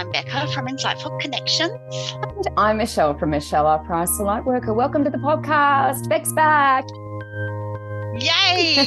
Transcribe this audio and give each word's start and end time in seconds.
I'm 0.00 0.10
Becca 0.12 0.46
from 0.54 0.66
Insightful 0.66 1.20
Connections. 1.20 1.78
And 2.22 2.48
I'm 2.56 2.78
Michelle 2.78 3.18
from 3.18 3.28
Michelle 3.28 3.66
Our 3.66 3.80
Price 3.80 4.08
for 4.16 4.24
Lightworker. 4.24 4.74
Welcome 4.74 5.04
to 5.04 5.10
the 5.10 5.18
podcast. 5.18 6.08
Beck's 6.08 6.32
back. 6.32 6.86
Yay! 8.18 8.76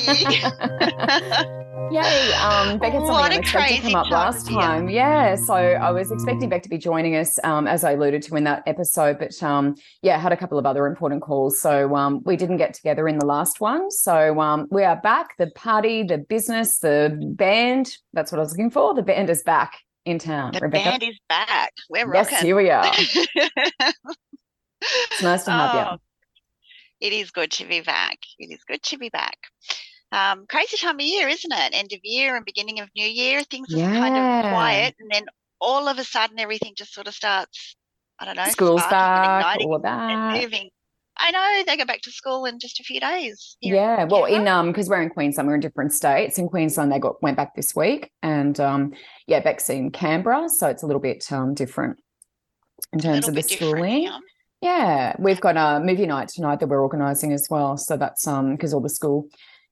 Yay. 1.91 2.33
Um, 2.33 2.79
Beck 2.79 2.93
had 2.93 3.05
something 3.05 3.13
unexpected 3.13 3.83
come 3.83 3.93
up 3.93 4.09
last 4.09 4.47
time. 4.47 4.89
Yeah. 4.89 5.35
So 5.35 5.53
I 5.53 5.91
was 5.91 6.11
expecting 6.11 6.49
Beck 6.49 6.63
to 6.63 6.69
be 6.69 6.79
joining 6.79 7.15
us, 7.15 7.37
um, 7.43 7.67
as 7.67 7.83
I 7.83 7.91
alluded 7.91 8.23
to 8.23 8.35
in 8.35 8.45
that 8.45 8.63
episode, 8.65 9.19
but 9.19 9.43
um, 9.43 9.75
yeah, 10.01 10.17
had 10.17 10.31
a 10.31 10.37
couple 10.37 10.57
of 10.57 10.65
other 10.65 10.87
important 10.87 11.21
calls. 11.21 11.61
So 11.61 11.95
um, 11.95 12.23
we 12.25 12.37
didn't 12.37 12.57
get 12.57 12.73
together 12.73 13.07
in 13.07 13.19
the 13.19 13.27
last 13.27 13.61
one. 13.61 13.91
So 13.91 14.41
um, 14.41 14.65
we 14.71 14.83
are 14.83 14.99
back. 14.99 15.37
The 15.37 15.51
party, 15.51 16.01
the 16.01 16.17
business, 16.17 16.79
the 16.79 17.15
band. 17.35 17.97
That's 18.13 18.31
what 18.31 18.39
I 18.39 18.41
was 18.41 18.53
looking 18.53 18.71
for. 18.71 18.95
The 18.95 19.03
band 19.03 19.29
is 19.29 19.43
back 19.43 19.77
in 20.05 20.19
town. 20.19 20.51
The 20.53 20.59
Rebecca. 20.59 20.89
band 20.91 21.03
is 21.03 21.19
back. 21.29 21.71
We're 21.89 22.05
rocking. 22.05 22.31
yes, 22.31 22.31
rocking. 22.31 22.45
here 22.45 22.55
we 22.55 22.69
are. 22.69 22.91
It's 25.11 25.21
nice 25.23 25.45
to 25.45 25.51
have 25.51 25.75
Oh, 25.75 25.91
you. 25.93 27.07
It 27.07 27.13
is 27.13 27.31
good 27.31 27.51
to 27.51 27.65
be 27.65 27.81
back. 27.81 28.17
It 28.37 28.51
is 28.51 28.63
good 28.65 28.83
to 28.83 28.97
be 28.97 29.09
back. 29.09 29.37
Um, 30.11 30.45
crazy 30.47 30.77
time 30.77 30.95
of 30.95 31.01
year, 31.01 31.27
isn't 31.27 31.51
it? 31.51 31.69
End 31.73 31.91
of 31.93 31.99
year 32.03 32.35
and 32.35 32.45
beginning 32.45 32.79
of 32.81 32.89
new 32.95 33.05
year. 33.05 33.43
Things 33.43 33.73
are 33.73 33.77
kind 33.79 34.15
of 34.15 34.51
quiet, 34.51 34.95
and 34.99 35.09
then 35.11 35.25
all 35.59 35.87
of 35.87 35.97
a 35.97 36.03
sudden, 36.03 36.39
everything 36.39 36.73
just 36.75 36.93
sort 36.93 37.07
of 37.07 37.13
starts. 37.15 37.75
I 38.19 38.25
don't 38.25 38.35
know. 38.35 38.43
And 38.43 38.51
back, 38.89 39.57
all 39.61 39.75
of 39.75 39.81
and 39.85 40.41
moving. 40.41 40.69
I 41.17 41.31
know 41.31 41.63
they 41.65 41.77
go 41.77 41.85
back 41.85 42.01
to 42.01 42.11
school 42.11 42.45
in 42.45 42.59
just 42.59 42.79
a 42.79 42.83
few 42.83 42.99
days. 42.99 43.57
Yeah, 43.61 44.05
well, 44.05 44.25
in 44.25 44.47
um, 44.47 44.67
because 44.67 44.89
we're 44.89 45.01
in 45.01 45.09
Queensland, 45.09 45.47
we're 45.47 45.55
in 45.55 45.61
different 45.61 45.93
states. 45.93 46.37
In 46.37 46.49
Queensland, 46.49 46.91
they 46.91 46.99
got 46.99 47.21
went 47.21 47.37
back 47.37 47.55
this 47.55 47.75
week, 47.75 48.11
and 48.21 48.59
um, 48.59 48.93
yeah, 49.27 49.39
Beck's 49.39 49.69
in 49.69 49.91
Canberra, 49.91 50.49
so 50.49 50.67
it's 50.67 50.83
a 50.83 50.87
little 50.87 51.01
bit 51.01 51.31
um 51.31 51.53
different 51.53 51.97
in 52.91 52.99
terms 52.99 53.27
of 53.27 53.35
the 53.35 53.43
schooling. 53.43 54.01
here. 54.01 54.19
Yeah, 54.61 55.15
we've 55.19 55.41
got 55.41 55.57
a 55.57 55.83
movie 55.83 56.05
night 56.05 56.29
tonight 56.29 56.59
that 56.61 56.67
we're 56.67 56.81
organising 56.81 57.31
as 57.33 57.47
well, 57.49 57.77
so 57.77 57.97
that's 57.97 58.27
um 58.27 58.51
because 58.55 58.73
all 58.73 58.81
the 58.81 58.89
school 58.89 59.27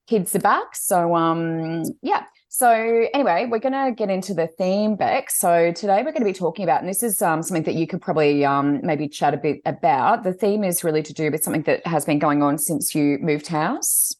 kids 0.07 0.35
are 0.35 0.39
back. 0.39 0.75
So 0.75 1.15
um 1.15 1.83
yeah. 2.01 2.25
So 2.53 2.69
anyway, 3.13 3.47
we're 3.49 3.59
going 3.59 3.71
to 3.71 3.93
get 3.95 4.09
into 4.09 4.33
the 4.33 4.45
theme, 4.45 4.97
Beck. 4.97 5.31
So 5.31 5.71
today 5.71 6.03
we're 6.03 6.11
going 6.11 6.19
to 6.19 6.25
be 6.25 6.33
talking 6.33 6.63
about, 6.63 6.81
and 6.81 6.89
this 6.89 7.01
is 7.01 7.21
um, 7.21 7.41
something 7.43 7.63
that 7.63 7.75
you 7.75 7.87
could 7.87 8.01
probably 8.01 8.43
um, 8.43 8.81
maybe 8.83 9.07
chat 9.07 9.33
a 9.33 9.37
bit 9.37 9.61
about. 9.65 10.25
The 10.25 10.33
theme 10.33 10.65
is 10.65 10.83
really 10.83 11.01
to 11.01 11.13
do 11.13 11.31
with 11.31 11.45
something 11.45 11.61
that 11.61 11.87
has 11.87 12.03
been 12.03 12.19
going 12.19 12.43
on 12.43 12.57
since 12.57 12.93
you 12.93 13.19
moved 13.21 13.47
house. 13.47 14.13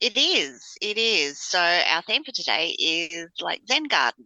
It 0.00 0.16
is. 0.16 0.62
It 0.80 0.96
is. 0.96 1.40
So 1.40 1.58
our 1.58 2.02
theme 2.02 2.22
for 2.22 2.30
today 2.30 2.76
is 2.78 3.28
like 3.40 3.62
Zen 3.66 3.88
garden. 3.88 4.24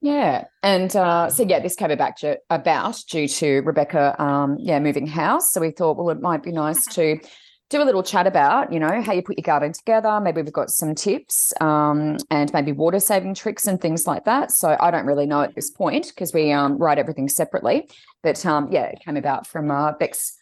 Yeah, 0.00 0.46
and 0.64 0.94
uh, 0.96 1.30
so 1.30 1.44
yeah, 1.44 1.60
this 1.60 1.76
came 1.76 1.92
about 1.92 2.20
about 2.50 3.04
due 3.08 3.28
to 3.28 3.60
Rebecca, 3.60 4.20
um, 4.20 4.56
yeah, 4.58 4.80
moving 4.80 5.06
house. 5.06 5.52
So 5.52 5.60
we 5.60 5.70
thought, 5.70 5.96
well, 5.96 6.10
it 6.10 6.20
might 6.20 6.42
be 6.42 6.50
nice 6.50 6.84
to 6.94 7.20
do 7.68 7.82
a 7.82 7.84
little 7.84 8.02
chat 8.02 8.26
about, 8.26 8.72
you 8.72 8.78
know, 8.78 9.02
how 9.02 9.12
you 9.12 9.22
put 9.22 9.36
your 9.38 9.42
garden 9.42 9.72
together. 9.72 10.20
Maybe 10.20 10.40
we've 10.40 10.52
got 10.52 10.70
some 10.70 10.94
tips, 10.94 11.52
um, 11.60 12.16
and 12.30 12.52
maybe 12.52 12.72
water 12.72 13.00
saving 13.00 13.34
tricks 13.34 13.66
and 13.66 13.80
things 13.80 14.06
like 14.06 14.24
that. 14.24 14.52
So 14.52 14.76
I 14.78 14.90
don't 14.90 15.06
really 15.06 15.26
know 15.26 15.42
at 15.42 15.54
this 15.54 15.70
point 15.70 16.08
because 16.08 16.32
we 16.32 16.52
um, 16.52 16.78
write 16.78 16.98
everything 16.98 17.28
separately. 17.28 17.88
But 18.22 18.44
um, 18.46 18.68
yeah, 18.70 18.84
it 18.84 19.00
came 19.04 19.16
about 19.16 19.46
from 19.46 19.70
uh, 19.70 19.92
Beck's 19.92 20.36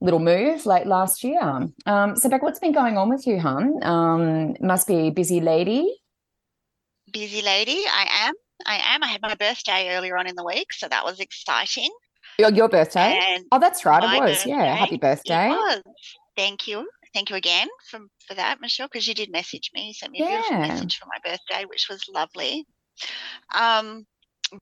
little 0.00 0.20
move 0.20 0.66
late 0.66 0.86
last 0.86 1.24
year. 1.24 1.68
Um, 1.86 2.14
so 2.14 2.28
Beck, 2.28 2.42
what's 2.42 2.60
been 2.60 2.72
going 2.72 2.96
on 2.96 3.08
with 3.08 3.26
you, 3.26 3.40
hon? 3.40 3.82
Um, 3.82 4.54
must 4.60 4.86
be 4.86 5.08
a 5.08 5.10
busy 5.10 5.40
lady. 5.40 6.00
Busy 7.12 7.42
lady, 7.42 7.82
I 7.90 8.26
am. 8.26 8.34
I 8.66 8.94
am. 8.94 9.02
I 9.02 9.08
had 9.08 9.22
my 9.22 9.34
birthday 9.34 9.96
earlier 9.96 10.16
on 10.16 10.28
in 10.28 10.36
the 10.36 10.44
week, 10.44 10.72
so 10.72 10.86
that 10.88 11.04
was 11.04 11.18
exciting. 11.18 11.90
Your, 12.38 12.52
your 12.52 12.68
birthday. 12.68 13.20
And 13.30 13.44
Oh, 13.50 13.58
that's 13.58 13.84
right. 13.84 14.02
It 14.02 14.20
was. 14.20 14.46
Yeah. 14.46 14.74
Happy 14.76 14.94
It 14.94 15.00
birthday. 15.00 15.52
Thank 16.38 16.68
you. 16.68 16.88
Thank 17.12 17.30
you 17.30 17.36
again 17.36 17.66
for, 17.90 17.98
for 18.28 18.34
that, 18.34 18.60
Michelle, 18.60 18.86
because 18.86 19.08
you 19.08 19.14
did 19.14 19.32
message 19.32 19.72
me. 19.74 19.88
You 19.88 19.92
sent 19.92 20.12
me 20.12 20.20
a 20.20 20.24
beautiful 20.24 20.60
message 20.60 20.96
for 20.96 21.06
my 21.06 21.18
birthday, 21.28 21.64
which 21.64 21.88
was 21.90 22.04
lovely. 22.14 22.64
Um, 23.52 24.06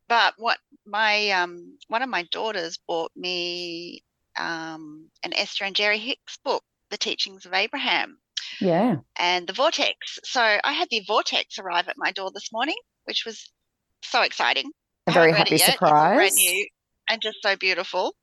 but 0.09 0.32
what 0.38 0.56
my 0.86 1.31
um 1.32 1.76
one 1.88 2.00
of 2.00 2.09
my 2.09 2.25
daughters 2.32 2.78
bought 2.88 3.12
me 3.15 4.03
um 4.38 5.10
an 5.22 5.34
Esther 5.34 5.66
and 5.66 5.76
Jerry 5.76 5.98
Hicks 5.98 6.38
book, 6.42 6.65
The 6.91 6.97
Teachings 6.97 7.44
of 7.44 7.53
Abraham 7.53 8.16
Yeah. 8.59 8.97
and 9.19 9.47
the 9.47 9.53
Vortex. 9.53 10.19
So 10.25 10.41
I 10.41 10.72
had 10.72 10.88
the 10.91 11.04
Vortex 11.06 11.59
arrive 11.59 11.88
at 11.88 11.98
my 11.98 12.10
door 12.12 12.31
this 12.32 12.50
morning, 12.53 12.76
which 13.04 13.25
was 13.26 13.53
so 14.03 14.22
exciting. 14.22 14.70
A 15.09 15.12
very 15.12 15.34
happy 15.34 15.56
it 15.56 15.60
yet. 15.60 15.75
It's 15.75 15.82
all 15.82 16.15
brand 16.15 16.36
new 16.36 16.66
and 17.10 17.20
just 17.20 17.36
so 17.42 17.54
beautiful. 17.54 18.15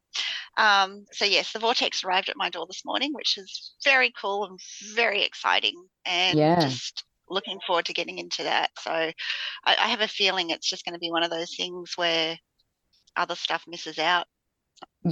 Um, 0.58 1.06
so 1.12 1.26
yes, 1.26 1.52
the 1.52 1.60
vortex 1.60 2.04
arrived 2.04 2.30
at 2.30 2.38
my 2.38 2.50
door 2.50 2.66
this 2.68 2.86
morning, 2.86 3.14
which 3.14 3.38
is 3.38 3.74
very 3.84 4.12
cool 4.20 4.46
and 4.46 4.60
very 4.96 5.24
exciting, 5.24 5.76
and 6.06 6.38
Yeah. 6.38 6.60
just 6.60 7.04
looking 7.30 7.60
forward 7.66 7.86
to 7.86 7.94
getting 7.94 8.20
into 8.20 8.44
that. 8.44 8.70
So 8.80 8.92
I, 8.92 9.14
I 9.66 9.88
have 9.88 10.02
a 10.02 10.08
feeling 10.08 10.50
it's 10.50 10.70
just 10.70 10.86
going 10.86 10.94
to 10.94 11.00
be 11.00 11.12
one 11.12 11.24
of 11.24 11.32
those 11.32 11.56
things 11.56 11.94
where 11.96 12.38
other 13.16 13.36
stuff 13.36 13.64
misses 13.68 14.00
out. 14.00 14.28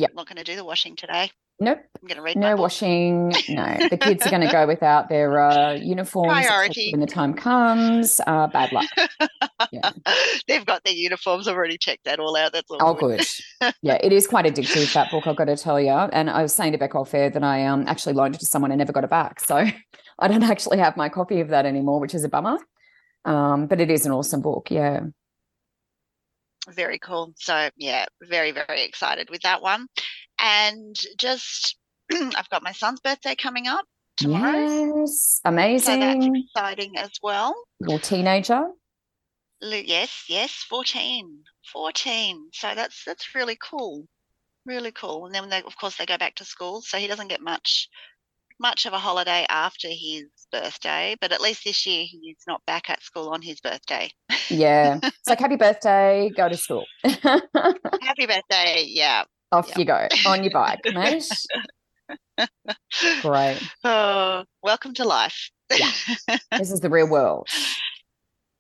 I'm 0.09 0.15
not 0.15 0.27
going 0.27 0.37
to 0.37 0.43
do 0.43 0.55
the 0.55 0.65
washing 0.65 0.95
today. 0.95 1.31
Nope. 1.61 1.77
I'm 2.01 2.07
going 2.07 2.17
to 2.17 2.23
read 2.23 2.37
No 2.37 2.55
washing. 2.55 3.31
No. 3.47 3.77
The 3.91 3.97
kids 4.01 4.25
are 4.25 4.31
going 4.31 4.41
to 4.41 4.51
go 4.51 4.65
without 4.73 5.09
their 5.09 5.39
uh, 5.39 5.73
uniforms 5.73 6.31
Priority. 6.33 6.89
when 6.91 7.01
the 7.01 7.05
time 7.05 7.35
comes. 7.35 8.19
Uh, 8.25 8.47
bad 8.47 8.71
luck. 8.71 8.89
Yeah. 9.71 9.91
They've 10.47 10.65
got 10.65 10.83
their 10.83 10.95
uniforms. 10.95 11.47
I've 11.47 11.55
already 11.55 11.77
checked 11.77 12.05
that 12.05 12.19
all 12.19 12.35
out. 12.35 12.51
That's 12.53 12.69
all 12.71 12.79
Oh, 12.81 12.93
good. 12.95 13.21
Yeah, 13.83 13.99
it 14.01 14.11
is 14.11 14.25
quite 14.25 14.45
addictive, 14.45 14.91
that 14.93 15.11
book, 15.11 15.27
I've 15.27 15.35
got 15.35 15.45
to 15.45 15.55
tell 15.55 15.79
you. 15.79 15.91
And 15.91 16.31
I 16.31 16.41
was 16.41 16.51
saying 16.51 16.71
to 16.71 16.79
Beck 16.79 16.95
off 16.95 17.13
air 17.13 17.29
that 17.29 17.43
I 17.43 17.67
um, 17.67 17.87
actually 17.87 18.13
loaned 18.13 18.33
it 18.33 18.39
to 18.39 18.47
someone 18.47 18.71
and 18.71 18.79
never 18.79 18.91
got 18.91 19.03
it 19.03 19.11
back. 19.11 19.39
So 19.39 19.57
I 20.17 20.27
don't 20.27 20.41
actually 20.41 20.79
have 20.79 20.97
my 20.97 21.09
copy 21.09 21.41
of 21.41 21.49
that 21.49 21.67
anymore, 21.67 21.99
which 21.99 22.15
is 22.15 22.23
a 22.23 22.29
bummer. 22.29 22.57
Um, 23.23 23.67
but 23.67 23.79
it 23.79 23.91
is 23.91 24.07
an 24.07 24.11
awesome 24.13 24.41
book. 24.41 24.71
Yeah. 24.71 25.01
Very 26.69 26.97
cool. 26.97 27.33
So 27.37 27.69
yeah, 27.75 28.05
very, 28.23 28.51
very 28.51 28.83
excited 28.83 29.29
with 29.29 29.41
that 29.41 29.61
one. 29.61 29.85
And 30.41 30.95
just 31.17 31.77
I've 32.11 32.49
got 32.49 32.63
my 32.63 32.71
son's 32.71 32.99
birthday 32.99 33.35
coming 33.35 33.67
up 33.67 33.85
tomorrow. 34.17 34.97
Yes. 34.97 35.39
So 35.43 35.51
that's 35.51 35.53
Amazing. 35.53 36.35
exciting 36.35 36.97
as 36.97 37.11
well. 37.21 37.55
Little 37.79 37.99
teenager. 37.99 38.67
Yes, 39.61 40.25
yes, 40.27 40.51
14. 40.69 41.43
14. 41.71 42.49
So 42.53 42.73
that's 42.75 43.03
that's 43.05 43.35
really 43.35 43.57
cool. 43.61 44.07
Really 44.65 44.91
cool. 44.91 45.25
And 45.25 45.35
then 45.35 45.49
they, 45.49 45.61
of 45.61 45.77
course 45.77 45.97
they 45.97 46.05
go 46.05 46.17
back 46.17 46.35
to 46.35 46.45
school, 46.45 46.81
so 46.81 46.97
he 46.97 47.07
doesn't 47.07 47.27
get 47.27 47.41
much 47.41 47.87
much 48.59 48.85
of 48.85 48.93
a 48.93 48.99
holiday 48.99 49.45
after 49.49 49.87
his 49.89 50.25
birthday, 50.51 51.15
but 51.19 51.31
at 51.31 51.41
least 51.41 51.63
this 51.65 51.85
year 51.87 52.05
he's 52.07 52.43
not 52.47 52.61
back 52.67 52.89
at 52.91 53.01
school 53.01 53.29
on 53.29 53.41
his 53.41 53.59
birthday. 53.59 54.09
Yeah. 54.49 54.99
It's 55.03 55.27
like, 55.27 55.39
happy 55.39 55.55
birthday, 55.55 56.31
go 56.35 56.47
to 56.47 56.57
school. 56.57 56.85
Happy 57.03 58.25
birthday. 58.27 58.85
Yeah. 58.87 59.23
Off 59.51 59.67
Yep. 59.69 59.77
you 59.77 59.85
go 59.85 60.07
on 60.25 60.43
your 60.43 60.51
bike, 60.51 60.79
mate. 60.93 61.29
Great. 63.21 63.61
Oh, 63.83 64.43
welcome 64.63 64.93
to 64.95 65.03
life. 65.03 65.49
Yeah. 65.69 65.91
This 66.57 66.71
is 66.71 66.79
the 66.79 66.89
real 66.89 67.07
world. 67.07 67.47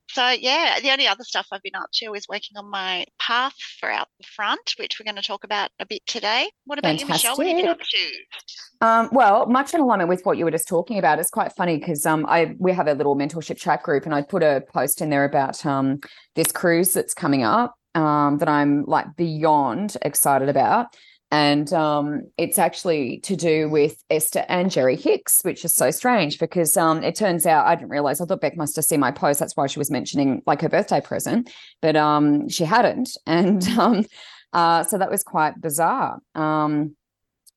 So 0.09 0.29
yeah, 0.29 0.79
the 0.81 0.91
only 0.91 1.07
other 1.07 1.23
stuff 1.23 1.47
I've 1.51 1.61
been 1.61 1.75
up 1.75 1.89
to 1.93 2.13
is 2.13 2.27
working 2.27 2.57
on 2.57 2.69
my 2.69 3.05
path 3.19 3.55
for 3.79 3.89
out 3.89 4.07
the 4.19 4.27
front, 4.35 4.73
which 4.77 4.99
we're 4.99 5.05
going 5.05 5.21
to 5.21 5.25
talk 5.25 5.45
about 5.45 5.69
a 5.79 5.85
bit 5.85 6.01
today. 6.05 6.49
What 6.65 6.79
about 6.79 6.99
you, 6.99 7.07
Michelle? 7.07 7.37
What 7.37 7.47
have 7.47 7.57
you 7.57 7.63
been 7.63 7.71
up 7.71 7.79
to? 7.79 8.85
Um, 8.85 9.09
well, 9.13 9.45
much 9.45 9.73
in 9.73 9.79
alignment 9.79 10.09
with 10.09 10.25
what 10.25 10.37
you 10.37 10.43
were 10.43 10.51
just 10.51 10.67
talking 10.67 10.99
about. 10.99 11.19
It's 11.19 11.29
quite 11.29 11.53
funny 11.53 11.77
because 11.77 12.05
um, 12.05 12.25
I 12.27 12.55
we 12.59 12.73
have 12.73 12.87
a 12.87 12.93
little 12.93 13.15
mentorship 13.15 13.57
chat 13.57 13.83
group, 13.83 14.05
and 14.05 14.13
I 14.13 14.21
put 14.21 14.43
a 14.43 14.63
post 14.73 15.01
in 15.01 15.09
there 15.09 15.23
about 15.23 15.65
um, 15.65 16.01
this 16.35 16.51
cruise 16.51 16.93
that's 16.93 17.13
coming 17.13 17.43
up 17.43 17.75
um, 17.95 18.37
that 18.39 18.49
I'm 18.49 18.83
like 18.85 19.15
beyond 19.15 19.97
excited 20.01 20.49
about. 20.49 20.87
And 21.33 21.71
um, 21.71 22.23
it's 22.37 22.59
actually 22.59 23.19
to 23.19 23.37
do 23.37 23.69
with 23.69 24.03
Esther 24.09 24.43
and 24.49 24.69
Jerry 24.69 24.97
Hicks, 24.97 25.41
which 25.43 25.63
is 25.63 25.73
so 25.73 25.89
strange 25.89 26.39
because 26.39 26.75
um, 26.75 27.03
it 27.03 27.15
turns 27.15 27.45
out 27.45 27.65
I 27.65 27.75
didn't 27.75 27.89
realize. 27.89 28.19
I 28.19 28.25
thought 28.25 28.41
Beck 28.41 28.57
must 28.57 28.75
have 28.75 28.83
seen 28.83 28.99
my 28.99 29.11
post. 29.11 29.39
That's 29.39 29.55
why 29.55 29.67
she 29.67 29.79
was 29.79 29.89
mentioning 29.89 30.41
like 30.45 30.59
her 30.59 30.67
birthday 30.67 30.99
present, 30.99 31.49
but 31.81 31.95
um, 31.95 32.49
she 32.49 32.65
hadn't. 32.65 33.17
And 33.25 33.65
um, 33.69 34.05
uh, 34.51 34.83
so 34.83 34.97
that 34.97 35.09
was 35.09 35.23
quite 35.23 35.61
bizarre. 35.61 36.19
Um, 36.35 36.97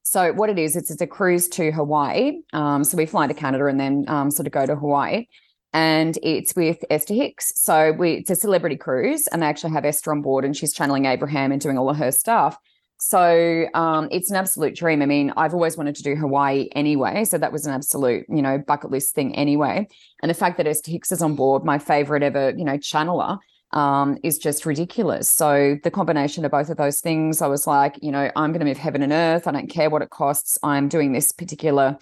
so 0.04 0.32
what 0.32 0.50
it 0.50 0.58
is, 0.58 0.76
it's, 0.76 0.90
it's 0.90 1.00
a 1.00 1.06
cruise 1.06 1.48
to 1.48 1.72
Hawaii. 1.72 2.42
Um, 2.52 2.84
so 2.84 2.96
we 2.96 3.06
fly 3.06 3.26
to 3.26 3.34
Canada 3.34 3.66
and 3.66 3.80
then 3.80 4.04
um, 4.06 4.30
sort 4.30 4.46
of 4.46 4.52
go 4.52 4.64
to 4.64 4.76
Hawaii. 4.76 5.26
And 5.74 6.16
it's 6.22 6.54
with 6.54 6.84
Esther 6.88 7.14
Hicks. 7.14 7.52
So 7.60 7.92
we 7.92 8.12
it's 8.12 8.30
a 8.30 8.36
celebrity 8.36 8.76
cruise, 8.76 9.26
and 9.26 9.42
they 9.42 9.46
actually 9.46 9.72
have 9.72 9.84
Esther 9.84 10.12
on 10.12 10.22
board, 10.22 10.44
and 10.44 10.56
she's 10.56 10.72
channeling 10.72 11.04
Abraham 11.04 11.52
and 11.52 11.60
doing 11.60 11.76
all 11.76 11.90
of 11.90 11.96
her 11.96 12.12
stuff. 12.12 12.56
So 12.96 13.66
um, 13.74 14.08
it's 14.10 14.30
an 14.30 14.36
absolute 14.36 14.74
dream. 14.74 15.02
I 15.02 15.06
mean, 15.06 15.32
I've 15.36 15.52
always 15.52 15.76
wanted 15.76 15.96
to 15.96 16.02
do 16.02 16.14
Hawaii 16.14 16.68
anyway, 16.72 17.24
so 17.24 17.36
that 17.36 17.52
was 17.52 17.66
an 17.66 17.74
absolute, 17.74 18.24
you 18.28 18.40
know, 18.40 18.56
bucket 18.56 18.90
list 18.92 19.14
thing 19.14 19.34
anyway. 19.34 19.88
And 20.22 20.30
the 20.30 20.34
fact 20.34 20.56
that 20.56 20.66
Esther 20.66 20.92
Hicks 20.92 21.12
is 21.12 21.20
on 21.20 21.34
board, 21.34 21.64
my 21.64 21.78
favorite 21.78 22.22
ever, 22.22 22.54
you 22.56 22.64
know, 22.64 22.78
channeler, 22.78 23.40
um, 23.72 24.16
is 24.22 24.38
just 24.38 24.64
ridiculous. 24.64 25.28
So 25.28 25.76
the 25.82 25.90
combination 25.90 26.44
of 26.44 26.52
both 26.52 26.70
of 26.70 26.76
those 26.76 27.00
things, 27.00 27.42
I 27.42 27.48
was 27.48 27.66
like, 27.66 27.98
you 28.00 28.12
know, 28.12 28.30
I'm 28.36 28.52
going 28.52 28.60
to 28.60 28.66
move 28.66 28.78
heaven 28.78 29.02
and 29.02 29.12
earth. 29.12 29.48
I 29.48 29.52
don't 29.52 29.66
care 29.66 29.90
what 29.90 30.02
it 30.02 30.10
costs. 30.10 30.56
I'm 30.62 30.88
doing 30.88 31.12
this 31.12 31.32
particular 31.32 31.98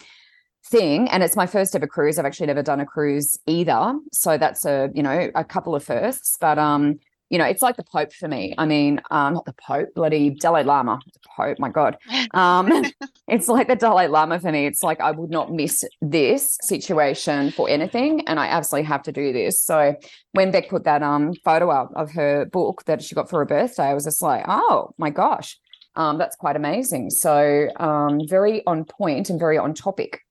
thing 0.64 1.08
and 1.08 1.22
it's 1.22 1.36
my 1.36 1.46
first 1.46 1.74
ever 1.74 1.86
cruise. 1.86 2.18
I've 2.18 2.24
actually 2.24 2.46
never 2.46 2.62
done 2.62 2.80
a 2.80 2.86
cruise 2.86 3.38
either. 3.46 3.98
So 4.12 4.38
that's 4.38 4.64
a 4.64 4.90
you 4.94 5.02
know 5.02 5.30
a 5.34 5.44
couple 5.44 5.74
of 5.74 5.84
firsts 5.84 6.36
but 6.40 6.58
um 6.58 6.98
you 7.30 7.38
know 7.38 7.44
it's 7.44 7.62
like 7.62 7.76
the 7.76 7.84
pope 7.84 8.12
for 8.12 8.28
me. 8.28 8.54
I 8.58 8.66
mean 8.66 9.00
um 9.10 9.34
not 9.34 9.44
the 9.44 9.54
pope 9.54 9.88
bloody 9.94 10.30
dalai 10.30 10.62
lama. 10.62 11.00
The 11.12 11.28
pope 11.36 11.58
my 11.58 11.68
god. 11.68 11.96
Um 12.32 12.70
it's 13.28 13.48
like 13.48 13.68
the 13.68 13.76
dalai 13.76 14.06
lama 14.06 14.38
for 14.38 14.52
me. 14.52 14.66
It's 14.66 14.82
like 14.82 15.00
i 15.00 15.10
would 15.10 15.30
not 15.30 15.52
miss 15.52 15.84
this 16.00 16.58
situation 16.62 17.50
for 17.50 17.68
anything 17.68 18.26
and 18.28 18.38
i 18.38 18.46
absolutely 18.46 18.86
have 18.86 19.02
to 19.04 19.12
do 19.12 19.32
this. 19.32 19.60
So 19.60 19.96
when 20.32 20.52
beck 20.52 20.68
put 20.70 20.84
that 20.84 21.02
um 21.02 21.34
photo 21.44 21.70
up 21.70 21.90
of 21.96 22.12
her 22.12 22.44
book 22.44 22.84
that 22.86 23.02
she 23.02 23.14
got 23.14 23.28
for 23.28 23.40
her 23.40 23.46
birthday 23.46 23.84
i 23.84 23.94
was 23.94 24.04
just 24.04 24.22
like 24.22 24.44
oh 24.46 24.94
my 24.98 25.10
gosh. 25.10 25.58
Um, 25.94 26.16
that's 26.16 26.36
quite 26.36 26.56
amazing. 26.56 27.10
So 27.10 27.68
um, 27.76 28.20
very 28.26 28.64
on 28.66 28.86
point 28.86 29.28
and 29.28 29.38
very 29.38 29.58
on 29.58 29.74
topic 29.74 30.22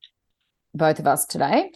both 0.73 0.99
of 0.99 1.07
us 1.07 1.25
today. 1.25 1.71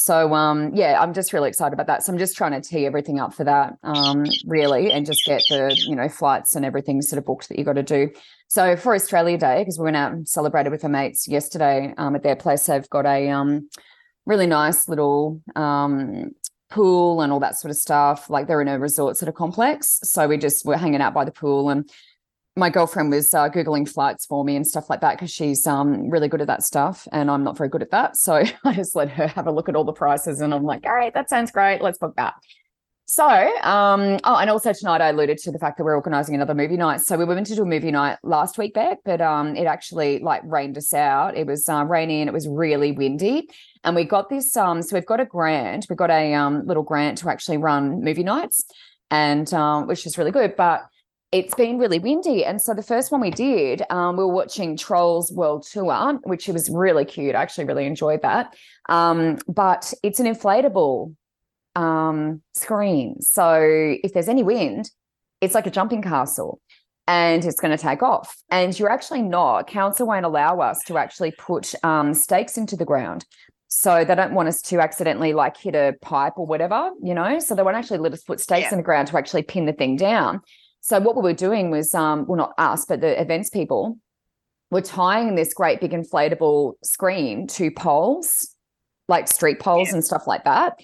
So 0.00 0.32
um, 0.32 0.70
yeah, 0.74 1.00
I'm 1.00 1.12
just 1.12 1.32
really 1.32 1.48
excited 1.48 1.72
about 1.72 1.88
that. 1.88 2.04
So 2.04 2.12
I'm 2.12 2.20
just 2.20 2.36
trying 2.36 2.52
to 2.52 2.60
tee 2.60 2.86
everything 2.86 3.18
up 3.18 3.34
for 3.34 3.42
that, 3.42 3.74
um, 3.82 4.24
really, 4.46 4.92
and 4.92 5.04
just 5.04 5.24
get 5.24 5.42
the 5.48 5.74
you 5.76 5.96
know 5.96 6.08
flights 6.08 6.54
and 6.54 6.64
everything 6.64 7.02
sort 7.02 7.18
of 7.18 7.26
booked 7.26 7.48
that 7.48 7.58
you 7.58 7.64
got 7.64 7.72
to 7.72 7.82
do. 7.82 8.10
So 8.46 8.76
for 8.76 8.94
Australia 8.94 9.36
Day, 9.36 9.58
because 9.58 9.76
we 9.76 9.84
went 9.84 9.96
out 9.96 10.12
and 10.12 10.28
celebrated 10.28 10.70
with 10.70 10.84
our 10.84 10.90
mates 10.90 11.26
yesterday 11.26 11.94
um, 11.98 12.14
at 12.14 12.22
their 12.22 12.36
place, 12.36 12.66
they've 12.66 12.88
got 12.88 13.06
a 13.06 13.28
um, 13.28 13.68
really 14.24 14.46
nice 14.46 14.88
little 14.88 15.42
um, 15.56 16.30
pool 16.70 17.20
and 17.20 17.32
all 17.32 17.40
that 17.40 17.58
sort 17.58 17.72
of 17.72 17.76
stuff. 17.76 18.30
Like 18.30 18.46
they're 18.46 18.62
in 18.62 18.68
a 18.68 18.78
resort 18.78 19.16
sort 19.16 19.28
of 19.28 19.34
complex, 19.34 19.98
so 20.04 20.28
we 20.28 20.36
just 20.36 20.64
were 20.64 20.76
hanging 20.76 21.00
out 21.00 21.12
by 21.12 21.24
the 21.24 21.32
pool 21.32 21.70
and 21.70 21.90
my 22.58 22.70
girlfriend 22.70 23.10
was 23.10 23.32
uh, 23.32 23.48
googling 23.48 23.88
flights 23.88 24.26
for 24.26 24.44
me 24.44 24.56
and 24.56 24.66
stuff 24.66 24.90
like 24.90 25.00
that 25.00 25.16
because 25.16 25.30
she's 25.30 25.66
um, 25.66 26.10
really 26.10 26.28
good 26.28 26.40
at 26.40 26.48
that 26.48 26.62
stuff 26.62 27.06
and 27.12 27.30
i'm 27.30 27.44
not 27.44 27.56
very 27.56 27.68
good 27.68 27.82
at 27.82 27.90
that. 27.92 28.16
So 28.16 28.42
i 28.64 28.74
just 28.74 28.94
let 28.94 29.08
her 29.10 29.28
have 29.28 29.46
a 29.46 29.52
look 29.52 29.68
at 29.68 29.76
all 29.76 29.84
the 29.84 29.92
prices 29.92 30.40
and 30.40 30.52
i'm 30.52 30.64
like 30.64 30.84
all 30.84 30.94
right 30.94 31.14
that 31.14 31.30
sounds 31.30 31.50
great. 31.50 31.80
Let's 31.80 31.98
book 31.98 32.14
that. 32.16 32.34
So 33.06 33.24
um, 33.24 34.18
oh 34.24 34.36
and 34.36 34.50
also 34.50 34.72
tonight 34.72 35.00
i 35.00 35.08
alluded 35.08 35.38
to 35.38 35.52
the 35.52 35.58
fact 35.58 35.78
that 35.78 35.84
we're 35.84 35.94
organizing 35.94 36.34
another 36.34 36.54
movie 36.54 36.76
night. 36.76 37.00
So 37.00 37.16
we 37.16 37.24
meant 37.24 37.46
to 37.46 37.54
do 37.54 37.62
a 37.62 37.66
movie 37.66 37.90
night 37.90 38.18
last 38.22 38.58
week 38.58 38.74
back 38.74 38.98
but 39.04 39.20
um, 39.20 39.56
it 39.56 39.64
actually 39.64 40.18
like 40.18 40.42
rained 40.44 40.76
us 40.76 40.92
out. 40.92 41.36
It 41.36 41.46
was 41.46 41.68
uh, 41.68 41.84
rainy 41.84 42.20
and 42.20 42.28
it 42.28 42.34
was 42.34 42.48
really 42.48 42.92
windy. 42.92 43.48
And 43.84 43.94
we 43.94 44.04
got 44.04 44.28
this 44.28 44.56
um, 44.56 44.82
so 44.82 44.96
we've 44.96 45.06
got 45.06 45.20
a 45.20 45.24
grant. 45.24 45.86
We've 45.88 45.96
got 45.96 46.10
a 46.10 46.34
um, 46.34 46.66
little 46.66 46.82
grant 46.82 47.18
to 47.18 47.30
actually 47.30 47.58
run 47.58 48.02
movie 48.02 48.24
nights 48.24 48.64
and 49.10 49.52
um, 49.54 49.86
which 49.86 50.04
is 50.04 50.18
really 50.18 50.30
good 50.30 50.54
but 50.56 50.86
it's 51.30 51.54
been 51.54 51.78
really 51.78 51.98
windy. 51.98 52.44
And 52.44 52.60
so 52.60 52.72
the 52.72 52.82
first 52.82 53.12
one 53.12 53.20
we 53.20 53.30
did, 53.30 53.82
um, 53.90 54.16
we 54.16 54.24
were 54.24 54.32
watching 54.32 54.76
Trolls 54.76 55.30
World 55.30 55.66
Tour, 55.70 56.18
which 56.24 56.48
was 56.48 56.70
really 56.70 57.04
cute. 57.04 57.34
I 57.34 57.42
actually 57.42 57.66
really 57.66 57.86
enjoyed 57.86 58.22
that. 58.22 58.56
Um, 58.88 59.38
but 59.46 59.92
it's 60.02 60.20
an 60.20 60.26
inflatable 60.26 61.14
um, 61.76 62.42
screen. 62.54 63.20
So 63.20 63.60
if 64.02 64.14
there's 64.14 64.28
any 64.28 64.42
wind, 64.42 64.90
it's 65.40 65.54
like 65.54 65.66
a 65.66 65.70
jumping 65.70 66.02
castle 66.02 66.60
and 67.06 67.44
it's 67.44 67.60
going 67.60 67.76
to 67.76 67.82
take 67.82 68.02
off. 68.02 68.34
And 68.50 68.78
you're 68.78 68.90
actually 68.90 69.22
not, 69.22 69.66
council 69.66 70.06
won't 70.06 70.24
allow 70.24 70.60
us 70.60 70.82
to 70.84 70.96
actually 70.96 71.32
put 71.32 71.74
um, 71.84 72.14
stakes 72.14 72.56
into 72.56 72.74
the 72.74 72.86
ground. 72.86 73.26
So 73.68 74.02
they 74.02 74.14
don't 74.14 74.32
want 74.32 74.48
us 74.48 74.62
to 74.62 74.80
accidentally 74.80 75.34
like 75.34 75.58
hit 75.58 75.74
a 75.74 75.94
pipe 76.00 76.34
or 76.36 76.46
whatever, 76.46 76.90
you 77.02 77.12
know? 77.12 77.38
So 77.38 77.54
they 77.54 77.62
won't 77.62 77.76
actually 77.76 77.98
let 77.98 78.14
us 78.14 78.22
put 78.22 78.40
stakes 78.40 78.68
yeah. 78.68 78.72
in 78.72 78.76
the 78.78 78.82
ground 78.82 79.08
to 79.08 79.18
actually 79.18 79.42
pin 79.42 79.66
the 79.66 79.74
thing 79.74 79.96
down. 79.96 80.40
So 80.88 80.98
what 81.00 81.16
we 81.16 81.22
were 81.22 81.34
doing 81.34 81.70
was, 81.70 81.94
um, 81.94 82.24
well, 82.26 82.38
not 82.38 82.54
us, 82.56 82.86
but 82.86 83.02
the 83.02 83.20
events 83.20 83.50
people 83.50 83.98
were 84.70 84.80
tying 84.80 85.34
this 85.34 85.52
great 85.52 85.82
big 85.82 85.90
inflatable 85.90 86.76
screen 86.82 87.46
to 87.48 87.70
poles, 87.70 88.54
like 89.06 89.28
street 89.28 89.60
poles 89.60 89.88
yeah. 89.88 89.96
and 89.96 90.04
stuff 90.04 90.26
like 90.26 90.44
that. 90.44 90.78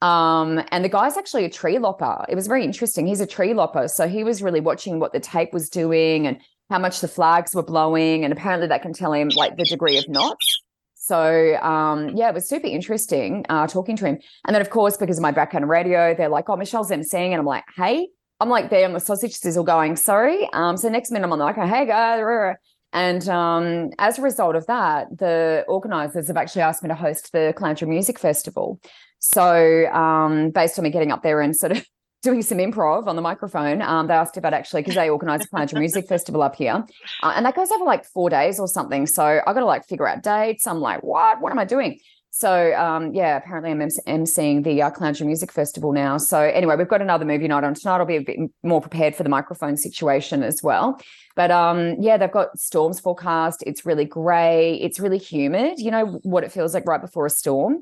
Um, 0.00 0.62
and 0.70 0.84
the 0.84 0.88
guy's 0.88 1.16
actually 1.16 1.44
a 1.44 1.50
tree 1.50 1.80
lopper. 1.80 2.24
It 2.28 2.36
was 2.36 2.46
very 2.46 2.62
interesting. 2.62 3.08
He's 3.08 3.20
a 3.20 3.26
tree 3.26 3.52
lopper. 3.52 3.88
So 3.88 4.06
he 4.06 4.22
was 4.22 4.44
really 4.44 4.60
watching 4.60 5.00
what 5.00 5.12
the 5.12 5.18
tape 5.18 5.52
was 5.52 5.68
doing 5.68 6.28
and 6.28 6.40
how 6.70 6.78
much 6.78 7.00
the 7.00 7.08
flags 7.08 7.52
were 7.52 7.64
blowing. 7.64 8.22
And 8.22 8.32
apparently 8.32 8.68
that 8.68 8.82
can 8.82 8.92
tell 8.92 9.12
him 9.12 9.30
like 9.30 9.56
the 9.56 9.64
degree 9.64 9.98
of 9.98 10.08
knots. 10.08 10.62
So 10.94 11.56
um, 11.62 12.10
yeah, 12.10 12.28
it 12.28 12.34
was 12.34 12.48
super 12.48 12.68
interesting 12.68 13.44
uh, 13.48 13.66
talking 13.66 13.96
to 13.96 14.06
him. 14.06 14.20
And 14.46 14.54
then 14.54 14.60
of 14.60 14.70
course, 14.70 14.96
because 14.96 15.18
of 15.18 15.22
my 15.22 15.32
background 15.32 15.64
in 15.64 15.68
radio, 15.68 16.14
they're 16.14 16.28
like, 16.28 16.48
"Oh, 16.48 16.56
Michelle's 16.56 16.90
emceeing," 16.90 17.30
and 17.30 17.36
I'm 17.36 17.46
like, 17.46 17.64
"Hey, 17.74 18.08
I'm 18.40 18.48
like 18.48 18.70
there 18.70 18.86
on 18.86 18.92
the 18.92 19.00
sausage 19.00 19.34
sizzle 19.34 19.64
going, 19.64 19.96
sorry. 19.96 20.48
Um, 20.52 20.76
so 20.76 20.88
next 20.88 21.10
minute 21.10 21.24
I'm 21.24 21.32
on 21.32 21.38
like, 21.38 21.56
hey 21.56 21.86
guys. 21.86 22.56
And 22.92 23.28
um, 23.28 23.90
as 23.98 24.18
a 24.18 24.22
result 24.22 24.56
of 24.56 24.66
that, 24.66 25.18
the 25.18 25.64
organisers 25.68 26.28
have 26.28 26.36
actually 26.36 26.62
asked 26.62 26.82
me 26.82 26.88
to 26.88 26.94
host 26.94 27.32
the 27.32 27.52
Caloundra 27.56 27.86
Music 27.86 28.18
Festival. 28.18 28.80
So 29.18 29.86
um, 29.92 30.50
based 30.50 30.78
on 30.78 30.84
me 30.84 30.90
getting 30.90 31.12
up 31.12 31.22
there 31.22 31.40
and 31.40 31.54
sort 31.54 31.72
of 31.72 31.84
doing 32.22 32.42
some 32.42 32.58
improv 32.58 33.06
on 33.06 33.16
the 33.16 33.22
microphone, 33.22 33.82
um, 33.82 34.06
they 34.06 34.14
asked 34.14 34.36
about 34.36 34.54
actually 34.54 34.82
because 34.82 34.94
they 34.94 35.10
organise 35.10 35.44
a 35.44 35.48
Caloundra 35.48 35.78
Music 35.78 36.08
Festival 36.08 36.42
up 36.42 36.56
here, 36.56 36.84
uh, 37.22 37.32
and 37.36 37.44
that 37.44 37.54
goes 37.54 37.70
over 37.70 37.84
like 37.84 38.04
four 38.04 38.30
days 38.30 38.58
or 38.58 38.68
something. 38.68 39.06
So 39.06 39.22
I 39.24 39.52
got 39.52 39.60
to 39.60 39.66
like 39.66 39.86
figure 39.86 40.08
out 40.08 40.22
dates. 40.22 40.66
I'm 40.66 40.80
like, 40.80 41.02
what? 41.02 41.40
What 41.40 41.52
am 41.52 41.58
I 41.58 41.64
doing? 41.64 41.98
So 42.38 42.72
um, 42.74 43.12
yeah, 43.14 43.36
apparently 43.36 43.72
I'm 43.72 43.80
emceeing 43.80 44.62
the 44.62 44.80
uh, 44.80 45.24
Music 45.24 45.50
Festival 45.50 45.92
now. 45.92 46.18
So 46.18 46.38
anyway, 46.38 46.76
we've 46.76 46.86
got 46.86 47.02
another 47.02 47.24
movie 47.24 47.48
night 47.48 47.64
on 47.64 47.74
tonight. 47.74 47.96
I'll 47.96 48.06
be 48.06 48.14
a 48.14 48.20
bit 48.20 48.38
more 48.62 48.80
prepared 48.80 49.16
for 49.16 49.24
the 49.24 49.28
microphone 49.28 49.76
situation 49.76 50.44
as 50.44 50.62
well. 50.62 51.00
But 51.34 51.50
um, 51.50 51.96
yeah, 51.98 52.16
they've 52.16 52.30
got 52.30 52.56
storms 52.56 53.00
forecast. 53.00 53.64
It's 53.66 53.84
really 53.84 54.04
grey. 54.04 54.74
It's 54.74 55.00
really 55.00 55.18
humid. 55.18 55.80
You 55.80 55.90
know 55.90 56.20
what 56.22 56.44
it 56.44 56.52
feels 56.52 56.74
like 56.74 56.86
right 56.86 57.00
before 57.00 57.26
a 57.26 57.30
storm. 57.30 57.78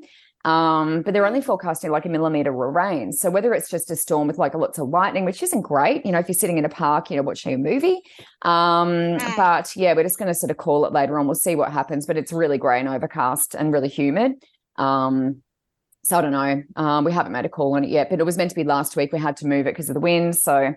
Um, 0.47 1.01
but 1.01 1.13
they're 1.13 1.25
only 1.25 1.41
forecasting 1.41 1.91
like 1.91 2.05
a 2.05 2.09
millimeter 2.09 2.51
of 2.51 2.73
rain. 2.73 3.11
So 3.11 3.29
whether 3.29 3.53
it's 3.53 3.69
just 3.69 3.91
a 3.91 3.97
storm 3.97 4.27
with 4.27 4.37
like 4.37 4.53
lots 4.53 4.79
of 4.79 4.87
lightning, 4.87 5.25
which 5.25 5.43
isn't 5.43 5.59
great, 5.59 6.05
you 6.05 6.11
know, 6.13 6.19
if 6.19 6.29
you're 6.29 6.35
sitting 6.35 6.57
in 6.57 6.63
a 6.63 6.69
park, 6.69 7.11
you 7.11 7.17
know, 7.17 7.23
watching 7.23 7.53
a 7.53 7.57
movie. 7.57 7.99
Um, 8.43 9.17
but 9.35 9.75
yeah, 9.75 9.93
we're 9.93 10.03
just 10.03 10.17
going 10.17 10.29
to 10.29 10.33
sort 10.33 10.49
of 10.49 10.55
call 10.55 10.85
it 10.85 10.93
later 10.93 11.19
on. 11.19 11.25
We'll 11.25 11.35
see 11.35 11.55
what 11.55 11.73
happens. 11.73 12.05
But 12.05 12.15
it's 12.15 12.31
really 12.31 12.57
grey 12.57 12.79
and 12.79 12.87
overcast 12.87 13.55
and 13.55 13.73
really 13.73 13.89
humid. 13.89 14.35
Um, 14.77 15.41
so 16.05 16.17
I 16.17 16.21
don't 16.21 16.31
know. 16.31 16.63
Um, 16.77 17.03
we 17.03 17.11
haven't 17.11 17.33
made 17.33 17.43
a 17.43 17.49
call 17.49 17.75
on 17.75 17.83
it 17.83 17.89
yet, 17.89 18.09
but 18.09 18.21
it 18.21 18.25
was 18.25 18.37
meant 18.37 18.51
to 18.51 18.55
be 18.55 18.63
last 18.63 18.95
week. 18.95 19.11
We 19.11 19.19
had 19.19 19.35
to 19.37 19.47
move 19.47 19.67
it 19.67 19.71
because 19.71 19.89
of 19.89 19.95
the 19.95 19.99
wind. 19.99 20.37
So 20.37 20.73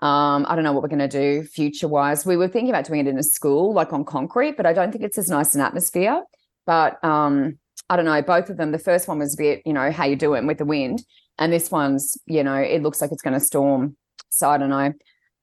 um, 0.00 0.46
I 0.48 0.56
don't 0.56 0.64
know 0.64 0.72
what 0.72 0.82
we're 0.82 0.88
going 0.88 0.98
to 0.98 1.06
do 1.06 1.44
future 1.44 1.86
wise. 1.86 2.26
We 2.26 2.36
were 2.36 2.48
thinking 2.48 2.70
about 2.70 2.86
doing 2.86 3.06
it 3.06 3.06
in 3.06 3.18
a 3.18 3.22
school, 3.22 3.72
like 3.72 3.92
on 3.92 4.04
concrete, 4.04 4.56
but 4.56 4.66
I 4.66 4.72
don't 4.72 4.90
think 4.90 5.04
it's 5.04 5.16
as 5.16 5.30
nice 5.30 5.54
an 5.54 5.60
atmosphere. 5.60 6.22
But 6.66 7.02
um, 7.04 7.58
I 7.92 7.96
don't 7.96 8.06
know, 8.06 8.22
both 8.22 8.48
of 8.48 8.56
them. 8.56 8.72
The 8.72 8.78
first 8.78 9.06
one 9.06 9.18
was 9.18 9.34
a 9.34 9.36
bit, 9.36 9.62
you 9.66 9.74
know, 9.74 9.90
how 9.90 10.06
you 10.06 10.16
doing 10.16 10.46
with 10.46 10.56
the 10.56 10.64
wind, 10.64 11.04
and 11.38 11.52
this 11.52 11.70
one's, 11.70 12.16
you 12.24 12.42
know, 12.42 12.54
it 12.56 12.82
looks 12.82 13.02
like 13.02 13.12
it's 13.12 13.20
going 13.20 13.38
to 13.38 13.44
storm. 13.44 13.98
So 14.30 14.48
I 14.48 14.56
don't 14.56 14.70
know. 14.70 14.94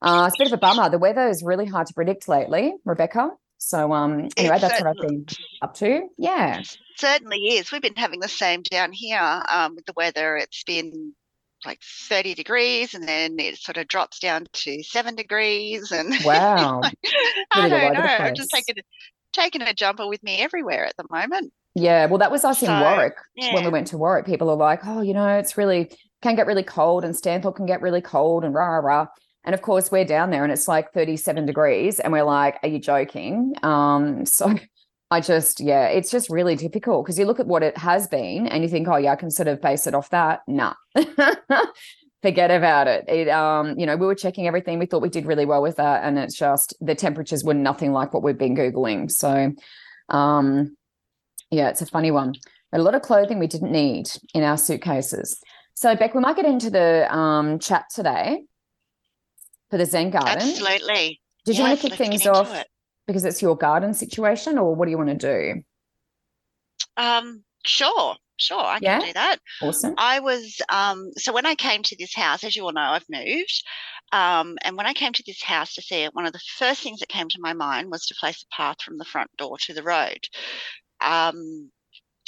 Uh, 0.01 0.25
it's 0.27 0.36
a 0.36 0.44
bit 0.44 0.48
of 0.48 0.53
a 0.53 0.58
bummer. 0.58 0.89
The 0.89 0.98
weather 0.98 1.27
is 1.27 1.44
really 1.44 1.68
hard 1.68 1.86
to 1.88 1.94
predict 1.94 2.27
lately, 2.27 2.74
Rebecca. 2.86 3.29
So 3.60 3.94
um, 3.94 4.29
anyway, 4.36 4.56
it 4.56 4.62
that's 4.62 4.82
what 4.82 4.88
I've 4.88 5.08
been 5.08 5.27
up 5.62 5.75
to. 5.75 6.08
Yeah, 6.18 6.63
certainly 6.98 7.38
is. 7.38 7.72
We've 7.72 7.84
been 7.84 7.96
having 7.96 8.20
the 8.20 8.27
same 8.27 8.63
down 8.63 8.94
here 8.94 9.44
um, 9.48 9.75
with 9.75 9.86
the 9.86 9.94
weather. 9.96 10.36
It's 10.38 10.63
been 10.63 11.13
like 11.65 11.82
30 11.84 12.34
degrees 12.34 12.96
and 12.96 13.08
then 13.08 13.38
it 13.39 13.58
sort 13.58 13.77
of 13.77 13.88
drops 13.88 14.18
down 14.18 14.48
to 14.53 14.82
seven 14.82 15.15
degrees 15.15 15.91
and 15.91 16.13
wow 16.24 16.82
i 17.51 17.68
don't 17.68 17.94
know 17.94 18.00
i'm 18.00 18.34
just 18.34 18.50
taking 18.50 18.75
taking 19.34 19.62
a 19.62 19.74
jumper 19.74 20.08
with 20.08 20.24
me 20.24 20.38
everywhere 20.38 20.86
at 20.86 20.96
the 20.96 21.06
moment 21.10 21.51
yeah, 21.76 22.06
well, 22.08 22.18
that 22.18 22.32
was 22.32 22.44
us 22.44 22.60
so, 22.60 22.66
in 22.66 22.80
Warwick 22.80 23.16
yeah. 23.36 23.54
when 23.54 23.64
we 23.64 23.70
went 23.70 23.88
to 23.88 23.98
Warwick. 23.98 24.26
People 24.26 24.50
are 24.50 24.56
like, 24.56 24.82
oh, 24.86 25.02
you 25.02 25.14
know, 25.14 25.38
it's 25.38 25.58
really 25.58 25.92
can 26.22 26.36
get 26.36 26.48
really 26.48 26.64
cold, 26.64 27.06
and 27.06 27.14
Stanthorpe 27.16 27.56
can 27.56 27.66
get 27.66 27.82
really 27.82 28.02
cold, 28.02 28.44
and 28.44 28.54
rah 28.54 28.68
rah 28.68 28.80
rah. 28.80 29.08
And 29.46 29.56
of 29.56 29.62
course, 29.62 29.92
we're 29.92 30.06
down 30.06 30.32
there, 30.32 30.44
and 30.44 30.52
it's 30.52 30.68
like 30.68 30.92
thirty-seven 30.94 31.46
degrees, 31.46 32.00
and 32.00 32.12
we're 32.12 32.24
like, 32.24 32.58
are 32.64 32.70
you 32.70 32.80
joking? 32.80 33.54
Um, 33.64 34.26
so 34.26 34.56
I 35.12 35.22
just, 35.22 35.60
yeah, 35.60 35.88
it's 35.88 36.12
just 36.12 36.30
really 36.30 36.56
difficult 36.56 37.06
because 37.06 37.18
you 37.18 37.26
look 37.26 37.40
at 37.40 37.48
what 37.48 37.64
it 37.64 37.78
has 37.78 38.08
been, 38.08 38.48
and 38.48 38.64
you 38.64 38.70
think, 38.70 38.88
oh 38.88 38.98
yeah, 38.98 39.14
I 39.14 39.16
can 39.16 39.32
sort 39.32 39.48
of 39.48 39.62
base 39.62 39.88
it 39.88 39.96
off 39.96 40.10
that. 40.10 40.42
Nah. 40.48 40.74
Forget 42.22 42.52
about 42.52 42.90
it. 42.90 43.06
It, 43.08 43.30
um, 43.30 43.80
you 43.80 43.86
know, 43.86 43.96
we 43.96 44.06
were 44.06 44.14
checking 44.14 44.46
everything. 44.46 44.78
We 44.78 44.88
thought 44.88 45.02
we 45.02 45.08
did 45.08 45.26
really 45.26 45.46
well 45.46 45.62
with 45.62 45.78
that, 45.78 46.04
and 46.04 46.20
it's 46.20 46.38
just 46.38 46.74
the 46.82 46.96
temperatures 46.96 47.46
were 47.46 47.54
nothing 47.54 47.94
like 47.94 48.14
what 48.14 48.24
we've 48.24 48.38
been 48.38 48.58
googling. 48.58 49.10
So, 49.10 49.54
um, 50.10 50.76
yeah, 51.51 51.70
it's 51.70 51.82
a 51.82 51.86
funny 51.86 52.12
one. 52.12 52.36
A 52.72 52.79
lot 52.79 52.96
of 52.96 53.01
clothing 53.01 53.39
we 53.39 53.48
didn't 53.48 53.72
need 53.72 54.10
in 54.34 54.44
our 54.44 54.58
suitcases. 54.58 55.41
So, 55.74 55.96
Beck, 55.96 56.13
we 56.13 56.22
might 56.22 56.36
get 56.36 56.46
into 56.46 56.70
the 56.70 57.13
um, 57.13 57.58
chat 57.60 57.86
today 57.94 58.44
for 59.70 59.77
the 59.77 59.86
Zen 59.86 60.12
garden. 60.12 60.38
Absolutely. 60.38 61.22
Did 61.46 61.58
you 61.58 61.63
want 61.63 61.79
to 61.79 61.89
kick 61.89 61.98
things 61.98 62.27
off 62.27 62.53
it. 62.53 62.68
because 63.08 63.25
it's 63.25 63.41
your 63.41 63.56
garden 63.56 63.94
situation, 63.94 64.58
or 64.58 64.75
what 64.75 64.86
do 64.86 64.91
you 64.91 64.98
want 64.98 65.10
to 65.10 65.15
do? 65.15 65.63
Um, 66.98 67.44
sure. 67.65 68.15
sure, 68.38 68.60
I 68.60 68.79
Yeah. 68.82 69.00
can 69.00 69.08
do 69.08 69.13
that. 69.13 69.38
Awesome. 69.62 69.96
I 69.98 70.20
was 70.20 70.62
um 70.70 71.12
so 71.18 71.34
when 71.34 71.46
I 71.46 71.56
came 71.56 71.82
to 71.84 71.96
this 71.98 72.13
house, 72.13 72.44
as 72.44 72.56
you 72.56 72.63
all 72.63 72.74
know, 72.74 72.82
I've 72.82 73.06
moved. 73.10 73.63
Um, 74.12 74.58
and 74.63 74.75
when 74.75 74.86
I 74.86 74.94
came 74.94 75.13
to 75.13 75.24
this 75.25 75.41
house 75.44 75.75
to 75.75 75.82
see 75.82 76.03
it, 76.03 76.15
one 76.15 76.25
of 76.25 76.34
the 76.34 76.41
first 76.58 76.82
things 76.82 77.00
that 77.00 77.10
came 77.10 77.29
to 77.29 77.39
my 77.39 77.53
mind 77.53 77.91
was 77.91 78.06
to 78.08 78.15
place 78.20 78.44
a 78.44 78.56
path 78.56 78.82
from 78.82 78.98
the 78.98 79.06
front 79.06 79.29
door 79.38 79.58
to 79.60 79.74
the 79.74 79.84
road. 79.84 80.27
Um, 81.01 81.72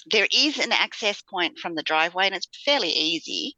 there 0.08 0.28
is 0.32 0.58
an 0.60 0.72
access 0.72 1.22
point 1.22 1.60
from 1.60 1.76
the 1.76 1.84
driveway, 1.84 2.28
and 2.28 2.36
it's 2.36 2.48
fairly 2.66 2.90
easy 2.92 3.56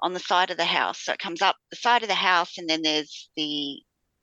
on 0.00 0.12
the 0.12 0.20
side 0.20 0.50
of 0.50 0.56
the 0.56 0.64
house. 0.64 1.00
So 1.04 1.12
it 1.12 1.18
comes 1.18 1.42
up 1.42 1.56
the 1.70 1.76
side 1.76 2.02
of 2.02 2.08
the 2.08 2.14
house, 2.14 2.58
and 2.58 2.68
then 2.68 2.82
there's 2.82 3.30
the 3.36 3.82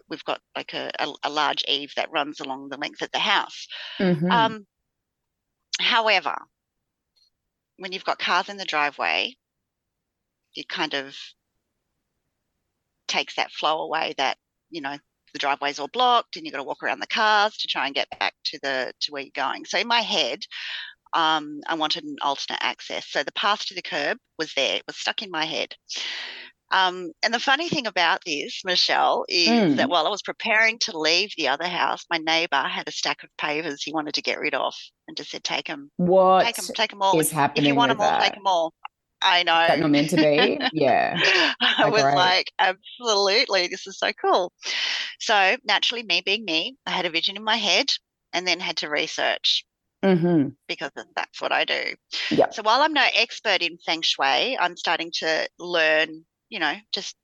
we've 0.10 0.24
got 0.26 0.42
like 0.56 0.74
a, 0.74 0.92
a, 1.00 1.14
a 1.24 1.30
large 1.30 1.64
eave 1.68 1.94
that 1.96 2.12
runs 2.12 2.40
along 2.40 2.70
the 2.70 2.78
length 2.78 3.02
of 3.02 3.12
the 3.12 3.20
house. 3.20 3.68
Mhm. 4.00 4.32
Um, 4.32 4.68
however, 5.80 6.36
when 7.78 7.92
you've 7.92 8.06
got 8.06 8.20
cars 8.20 8.48
in 8.50 8.58
the 8.58 8.66
driveway, 8.66 9.36
it 10.56 10.68
kind 10.70 10.94
of 10.94 11.16
takes 13.08 13.36
that 13.36 13.52
flow 13.52 13.82
away 13.82 14.14
that, 14.18 14.38
you 14.70 14.82
know, 14.82 14.98
the 15.34 15.40
driveway's 15.40 15.80
all 15.80 15.88
blocked 15.88 16.36
and 16.36 16.46
you've 16.46 16.54
got 16.54 16.60
to 16.60 16.64
walk 16.64 16.84
around 16.84 17.00
the 17.00 17.08
cars 17.08 17.58
to 17.58 17.68
try 17.68 17.86
and 17.86 17.96
get 17.96 18.08
back 18.20 18.34
to 18.46 18.60
the 18.62 18.94
to 19.02 19.12
where 19.12 19.24
you're 19.24 19.32
going. 19.36 19.66
So 19.66 19.78
in 19.80 19.88
my 19.88 20.02
head, 20.02 20.40
um, 21.14 21.60
I 21.68 21.76
wanted 21.76 22.04
an 22.04 22.16
alternate 22.22 22.64
access. 22.64 23.08
So 23.10 23.24
the 23.24 23.34
path 23.34 23.66
to 23.66 23.76
the 23.76 23.82
curb 23.82 24.18
was 24.38 24.54
there. 24.56 24.78
It 24.78 24.84
was 24.88 24.98
stuck 24.98 25.22
in 25.22 25.32
my 25.32 25.46
head. 25.46 25.76
Um, 26.72 27.12
and 27.22 27.34
the 27.34 27.40
funny 27.40 27.68
thing 27.68 27.86
about 27.86 28.22
this, 28.26 28.62
Michelle, 28.64 29.26
is 29.28 29.76
that 29.76 29.88
Mm. 29.88 29.90
while 29.90 30.08
I 30.08 30.10
was 30.10 30.22
preparing 30.22 30.80
to 30.80 30.98
leave 30.98 31.32
the 31.36 31.50
other 31.50 31.68
house, 31.68 32.06
my 32.10 32.18
neighbour 32.18 32.64
had 32.64 32.88
a 32.88 32.92
stack 32.94 33.24
of 33.24 33.30
pavers 33.38 33.84
he 33.84 33.92
wanted 33.92 34.14
to 34.14 34.22
get 34.22 34.40
rid 34.40 34.56
of, 34.56 34.74
and 35.06 35.18
just 35.18 35.32
said, 35.32 35.44
"Take 35.44 35.68
them, 35.68 35.92
what 35.98 36.46
take 36.46 36.56
them, 36.56 36.68
take 36.74 36.92
them 36.92 37.02
all. 37.02 37.20
is 37.20 37.34
If, 37.34 37.52
if 37.56 37.66
you 37.66 37.76
want 37.76 37.90
them 37.90 38.00
all, 38.00 38.22
take 38.22 38.36
them 38.36 38.48
all." 38.48 38.74
I 39.22 39.44
know. 39.44 39.54
That 39.68 39.80
not 39.80 39.92
meant 39.92 40.10
to 40.12 40.18
be? 40.18 40.60
Yeah. 40.74 41.18
I 41.62 41.90
was 41.90 42.04
great. 42.04 42.16
like, 42.16 42.52
absolutely, 42.60 43.68
this 43.68 43.86
is 43.88 44.00
so 44.00 44.12
cool. 44.14 44.52
So 45.20 45.58
naturally, 45.64 46.04
me 46.04 46.22
being 46.26 46.46
me, 46.46 46.78
I 46.86 46.92
had 46.92 47.06
a 47.06 47.10
vision 47.10 47.36
in 47.38 47.44
my 47.44 47.58
head, 47.58 47.88
and 48.34 48.48
then 48.48 48.60
had 48.60 48.78
to 48.78 48.90
research 48.90 49.66
hmm 50.04 50.48
because 50.68 50.92
that's 51.16 51.42
what 51.42 51.52
I 51.52 51.66
do. 51.66 51.94
Yep. 52.32 52.54
So 52.54 52.62
while 52.64 52.82
I'm 52.82 52.94
no 52.94 53.06
expert 53.14 53.62
in 53.62 53.78
feng 53.86 54.02
shui, 54.02 54.58
I'm 54.58 54.78
starting 54.78 55.12
to 55.16 55.48
learn, 55.60 56.24
you 56.50 56.60
know, 56.60 56.76
just 56.94 57.16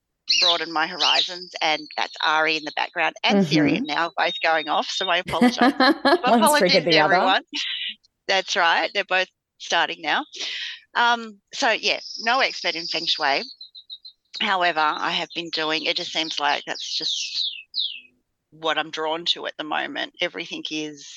broaden 0.42 0.72
my 0.72 0.86
horizons. 0.86 1.54
And 1.62 1.82
that's 1.96 2.14
Ari 2.26 2.58
in 2.58 2.64
the 2.66 2.74
background 2.76 3.16
and 3.24 3.46
Siri 3.48 3.80
Mhm. 3.80 3.86
now 3.86 4.12
both 4.18 4.34
going 4.44 4.68
off. 4.68 4.88
So 4.90 5.08
I 5.08 5.18
apologize. 5.20 5.74
Apologies 6.24 6.74
to 6.74 6.82
the 6.82 7.00
other. 7.00 7.16
everyone. 7.16 7.44
That's 8.28 8.56
right. 8.58 8.92
They're 8.94 9.06
both 9.06 9.30
starting 9.60 10.02
now. 10.02 10.26
Um, 10.98 11.40
so 11.54 11.70
yeah, 11.70 12.00
no 12.20 12.40
expert 12.40 12.76
in 12.76 12.86
feng 12.86 13.06
shui. 13.06 13.44
However, 14.42 14.80
I 14.80 15.12
have 15.12 15.30
been 15.36 15.50
doing 15.52 15.86
it 15.86 15.96
just 15.96 16.12
seems 16.12 16.40
like 16.40 16.64
that's 16.66 16.98
just 16.98 17.50
what 18.52 18.78
I'm 18.78 18.92
drawn 18.92 19.26
to 19.26 19.46
at 19.46 19.54
the 19.58 19.64
moment. 19.64 20.14
Everything 20.22 20.64
is 20.72 21.08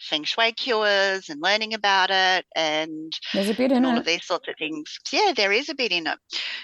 feng 0.00 0.24
shui 0.24 0.52
cures 0.52 1.28
and 1.28 1.42
learning 1.42 1.74
about 1.74 2.10
it 2.10 2.46
and 2.56 3.12
There's 3.34 3.50
a 3.50 3.54
bit 3.54 3.72
in 3.72 3.84
all 3.84 3.96
it. 3.96 3.98
of 3.98 4.04
these 4.06 4.24
sorts 4.24 4.48
of 4.48 4.54
things. 4.58 4.98
Yeah, 5.12 5.32
there 5.36 5.52
is 5.52 5.68
a 5.68 5.74
bit 5.74 5.92
in 5.92 6.06
it. 6.06 6.18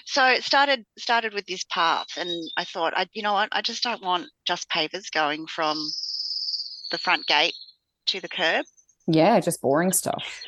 So 0.06 0.24
it 0.26 0.44
started 0.44 0.86
started 0.98 1.34
with 1.34 1.46
this 1.46 1.64
path, 1.70 2.08
and 2.16 2.30
I 2.56 2.64
thought, 2.64 2.94
I 2.96 3.06
you 3.12 3.22
know 3.22 3.34
what, 3.34 3.50
I 3.52 3.60
just 3.60 3.82
don't 3.82 4.02
want 4.02 4.28
just 4.46 4.70
pavers 4.70 5.10
going 5.12 5.46
from 5.46 5.76
the 6.90 6.98
front 6.98 7.26
gate 7.26 7.54
to 8.06 8.20
the 8.20 8.28
curb. 8.28 8.64
Yeah, 9.06 9.38
just 9.40 9.60
boring 9.60 9.92
stuff. 9.92 10.42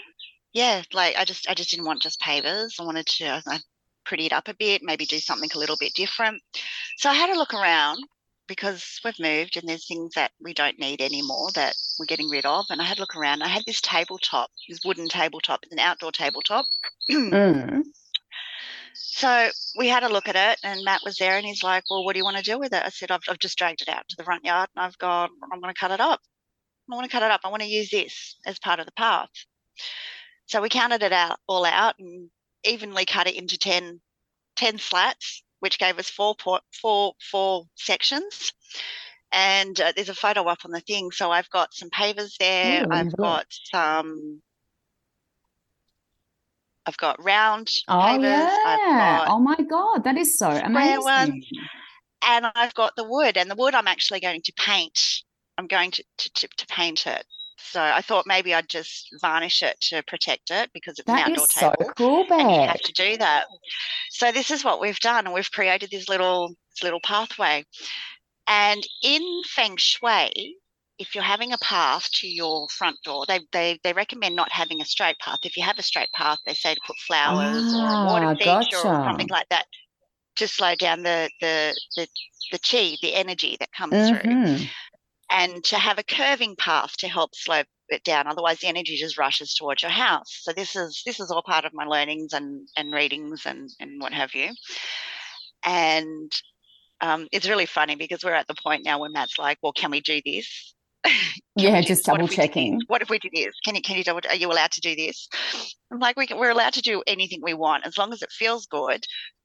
Yeah, 0.57 0.81
like 0.95 1.17
I 1.19 1.27
just 1.27 1.51
I 1.51 1.53
just 1.53 1.69
didn't 1.69 1.85
want 1.85 2.01
just 2.01 2.19
pavers. 2.19 2.81
I 2.81 2.85
wanted 2.85 3.05
to 3.05 3.43
I, 3.47 3.59
pretty 4.07 4.25
it 4.25 4.33
up 4.33 4.49
a 4.49 4.55
bit, 4.55 4.81
maybe 4.83 5.05
do 5.05 5.19
something 5.19 5.51
a 5.55 5.59
little 5.59 5.77
bit 5.79 5.93
different. 5.93 6.41
So 6.97 7.11
I 7.11 7.13
had 7.13 7.29
a 7.29 7.37
look 7.37 7.53
around 7.53 7.99
because 8.49 8.99
we've 9.05 9.21
moved 9.21 9.59
and 9.59 9.69
there's 9.69 9.87
things 9.87 10.15
that 10.15 10.31
we 10.41 10.55
don't 10.55 10.79
need 10.79 11.03
anymore 11.03 11.51
that 11.57 11.75
we're 11.99 12.07
getting 12.07 12.31
rid 12.31 12.47
of. 12.47 12.65
And 12.71 12.81
I 12.81 12.85
had 12.85 12.97
a 12.97 13.01
look 13.01 13.15
around. 13.15 13.43
I 13.43 13.49
had 13.49 13.65
this 13.67 13.83
tabletop, 13.83 14.49
this 14.67 14.81
wooden 14.83 15.09
tabletop, 15.09 15.61
it's 15.63 15.75
an 15.75 15.79
outdoor 15.79 16.13
tabletop. 16.13 16.65
Mm. 17.11 17.83
So 18.95 19.51
we 19.77 19.89
had 19.89 20.05
a 20.05 20.09
look 20.09 20.27
at 20.27 20.37
it, 20.37 20.59
and 20.63 20.85
Matt 20.85 21.03
was 21.05 21.19
there, 21.19 21.37
and 21.37 21.45
he's 21.45 21.63
like, 21.63 21.85
"Well, 21.91 22.03
what 22.03 22.15
do 22.15 22.19
you 22.19 22.25
want 22.25 22.39
to 22.39 22.43
do 22.43 22.59
with 22.59 22.73
it?" 22.73 22.83
I 22.83 22.89
said, 22.89 23.11
"I've, 23.11 23.21
I've 23.29 23.39
just 23.39 23.59
dragged 23.59 23.83
it 23.83 23.91
out 23.91 24.09
to 24.09 24.17
the 24.17 24.25
front 24.25 24.45
yard, 24.45 24.71
and 24.75 24.85
I've 24.85 24.97
got, 24.97 25.31
I'm 25.53 25.61
going 25.61 25.73
to 25.73 25.79
cut 25.79 25.91
it 25.91 26.01
up. 26.01 26.21
I 26.91 26.95
want 26.95 27.05
to 27.05 27.13
cut 27.13 27.23
it 27.23 27.31
up. 27.31 27.43
I 27.45 27.51
want 27.51 27.63
to 27.63 27.69
use 27.69 27.91
this 27.91 28.37
as 28.47 28.59
part 28.59 28.81
of 28.81 28.87
the 28.87 28.93
path." 28.93 29.29
So 30.47 30.63
we 30.63 30.69
counted 30.69 31.03
it 31.03 31.13
out 31.13 31.39
all 31.47 31.65
out 31.65 31.99
and 31.99 32.31
evenly 32.65 33.05
cut 33.05 33.27
it 33.27 33.35
into 33.35 33.59
10, 33.59 34.01
10 34.57 34.79
slats, 34.79 35.43
which 35.61 35.79
gave 35.79 35.99
us 35.99 36.09
four 36.09 36.35
four 36.81 37.13
four 37.31 37.65
sections. 37.75 38.53
And 39.33 39.79
uh, 39.81 39.93
there's 39.95 40.09
a 40.09 40.15
photo 40.15 40.45
up 40.45 40.65
on 40.65 40.71
the 40.71 40.81
thing. 40.81 41.11
So 41.11 41.31
I've 41.31 41.51
got 41.51 41.75
some 41.75 41.91
pavers 41.91 42.37
there. 42.39 42.85
Ooh, 42.85 42.93
I've 42.93 43.15
got 43.17 43.47
some. 43.51 44.41
I've 46.87 46.97
got 46.99 47.23
round 47.23 47.69
Oh 47.89 47.95
pavers. 47.95 48.49
Yeah. 48.87 49.27
Oh 49.29 49.41
my 49.41 49.57
God, 49.57 50.05
that 50.05 50.17
is 50.17 50.39
so 50.39 50.57
square 50.57 51.01
ones. 51.01 51.45
and 52.23 52.47
I've 52.55 52.75
got 52.75 52.95
the 52.97 53.03
wood, 53.05 53.37
and 53.37 53.51
the 53.51 53.57
wood 53.57 53.75
I'm 53.75 53.89
actually 53.89 54.21
going 54.21 54.43
to 54.43 54.53
paint. 54.57 54.99
I'm 55.59 55.67
going 55.67 55.91
to 55.93 56.05
to, 56.19 56.33
to, 56.33 56.49
to 56.57 56.67
paint 56.67 57.07
it. 57.09 57.25
So 57.67 57.83
I 57.83 58.01
thought 58.03 58.27
maybe 58.27 58.55
I'd 58.55 58.69
just 58.69 59.09
varnish 59.21 59.63
it 59.63 59.81
to 59.83 60.03
protect 60.05 60.51
it 60.51 60.71
because 60.73 60.99
it's 60.99 61.13
an 61.13 61.19
outdoor 61.19 61.47
is 61.47 61.53
so 61.53 61.73
table, 61.75 61.95
cool, 61.97 62.27
and 62.39 62.51
you 62.53 62.61
have 62.63 62.81
to 62.83 62.93
do 62.93 63.17
that. 63.19 63.47
So 64.11 64.33
this 64.33 64.51
is 64.51 64.65
what 64.65 64.81
we've 64.81 65.01
done, 65.01 65.27
and 65.27 65.35
we've 65.35 65.51
created 65.53 65.91
this 65.91 66.09
little 66.09 66.55
this 66.73 66.83
little 66.83 67.01
pathway. 67.03 67.65
And 68.49 68.87
in 69.03 69.43
feng 69.45 69.77
shui, 69.77 70.57
if 70.99 71.15
you're 71.15 71.25
having 71.25 71.53
a 71.53 71.59
path 71.59 72.11
to 72.15 72.29
your 72.29 72.69
front 72.71 72.99
door, 73.05 73.25
they 73.27 73.41
they 73.53 73.79
they 73.85 73.93
recommend 73.93 74.37
not 74.37 74.53
having 74.53 74.81
a 74.81 74.85
straight 74.87 75.19
path. 75.21 75.41
If 75.45 75.57
you 75.57 75.63
have 75.65 75.79
a 75.79 75.83
straight 75.83 76.13
path, 76.13 76.39
they 76.47 76.55
say 76.55 76.75
to 76.75 76.81
put 76.87 76.99
flowers 76.99 77.73
or 77.75 77.93
a 77.93 77.97
Ah, 77.97 78.01
water 78.01 78.29
feature 78.39 78.79
or 78.79 78.97
something 79.05 79.29
like 79.31 79.49
that 79.51 79.67
to 80.37 80.49
slow 80.49 80.75
down 80.75 81.03
the 81.03 81.31
the 81.41 81.77
the 81.97 82.09
the 82.53 82.59
chi, 82.59 82.97
the 83.03 83.15
energy 83.15 83.57
that 83.61 83.73
comes 83.73 84.07
through, 84.09 84.23
Mhm. 84.23 84.71
And 85.31 85.63
to 85.65 85.77
have 85.77 85.99
a 85.99 86.05
curving 86.05 86.57
path 86.57 86.97
to 86.99 87.09
help 87.09 87.35
slow 87.35 87.63
it 87.89 88.05
down. 88.05 88.27
Otherwise, 88.27 88.61
the 88.61 88.67
energy 88.67 88.97
just 88.97 89.19
rushes 89.19 89.55
towards 89.55 89.83
your 89.83 89.91
house. 89.91 90.41
So 90.43 90.53
this 90.53 90.77
is 90.77 91.03
this 91.07 91.21
is 91.21 91.31
all 91.31 91.43
part 91.43 91.65
of 91.65 91.75
my 91.75 91.85
learnings 91.85 92.33
and 92.33 92.69
and 92.77 92.93
readings 92.93 93.43
and 93.47 93.69
and 93.81 94.01
what 94.01 94.13
have 94.13 94.35
you. 94.35 94.51
And 95.65 96.33
um, 97.01 97.29
it's 97.33 97.49
really 97.49 97.67
funny 97.67 97.97
because 97.97 98.25
we're 98.25 98.35
at 98.35 98.47
the 98.47 98.55
point 98.63 98.85
now 98.85 99.01
where 99.01 99.11
Matt's 99.11 99.39
like, 99.39 99.59
"Well, 99.63 99.73
can 99.73 99.91
we 99.91 100.01
do 100.01 100.21
this? 100.25 100.75
Yeah, 101.59 101.81
do 101.81 101.87
just? 101.89 102.05
Double 102.05 102.27
if 102.27 102.31
we 102.31 102.37
did 102.37 102.43
checking. 102.43 102.81
What 102.87 103.01
if 103.01 103.09
we 103.09 103.19
do 103.19 103.31
this? 103.33 103.55
Can 103.65 103.75
you 103.75 103.81
can 103.81 103.97
you 103.97 104.05
double? 104.05 104.21
Are 104.29 104.35
you 104.35 104.53
allowed 104.53 104.73
to 104.73 104.81
do 104.83 104.95
this?" 104.95 105.27
I'm 105.91 105.99
like, 105.99 106.17
we 106.17 106.27
can, 106.27 106.39
"We're 106.39 106.51
allowed 106.51 106.75
to 106.75 106.83
do 106.83 107.03
anything 107.07 107.41
we 107.43 107.55
want 107.55 107.87
as 107.87 107.97
long 107.97 108.13
as 108.13 108.21
it 108.23 108.31
feels 108.31 108.67
good." 108.67 109.05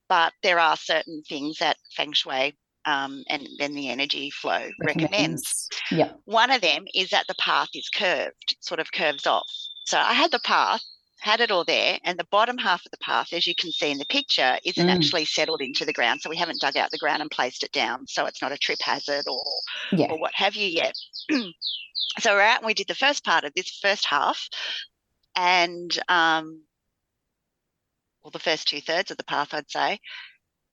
But 0.10 0.34
there 0.44 0.60
are 0.60 0.76
certain 0.76 1.24
things 1.30 1.60
that 1.60 1.78
Feng 1.96 2.12
Shui 2.12 2.54
um, 2.86 3.24
and 3.30 3.48
then 3.60 3.74
the 3.74 3.90
energy 3.90 4.30
flow 4.30 4.70
recommends. 4.84 5.10
Recommends. 5.12 5.70
Yeah. 5.92 6.12
One 6.26 6.52
of 6.52 6.62
them 6.62 6.86
is 6.94 7.10
that 7.10 7.28
the 7.28 7.36
path 7.36 7.70
is 7.74 7.90
curved, 7.90 8.56
sort 8.60 8.80
of 8.80 8.92
curves 8.92 9.26
off. 9.28 9.48
So 9.86 9.98
I 10.00 10.14
had 10.14 10.32
the 10.32 10.40
path, 10.40 10.82
had 11.20 11.40
it 11.42 11.52
all 11.52 11.64
there, 11.64 12.00
and 12.04 12.18
the 12.18 12.28
bottom 12.32 12.58
half 12.58 12.84
of 12.86 12.92
the 12.92 12.98
path, 12.98 13.34
as 13.34 13.46
you 13.46 13.54
can 13.56 13.72
see 13.72 13.92
in 13.92 13.98
the 13.98 14.06
picture, 14.06 14.58
isn't 14.66 14.88
Mm. 14.88 14.94
actually 14.94 15.26
settled 15.26 15.62
into 15.62 15.86
the 15.86 15.94
ground. 15.94 16.22
So 16.22 16.30
we 16.30 16.38
haven't 16.38 16.62
dug 16.62 16.78
out 16.78 16.90
the 16.92 16.98
ground 16.98 17.22
and 17.22 17.30
placed 17.30 17.64
it 17.64 17.72
down. 17.72 18.08
So 18.08 18.26
it's 18.26 18.42
not 18.42 18.52
a 18.52 18.58
trip 18.58 18.80
hazard 18.82 19.26
or 19.28 19.44
Yeah. 19.92 20.08
or 20.12 20.20
what 20.20 20.34
have 20.36 20.56
you 20.56 20.68
yet. 20.68 20.96
so 22.20 22.34
we're 22.34 22.42
out 22.42 22.58
and 22.60 22.66
we 22.66 22.74
did 22.74 22.88
the 22.88 22.96
first 22.96 23.24
part 23.24 23.44
of 23.44 23.54
this 23.56 23.70
first 23.82 24.06
half, 24.06 24.48
and 25.36 25.98
um, 26.10 26.64
well, 28.24 28.32
the 28.32 28.40
first 28.40 28.68
two 28.68 28.82
thirds 28.82 29.12
of 29.12 29.18
the 29.18 29.24
path, 29.24 29.54
I'd 29.54 29.70
say. 29.70 30.00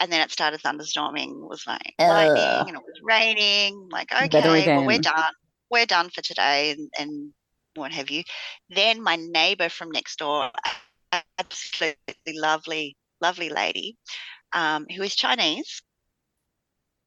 And 0.01 0.13
then 0.13 0.21
it 0.21 0.31
started 0.31 0.61
thunderstorming. 0.61 1.49
Was 1.49 1.65
like 1.67 1.95
lightning 1.99 2.69
and 2.69 2.77
it 2.77 2.83
was 2.83 3.01
raining. 3.03 3.89
Like, 3.91 4.13
okay, 4.13 4.67
well, 4.67 4.87
we're 4.87 4.99
done. 5.01 5.33
We're 5.71 5.87
done 5.87 6.11
for 6.11 6.23
today 6.23 6.71
and, 6.73 6.91
and 6.99 7.33
what 7.75 7.93
have 7.93 8.11
you. 8.11 8.23
Then 8.71 9.03
my 9.03 9.17
neighbor 9.17 9.69
from 9.69 9.91
next 9.91 10.19
door, 10.19 10.51
absolutely 11.39 11.97
lovely, 12.35 12.97
lovely 13.21 13.51
lady, 13.51 13.97
um, 14.53 14.87
who 14.95 15.03
is 15.03 15.15
Chinese, 15.15 15.83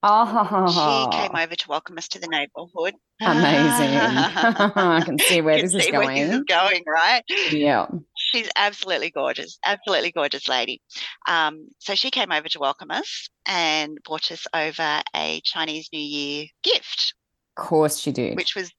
Oh, 0.04 0.68
she 1.12 1.18
came 1.18 1.36
over 1.36 1.56
to 1.56 1.70
welcome 1.70 1.98
us 2.00 2.08
to 2.10 2.20
the 2.20 2.28
neighborhood. 2.28 2.96
amazing. 3.22 3.96
I 3.96 5.04
can 5.06 5.20
see 5.20 5.42
where 5.42 5.58
Can 5.58 5.66
this 5.66 5.76
is 5.76 5.86
see 5.86 5.92
where 5.92 6.08
this 6.08 6.30
is 6.30 6.44
going. 6.44 6.46
going, 6.46 6.84
right? 6.88 7.24
Yeah. 7.52 7.86
She's 8.32 8.50
absolutely 8.56 9.10
gorgeous, 9.12 9.60
absolutely 9.66 10.12
gorgeous 10.12 10.48
lady. 10.48 10.82
Um, 11.28 11.68
so 11.80 11.96
she 11.96 12.12
came 12.12 12.32
over 12.32 12.48
to 12.50 12.60
welcome 12.60 12.92
us 12.92 13.30
and 13.46 13.98
brought 14.06 14.32
us 14.32 14.46
over 14.54 15.02
a 15.16 15.42
Chinese 15.44 15.90
New 15.92 16.00
Year 16.00 16.46
gift, 16.64 17.14
Of 17.58 17.64
course 17.66 18.00
she 18.00 18.12
did. 18.12 18.38
which 18.38 18.56
was 18.56 18.72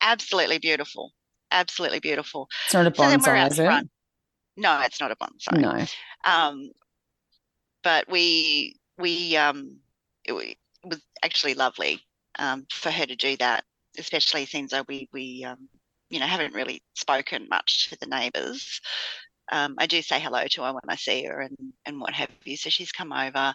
absolutely 0.00 0.58
beautiful, 0.58 1.12
absolutely 1.50 2.00
beautiful. 2.00 2.48
It's 2.64 2.74
not 2.74 2.86
a 2.86 2.94
So 2.94 3.02
bonsai, 3.02 3.38
out 3.38 3.52
is 3.52 3.58
it? 3.58 3.88
No, 4.56 4.80
it's 4.80 5.00
not 5.00 5.10
a 5.10 5.16
bonsai. 5.16 5.60
No. 5.60 5.84
Um, 6.30 6.70
but 7.82 8.08
we 8.10 8.76
we 8.98 9.36
um 9.36 9.76
it, 10.24 10.32
it 10.32 10.56
was 10.84 11.00
actually 11.22 11.54
lovely 11.54 12.00
um 12.38 12.66
for 12.72 12.90
her 12.90 13.06
to 13.06 13.16
do 13.16 13.36
that, 13.36 13.64
especially 13.98 14.46
since 14.46 14.72
we 14.88 15.08
we 15.12 15.44
um 15.44 15.68
you 16.10 16.20
know 16.20 16.26
haven't 16.26 16.54
really 16.54 16.82
spoken 16.94 17.48
much 17.50 17.90
to 17.90 17.96
the 18.00 18.06
neighbours. 18.06 18.80
Um, 19.50 19.76
I 19.78 19.86
do 19.86 20.02
say 20.02 20.20
hello 20.20 20.44
to 20.46 20.62
her 20.62 20.72
when 20.74 20.82
I 20.88 20.96
see 20.96 21.24
her 21.24 21.40
and 21.40 21.56
and 21.86 22.00
what 22.00 22.12
have 22.12 22.28
you. 22.44 22.56
So 22.56 22.70
she's 22.70 22.92
come 22.92 23.12
over, 23.12 23.54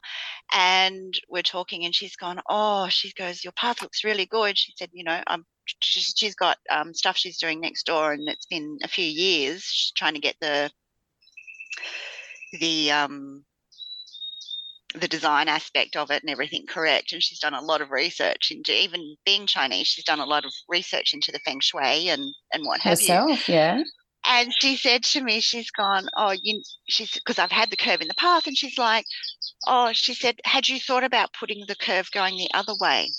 and 0.53 1.13
we're 1.29 1.43
talking, 1.43 1.85
and 1.85 1.93
she's 1.93 2.15
gone. 2.15 2.41
Oh, 2.49 2.87
she 2.89 3.13
goes, 3.13 3.43
your 3.43 3.53
path 3.53 3.81
looks 3.81 4.03
really 4.03 4.25
good. 4.25 4.57
She 4.57 4.73
said, 4.77 4.89
you 4.93 5.03
know, 5.03 5.21
I'm. 5.27 5.45
She's, 5.79 6.13
she's 6.17 6.35
got 6.35 6.57
um, 6.69 6.93
stuff 6.93 7.15
she's 7.15 7.37
doing 7.37 7.61
next 7.61 7.85
door, 7.85 8.11
and 8.11 8.27
it's 8.27 8.45
been 8.47 8.79
a 8.83 8.87
few 8.87 9.05
years. 9.05 9.63
She's 9.63 9.91
trying 9.91 10.13
to 10.15 10.19
get 10.19 10.35
the 10.41 10.69
the 12.59 12.91
um 12.91 13.45
the 14.95 15.07
design 15.07 15.47
aspect 15.47 15.95
of 15.95 16.11
it 16.11 16.23
and 16.23 16.29
everything 16.29 16.65
correct. 16.67 17.13
And 17.13 17.21
she's 17.21 17.39
done 17.39 17.53
a 17.53 17.61
lot 17.61 17.81
of 17.81 17.91
research 17.91 18.51
into 18.51 18.73
even 18.73 19.15
being 19.25 19.47
Chinese, 19.47 19.87
she's 19.87 20.05
done 20.05 20.19
a 20.19 20.25
lot 20.25 20.45
of 20.45 20.53
research 20.67 21.13
into 21.13 21.31
the 21.31 21.39
feng 21.39 21.59
shui 21.59 22.09
and 22.09 22.23
and 22.51 22.65
what 22.65 22.81
have 22.81 23.01
you. 23.01 23.07
Herself, 23.07 23.49
yeah. 23.49 23.83
And 24.25 24.53
she 24.57 24.77
said 24.77 25.03
to 25.03 25.21
me, 25.21 25.41
she's 25.41 25.69
gone, 25.69 26.07
oh, 26.15 26.33
you, 26.41 26.61
she's 26.87 27.11
because 27.11 27.39
I've 27.39 27.51
had 27.51 27.69
the 27.69 27.77
curve 27.77 28.01
in 28.01 28.07
the 28.07 28.13
path, 28.13 28.47
and 28.47 28.57
she's 28.57 28.77
like, 28.77 29.05
oh, 29.67 29.91
she 29.93 30.13
said, 30.13 30.39
had 30.45 30.69
you 30.69 30.79
thought 30.79 31.03
about 31.03 31.33
putting 31.37 31.65
the 31.67 31.75
curve 31.75 32.09
going 32.11 32.37
the 32.37 32.49
other 32.53 32.73
way? 32.79 33.09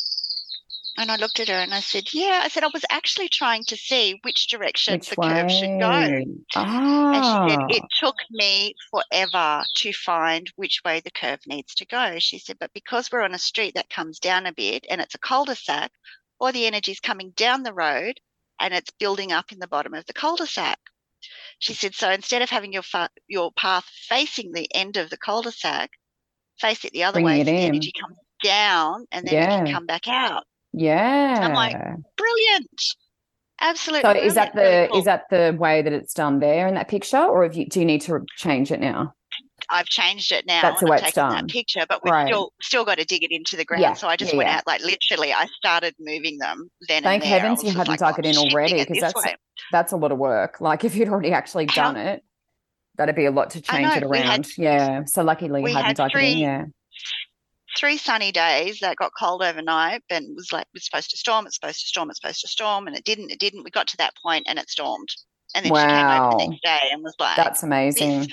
And 0.96 1.10
I 1.10 1.16
looked 1.16 1.40
at 1.40 1.48
her 1.48 1.54
and 1.54 1.74
I 1.74 1.80
said, 1.80 2.14
yeah. 2.14 2.40
I 2.44 2.48
said, 2.48 2.62
I 2.62 2.70
was 2.72 2.84
actually 2.88 3.28
trying 3.28 3.64
to 3.64 3.76
see 3.76 4.20
which 4.22 4.46
direction 4.46 4.94
Which 4.94 5.10
the 5.10 5.16
curve 5.16 5.50
should 5.50 5.80
go. 5.80 5.88
way? 5.90 6.26
And 6.54 7.24
she 7.24 7.50
said, 7.50 7.58
Ah, 7.58 7.66
it 7.68 7.82
took 7.98 8.14
me 8.30 8.74
forever 8.90 9.64
to 9.76 9.92
find 9.92 10.52
which 10.54 10.82
way 10.84 11.00
the 11.00 11.10
curve 11.10 11.40
needs 11.46 11.74
to 11.76 11.86
go. 11.86 12.18
She 12.20 12.38
said, 12.38 12.58
but 12.60 12.72
because 12.72 13.10
we're 13.10 13.22
on 13.22 13.34
a 13.34 13.38
street 13.38 13.74
that 13.74 13.90
comes 13.90 14.20
down 14.20 14.46
a 14.46 14.52
bit 14.52 14.86
and 14.88 15.00
it's 15.00 15.16
a 15.16 15.18
cul-de-sac, 15.18 15.90
all 16.38 16.52
the 16.52 16.66
energy 16.66 16.92
is 16.92 17.00
coming 17.00 17.30
down 17.30 17.64
the 17.64 17.74
road 17.74 18.20
and 18.60 18.72
it's 18.72 18.90
building 19.00 19.32
up 19.32 19.50
in 19.50 19.58
the 19.58 19.66
bottom 19.66 19.94
of 19.94 20.06
the 20.06 20.12
cul-de-sac. 20.12 20.78
She 21.58 21.74
said, 21.74 21.94
so 21.94 22.10
instead 22.10 22.42
of 22.42 22.50
having 22.50 22.72
your 22.72 22.82
fa- 22.82 23.10
your 23.26 23.50
path 23.52 23.84
facing 24.08 24.52
the 24.52 24.68
end 24.74 24.96
of 24.96 25.10
the 25.10 25.16
cul-de-sac, 25.16 25.90
face 26.60 26.84
it 26.84 26.92
the 26.92 27.02
other 27.04 27.14
Bringing 27.14 27.26
way 27.26 27.40
it 27.40 27.46
so 27.46 27.52
the 27.52 27.58
energy 27.58 27.92
comes 28.00 28.16
down 28.44 29.06
and 29.10 29.26
then 29.26 29.34
it 29.34 29.48
can 29.48 29.72
come 29.72 29.86
back 29.86 30.06
out. 30.06 30.44
Yeah. 30.74 31.38
I'm 31.42 31.52
like, 31.54 31.76
Brilliant. 32.16 32.82
Absolutely. 33.60 34.02
So 34.02 34.18
is 34.20 34.34
that 34.34 34.54
the 34.54 34.88
cool. 34.90 34.98
is 34.98 35.04
that 35.04 35.24
the 35.30 35.56
way 35.58 35.80
that 35.80 35.92
it's 35.92 36.12
done 36.12 36.40
there 36.40 36.66
in 36.66 36.74
that 36.74 36.88
picture, 36.88 37.22
or 37.22 37.44
have 37.44 37.54
you, 37.54 37.66
do 37.66 37.78
you 37.80 37.86
need 37.86 38.00
to 38.02 38.20
change 38.36 38.70
it 38.72 38.80
now? 38.80 39.14
I've 39.70 39.86
changed 39.86 40.32
it 40.32 40.44
now. 40.46 40.60
That's 40.60 40.80
the 40.80 40.86
way 40.86 40.98
I've 40.98 41.04
it's 41.04 41.12
done. 41.14 41.32
that 41.32 41.48
picture, 41.48 41.86
but 41.88 42.04
we've 42.04 42.12
Right. 42.12 42.26
still 42.26 42.52
still 42.60 42.84
got 42.84 42.98
to 42.98 43.04
dig 43.04 43.22
it 43.22 43.30
into 43.30 43.56
the 43.56 43.64
ground. 43.64 43.80
Yeah, 43.82 43.94
So 43.94 44.08
I 44.08 44.16
just 44.16 44.32
yeah, 44.32 44.38
went 44.38 44.50
yeah. 44.50 44.56
out 44.56 44.66
like 44.66 44.82
literally. 44.82 45.32
I 45.32 45.46
started 45.56 45.94
moving 45.98 46.36
them 46.38 46.68
then. 46.88 47.02
Thank. 47.04 47.22
Heavens 47.22 47.62
you 47.62 47.70
hadn't 47.70 47.88
like, 47.88 48.02
oh, 48.02 48.06
dug 48.06 48.14
"Oh, 48.16 48.18
it 48.18 48.26
in 48.26 48.36
already, 48.36 48.84
because 48.84 49.00
that's- 49.00 49.24
way." 49.24 49.36
That's 49.72 49.92
a 49.92 49.96
lot 49.96 50.12
of 50.12 50.18
work. 50.18 50.60
Like 50.60 50.84
if 50.84 50.94
you'd 50.96 51.08
already 51.08 51.32
actually 51.32 51.66
How- 51.70 51.92
done 51.92 51.96
it, 51.96 52.22
that'd 52.96 53.14
be 53.14 53.24
a 53.24 53.30
lot 53.30 53.50
to 53.50 53.62
change 53.62 53.96
it 53.96 54.08
we 54.08 54.18
had- 54.18 54.26
around. 54.30 54.46
yeah. 54.58 55.04
So 55.06 55.22
luckily 55.22 55.60
you 55.62 55.68
hadn't 55.68 55.84
had 55.86 55.96
dug 55.96 56.10
it 56.14 56.18
in. 56.22 56.38
Yeah. 56.38 56.64
Three 57.76 57.96
sunny 57.96 58.32
days 58.32 58.78
that 58.80 58.96
got 58.96 59.12
cold 59.18 59.42
overnight 59.42 60.02
and 60.10 60.34
was 60.36 60.52
like 60.52 60.62
it 60.62 60.68
was 60.74 60.84
supposed 60.86 61.10
to 61.10 61.16
storm. 61.16 61.46
It's 61.46 61.56
supposed 61.56 61.80
to 61.80 61.86
storm. 61.86 62.10
It's 62.10 62.20
supposed 62.20 62.40
to 62.42 62.48
storm, 62.48 62.86
and 62.86 62.96
it 62.96 63.04
didn't. 63.04 63.30
It 63.30 63.38
didn't. 63.40 63.64
We 63.64 63.70
got 63.70 63.88
to 63.88 63.96
that 63.98 64.14
point 64.22 64.46
and 64.48 64.58
it 64.58 64.70
stormed. 64.70 65.08
And 65.54 65.64
then 65.64 65.72
she 65.74 65.80
came 65.86 66.06
over 66.06 66.20
Wow. 66.20 66.30
the 66.30 66.46
next 66.48 66.62
day 66.62 66.80
and 66.92 67.02
was 67.02 67.14
like, 67.18 67.36
That's 67.36 67.62
amazing. 67.62 68.28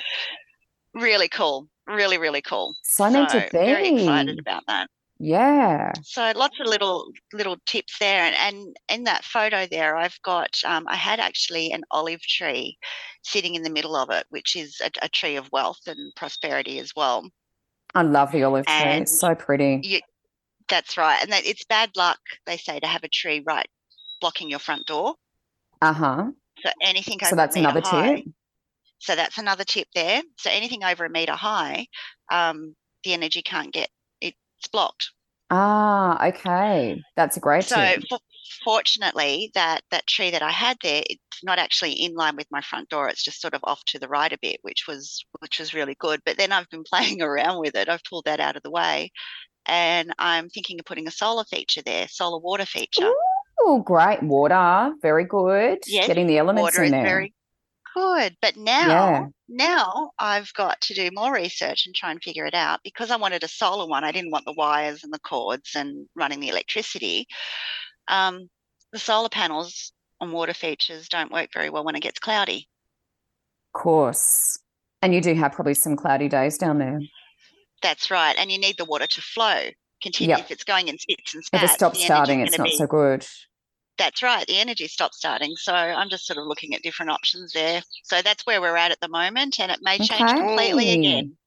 really 0.93 1.27
cool, 1.29 1.67
really 1.87 2.17
really 2.17 2.41
cool. 2.41 2.75
So 2.83 3.09
meant 3.09 3.29
to 3.29 3.47
very 3.51 3.89
excited 3.89 4.39
about 4.39 4.63
that. 4.67 4.87
Yeah. 5.23 5.91
So 6.03 6.31
lots 6.35 6.59
of 6.59 6.65
little 6.65 7.11
little 7.31 7.57
tips 7.67 7.97
there, 7.99 8.23
and, 8.23 8.35
and 8.35 8.75
in 8.89 9.03
that 9.03 9.23
photo 9.23 9.67
there, 9.67 9.95
I've 9.95 10.19
got 10.23 10.49
um, 10.65 10.85
I 10.87 10.95
had 10.95 11.19
actually 11.19 11.71
an 11.71 11.83
olive 11.91 12.21
tree 12.21 12.77
sitting 13.23 13.53
in 13.53 13.61
the 13.61 13.69
middle 13.69 13.95
of 13.95 14.09
it, 14.09 14.25
which 14.29 14.55
is 14.55 14.81
a, 14.83 14.89
a 15.03 15.09
tree 15.09 15.35
of 15.35 15.47
wealth 15.51 15.81
and 15.85 16.11
prosperity 16.15 16.79
as 16.79 16.91
well. 16.95 17.29
I 17.93 18.03
love 18.03 18.31
the 18.31 18.43
olive 18.43 18.65
tree. 18.65 18.75
It's 18.75 19.19
so 19.19 19.35
pretty. 19.35 19.81
You, 19.83 19.99
that's 20.69 20.97
right, 20.97 21.21
and 21.21 21.31
that 21.31 21.45
it's 21.45 21.65
bad 21.65 21.91
luck 21.95 22.19
they 22.45 22.57
say 22.57 22.79
to 22.79 22.87
have 22.87 23.03
a 23.03 23.09
tree 23.09 23.43
right 23.45 23.67
blocking 24.21 24.49
your 24.49 24.59
front 24.59 24.85
door. 24.85 25.15
Uh-huh. 25.81 26.31
So 26.63 26.69
anything 26.81 27.17
over 27.21 27.29
So 27.29 27.35
that's 27.35 27.55
another 27.55 27.81
high, 27.81 28.15
tip. 28.17 28.25
So 28.99 29.15
that's 29.15 29.37
another 29.37 29.63
tip 29.63 29.87
there. 29.95 30.21
So 30.37 30.49
anything 30.51 30.83
over 30.83 31.05
a 31.05 31.09
meter 31.09 31.33
high, 31.33 31.87
um, 32.31 32.75
the 33.03 33.13
energy 33.13 33.41
can't 33.41 33.73
get 33.73 33.89
it's 34.21 34.67
blocked. 34.71 35.11
Ah, 35.49 36.27
okay. 36.27 37.01
That's 37.15 37.35
a 37.35 37.39
great 37.39 37.63
So 37.63 37.75
tip. 37.75 38.03
for, 38.07 38.19
fortunately, 38.63 39.51
that 39.55 39.81
that 39.91 40.07
tree 40.07 40.31
that 40.31 40.41
I 40.41 40.51
had 40.51 40.77
there, 40.83 41.03
it's 41.09 41.43
not 41.43 41.59
actually 41.59 41.93
in 41.93 42.13
line 42.15 42.35
with 42.35 42.47
my 42.51 42.61
front 42.61 42.89
door. 42.89 43.07
It's 43.09 43.23
just 43.23 43.41
sort 43.41 43.53
of 43.53 43.61
off 43.63 43.83
to 43.87 43.99
the 43.99 44.07
right 44.07 44.31
a 44.31 44.37
bit, 44.41 44.59
which 44.63 44.85
was 44.87 45.23
which 45.39 45.59
was 45.59 45.73
really 45.73 45.95
good. 45.99 46.21
But 46.25 46.37
then 46.37 46.51
I've 46.51 46.69
been 46.69 46.83
playing 46.91 47.21
around 47.21 47.59
with 47.59 47.75
it. 47.75 47.89
I've 47.89 48.03
pulled 48.03 48.25
that 48.25 48.39
out 48.39 48.55
of 48.57 48.63
the 48.63 48.71
way, 48.71 49.11
and 49.65 50.13
I'm 50.19 50.49
thinking 50.49 50.79
of 50.79 50.85
putting 50.85 51.07
a 51.07 51.11
solar 51.11 51.45
feature 51.45 51.81
there, 51.83 52.07
solar 52.07 52.39
water 52.39 52.65
feature. 52.65 53.11
Oh, 53.59 53.79
great. 53.81 54.23
Water. 54.23 54.93
Very 55.01 55.25
good. 55.25 55.79
Yes, 55.87 56.07
Getting 56.07 56.27
the 56.27 56.39
elements 56.39 56.63
Water 56.63 56.79
in 56.79 56.85
is 56.85 56.91
there. 56.91 57.03
very 57.03 57.33
good. 57.95 58.35
But 58.41 58.57
now, 58.57 58.87
Yeah. 58.87 59.27
now 59.49 60.11
I've 60.17 60.51
got 60.53 60.81
to 60.81 60.93
do 60.93 61.09
more 61.13 61.33
research 61.33 61.85
and 61.85 61.93
try 61.93 62.11
and 62.11 62.21
figure 62.23 62.45
it 62.45 62.55
out 62.55 62.79
because 62.83 63.11
I 63.11 63.17
wanted 63.17 63.43
a 63.43 63.47
solar 63.47 63.87
one. 63.87 64.03
I 64.03 64.11
didn't 64.11 64.31
want 64.31 64.45
the 64.45 64.53
wires 64.53 65.03
and 65.03 65.13
the 65.13 65.19
cords 65.19 65.75
and 65.75 66.07
running 66.15 66.39
the 66.39 66.49
electricity. 66.49 67.27
Um, 68.07 68.49
the 68.91 68.99
solar 68.99 69.29
panels 69.29 69.91
on 70.19 70.31
water 70.31 70.53
features 70.53 71.07
don't 71.09 71.31
work 71.31 71.49
very 71.53 71.69
well 71.69 71.83
when 71.83 71.95
it 71.95 72.01
gets 72.01 72.19
cloudy. 72.19 72.67
Of 73.73 73.81
course. 73.81 74.59
And 75.01 75.13
you 75.13 75.21
do 75.21 75.33
have 75.33 75.53
probably 75.53 75.73
some 75.73 75.95
cloudy 75.95 76.27
days 76.27 76.57
down 76.57 76.77
there. 76.77 76.99
That's 77.81 78.11
right. 78.11 78.35
And 78.37 78.51
you 78.51 78.59
need 78.59 78.77
the 78.77 78.85
water 78.85 79.07
to 79.07 79.21
flow. 79.21 79.69
Continue 80.03 80.35
Yep. 80.35 80.45
if 80.45 80.51
it's 80.51 80.63
going 80.63 80.87
in 80.87 80.97
spits 80.97 81.33
and 81.33 81.43
If 81.53 81.63
it 81.63 81.69
stops 81.69 82.03
starting, 82.03 82.41
it's 82.41 82.57
not 82.57 82.65
be- 82.65 82.75
so 82.75 82.87
good. 82.87 83.25
That's 83.97 84.23
right. 84.23 84.45
The 84.47 84.57
energy 84.57 84.87
stops 84.87 85.17
starting. 85.17 85.55
So 85.57 85.73
I'm 85.73 86.09
just 86.09 86.25
sort 86.25 86.37
of 86.39 86.45
looking 86.47 86.73
at 86.73 86.81
different 86.81 87.11
options 87.11 87.53
there. 87.53 87.83
So 88.03 88.21
that's 88.21 88.45
where 88.45 88.59
we're 88.59 88.77
at 88.77 88.91
at 88.91 88.99
the 88.99 89.07
moment, 89.09 89.59
and 89.59 89.71
it 89.71 89.79
may 89.81 89.97
change 89.99 90.31
completely 90.31 90.91
again. 90.91 91.37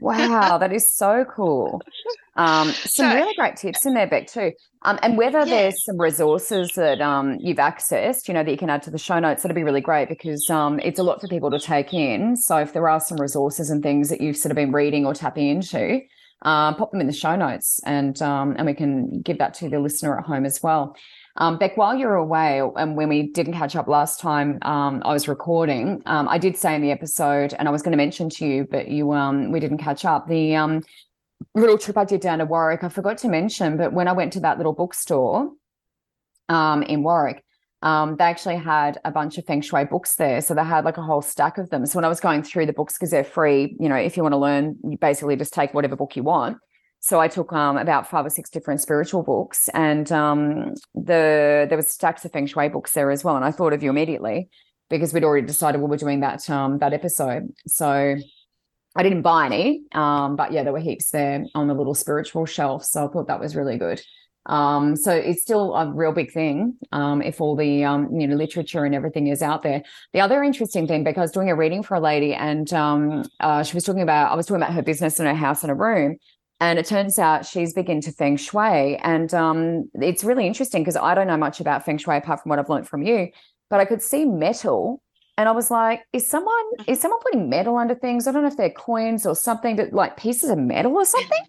Wow, 0.00 0.58
that 0.58 0.72
is 0.72 0.92
so 0.92 1.24
cool. 1.24 1.80
Um, 2.40 2.68
some 2.68 3.10
So- 3.10 3.14
really 3.14 3.34
great 3.34 3.56
tips 3.56 3.84
in 3.84 3.92
there, 3.94 4.06
Beck, 4.06 4.26
too. 4.26 4.52
Um, 4.82 4.98
and 5.02 5.18
whether 5.18 5.40
Yeah. 5.40 5.44
there's 5.44 5.84
some 5.84 5.98
resources 6.00 6.70
that 6.76 7.02
um, 7.02 7.36
you've 7.38 7.58
accessed, 7.58 8.28
you 8.28 8.34
know, 8.34 8.42
that 8.42 8.50
you 8.50 8.56
can 8.56 8.70
add 8.70 8.82
to 8.84 8.90
the 8.90 8.96
show 8.98 9.18
notes, 9.18 9.42
that'd 9.42 9.54
be 9.54 9.62
really 9.62 9.82
great 9.82 10.08
because 10.08 10.48
um, 10.48 10.80
it's 10.82 10.98
a 10.98 11.02
lot 11.02 11.20
for 11.20 11.28
people 11.28 11.50
to 11.50 11.58
take 11.58 11.92
in. 11.92 12.36
So 12.36 12.56
if 12.56 12.72
there 12.72 12.88
are 12.88 12.98
some 12.98 13.18
resources 13.20 13.68
and 13.68 13.82
things 13.82 14.08
that 14.08 14.22
you've 14.22 14.38
sort 14.38 14.52
of 14.52 14.56
been 14.56 14.72
reading 14.72 15.04
or 15.04 15.12
tapping 15.12 15.48
into, 15.48 16.00
uh, 16.42 16.72
pop 16.72 16.90
them 16.92 17.02
in 17.02 17.06
the 17.06 17.12
show 17.12 17.36
notes 17.36 17.78
and 17.84 18.22
um, 18.22 18.54
and 18.56 18.64
we 18.66 18.72
can 18.72 19.20
give 19.20 19.36
that 19.36 19.52
to 19.52 19.68
the 19.68 19.78
listener 19.78 20.18
at 20.18 20.24
home 20.24 20.46
as 20.46 20.62
well. 20.62 20.96
Um, 21.36 21.58
Beck, 21.58 21.76
while 21.76 21.94
you're 21.94 22.14
away, 22.16 22.62
and 22.76 22.96
when 22.96 23.08
we 23.10 23.24
didn't 23.24 23.52
catch 23.54 23.76
up 23.76 23.86
last 23.86 24.18
time, 24.20 24.58
um, 24.62 25.02
I 25.04 25.12
was 25.12 25.28
recording. 25.28 26.02
Um, 26.06 26.26
I 26.28 26.38
did 26.38 26.56
say 26.56 26.74
in 26.74 26.80
the 26.82 26.90
episode, 26.90 27.54
and 27.58 27.68
I 27.68 27.70
was 27.70 27.82
going 27.82 27.92
to 27.92 27.96
mention 27.98 28.30
to 28.30 28.46
you, 28.46 28.66
but 28.70 28.88
you, 28.88 29.12
um, 29.12 29.52
we 29.52 29.60
didn't 29.60 29.78
catch 29.78 30.04
up. 30.04 30.26
The 30.26 30.56
um, 30.56 30.82
little 31.54 31.78
trip 31.78 31.96
I 31.96 32.04
did 32.04 32.20
down 32.20 32.38
to 32.38 32.44
Warwick, 32.44 32.84
I 32.84 32.88
forgot 32.88 33.18
to 33.18 33.28
mention, 33.28 33.76
but 33.76 33.92
when 33.92 34.08
I 34.08 34.12
went 34.12 34.32
to 34.34 34.40
that 34.40 34.58
little 34.58 34.72
bookstore 34.72 35.50
um, 36.48 36.82
in 36.82 37.02
Warwick, 37.02 37.44
um, 37.82 38.16
they 38.16 38.24
actually 38.24 38.56
had 38.56 38.98
a 39.04 39.10
bunch 39.10 39.38
of 39.38 39.46
feng 39.46 39.62
shui 39.62 39.84
books 39.84 40.16
there. 40.16 40.40
So 40.42 40.54
they 40.54 40.64
had 40.64 40.84
like 40.84 40.98
a 40.98 41.02
whole 41.02 41.22
stack 41.22 41.56
of 41.56 41.70
them. 41.70 41.86
So 41.86 41.96
when 41.96 42.04
I 42.04 42.08
was 42.08 42.20
going 42.20 42.42
through 42.42 42.66
the 42.66 42.72
books, 42.72 42.94
because 42.94 43.10
they're 43.10 43.24
free, 43.24 43.76
you 43.80 43.88
know, 43.88 43.96
if 43.96 44.16
you 44.16 44.22
want 44.22 44.34
to 44.34 44.38
learn, 44.38 44.76
you 44.84 44.98
basically 44.98 45.36
just 45.36 45.54
take 45.54 45.72
whatever 45.72 45.96
book 45.96 46.14
you 46.14 46.22
want. 46.22 46.58
So 47.02 47.18
I 47.18 47.28
took 47.28 47.52
um, 47.54 47.78
about 47.78 48.10
five 48.10 48.26
or 48.26 48.30
six 48.30 48.50
different 48.50 48.82
spiritual 48.82 49.22
books, 49.22 49.70
and 49.72 50.12
um, 50.12 50.74
the 50.94 51.66
there 51.66 51.76
was 51.76 51.88
stacks 51.88 52.26
of 52.26 52.32
feng 52.32 52.46
shui 52.46 52.68
books 52.68 52.92
there 52.92 53.10
as 53.10 53.24
well. 53.24 53.36
And 53.36 53.44
I 53.44 53.50
thought 53.50 53.72
of 53.72 53.82
you 53.82 53.88
immediately 53.88 54.50
because 54.90 55.14
we'd 55.14 55.24
already 55.24 55.46
decided 55.46 55.80
we 55.80 55.86
were 55.86 55.96
doing 55.96 56.20
that 56.20 56.48
um, 56.50 56.78
that 56.80 56.92
episode. 56.92 57.54
So 57.66 58.16
I 58.96 59.02
didn't 59.02 59.22
buy 59.22 59.46
any, 59.46 59.82
um, 59.92 60.36
but 60.36 60.52
yeah, 60.52 60.64
there 60.64 60.72
were 60.72 60.80
heaps 60.80 61.10
there 61.10 61.44
on 61.54 61.68
the 61.68 61.74
little 61.74 61.94
spiritual 61.94 62.44
shelf. 62.46 62.84
So 62.84 63.06
I 63.06 63.08
thought 63.08 63.28
that 63.28 63.40
was 63.40 63.54
really 63.54 63.78
good. 63.78 64.02
Um, 64.46 64.96
so 64.96 65.12
it's 65.12 65.42
still 65.42 65.74
a 65.74 65.92
real 65.92 66.12
big 66.12 66.32
thing 66.32 66.76
um, 66.92 67.20
if 67.20 67.40
all 67.40 67.56
the 67.56 67.84
um, 67.84 68.08
you 68.18 68.26
know 68.26 68.34
literature 68.36 68.84
and 68.84 68.94
everything 68.94 69.26
is 69.26 69.42
out 69.42 69.62
there. 69.62 69.82
The 70.12 70.20
other 70.20 70.42
interesting 70.42 70.86
thing, 70.86 71.04
because 71.04 71.18
I 71.18 71.22
was 71.22 71.32
doing 71.32 71.50
a 71.50 71.54
reading 71.54 71.82
for 71.82 71.94
a 71.94 72.00
lady, 72.00 72.34
and 72.34 72.72
um, 72.72 73.24
uh, 73.38 73.62
she 73.62 73.76
was 73.76 73.84
talking 73.84 74.02
about 74.02 74.32
I 74.32 74.34
was 74.34 74.46
talking 74.46 74.62
about 74.62 74.74
her 74.74 74.82
business 74.82 75.20
and 75.20 75.28
her 75.28 75.34
house 75.34 75.62
and 75.62 75.68
her 75.68 75.76
room, 75.76 76.16
and 76.58 76.78
it 76.78 76.86
turns 76.86 77.18
out 77.18 77.44
she's 77.44 77.74
big 77.74 77.90
into 77.90 78.12
feng 78.12 78.38
shui, 78.38 78.96
and 78.96 79.32
um, 79.34 79.90
it's 79.94 80.24
really 80.24 80.46
interesting 80.46 80.82
because 80.82 80.96
I 80.96 81.14
don't 81.14 81.26
know 81.26 81.36
much 81.36 81.60
about 81.60 81.84
feng 81.84 81.98
shui 81.98 82.16
apart 82.16 82.42
from 82.42 82.50
what 82.50 82.58
I've 82.58 82.68
learned 82.70 82.88
from 82.88 83.02
you, 83.02 83.28
but 83.68 83.78
I 83.78 83.84
could 83.84 84.02
see 84.02 84.24
metal 84.24 85.02
And 85.40 85.48
I 85.48 85.52
was 85.52 85.70
like, 85.70 86.02
is 86.12 86.26
someone 86.26 86.54
Mm-hmm. 86.80 86.90
is 86.92 87.00
someone 87.00 87.20
putting 87.22 87.48
metal 87.48 87.76
under 87.78 87.94
things? 87.94 88.26
I 88.26 88.32
don't 88.32 88.42
know 88.42 88.48
if 88.48 88.56
they're 88.58 88.68
coins 88.70 89.24
or 89.24 89.34
something 89.34 89.76
that 89.76 89.94
like 89.94 90.18
pieces 90.18 90.50
of 90.50 90.58
metal 90.58 90.92
or 90.92 91.06
something. 91.06 91.44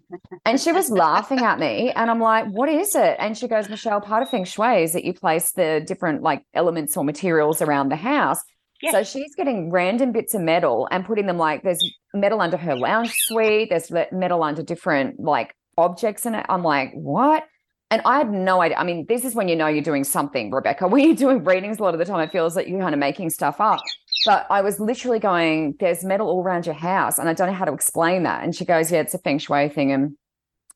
And 0.46 0.58
she 0.58 0.72
was 0.72 0.88
laughing 0.90 1.40
at 1.40 1.58
me. 1.58 1.90
And 1.90 2.10
I'm 2.10 2.18
like, 2.20 2.46
what 2.46 2.68
is 2.70 2.94
it? 2.94 3.16
And 3.18 3.36
she 3.36 3.46
goes, 3.48 3.68
Michelle, 3.68 4.00
part 4.00 4.22
of 4.22 4.30
Feng 4.30 4.44
Shui 4.44 4.82
is 4.82 4.94
that 4.94 5.04
you 5.04 5.12
place 5.12 5.52
the 5.52 5.84
different 5.86 6.22
like 6.22 6.42
elements 6.54 6.96
or 6.96 7.04
materials 7.04 7.60
around 7.60 7.90
the 7.90 7.96
house. 7.96 8.40
Yeah. 8.80 8.92
So 8.92 9.02
she's 9.04 9.34
getting 9.36 9.70
random 9.70 10.10
bits 10.12 10.34
of 10.34 10.40
metal 10.40 10.88
and 10.90 11.04
putting 11.04 11.26
them 11.26 11.36
like 11.38 11.62
there's 11.62 11.84
metal 12.14 12.40
under 12.40 12.56
her 12.56 12.74
lounge 12.74 13.12
suite, 13.14 13.68
there's 13.70 13.90
metal 14.10 14.42
under 14.42 14.62
different 14.62 15.20
like 15.20 15.54
objects 15.76 16.24
in 16.24 16.34
it. 16.34 16.46
I'm 16.48 16.62
like, 16.64 16.92
what? 16.94 17.44
And 17.92 18.00
I 18.06 18.16
had 18.16 18.32
no 18.32 18.62
idea. 18.62 18.78
I 18.78 18.84
mean, 18.84 19.04
this 19.06 19.22
is 19.22 19.34
when 19.34 19.48
you 19.48 19.54
know 19.54 19.66
you're 19.66 19.82
doing 19.82 20.02
something, 20.02 20.50
Rebecca. 20.50 20.88
When 20.92 21.04
you're 21.04 21.14
doing 21.14 21.44
readings, 21.44 21.78
a 21.78 21.82
lot 21.82 21.92
of 21.92 21.98
the 21.98 22.06
time 22.06 22.20
it 22.20 22.32
feels 22.32 22.56
like 22.56 22.66
you're 22.66 22.80
kind 22.80 22.94
of 22.94 22.98
making 22.98 23.28
stuff 23.28 23.60
up. 23.60 23.80
But 24.24 24.46
I 24.48 24.62
was 24.62 24.80
literally 24.80 25.18
going, 25.18 25.76
there's 25.78 26.02
metal 26.02 26.26
all 26.28 26.42
around 26.42 26.64
your 26.64 26.74
house. 26.74 27.18
And 27.18 27.28
I 27.28 27.34
don't 27.34 27.48
know 27.48 27.52
how 27.52 27.66
to 27.66 27.74
explain 27.74 28.22
that. 28.22 28.44
And 28.44 28.56
she 28.56 28.64
goes, 28.64 28.90
yeah, 28.90 29.00
it's 29.00 29.12
a 29.12 29.18
feng 29.18 29.38
shui 29.38 29.68
thing. 29.68 29.92
And 29.92 30.16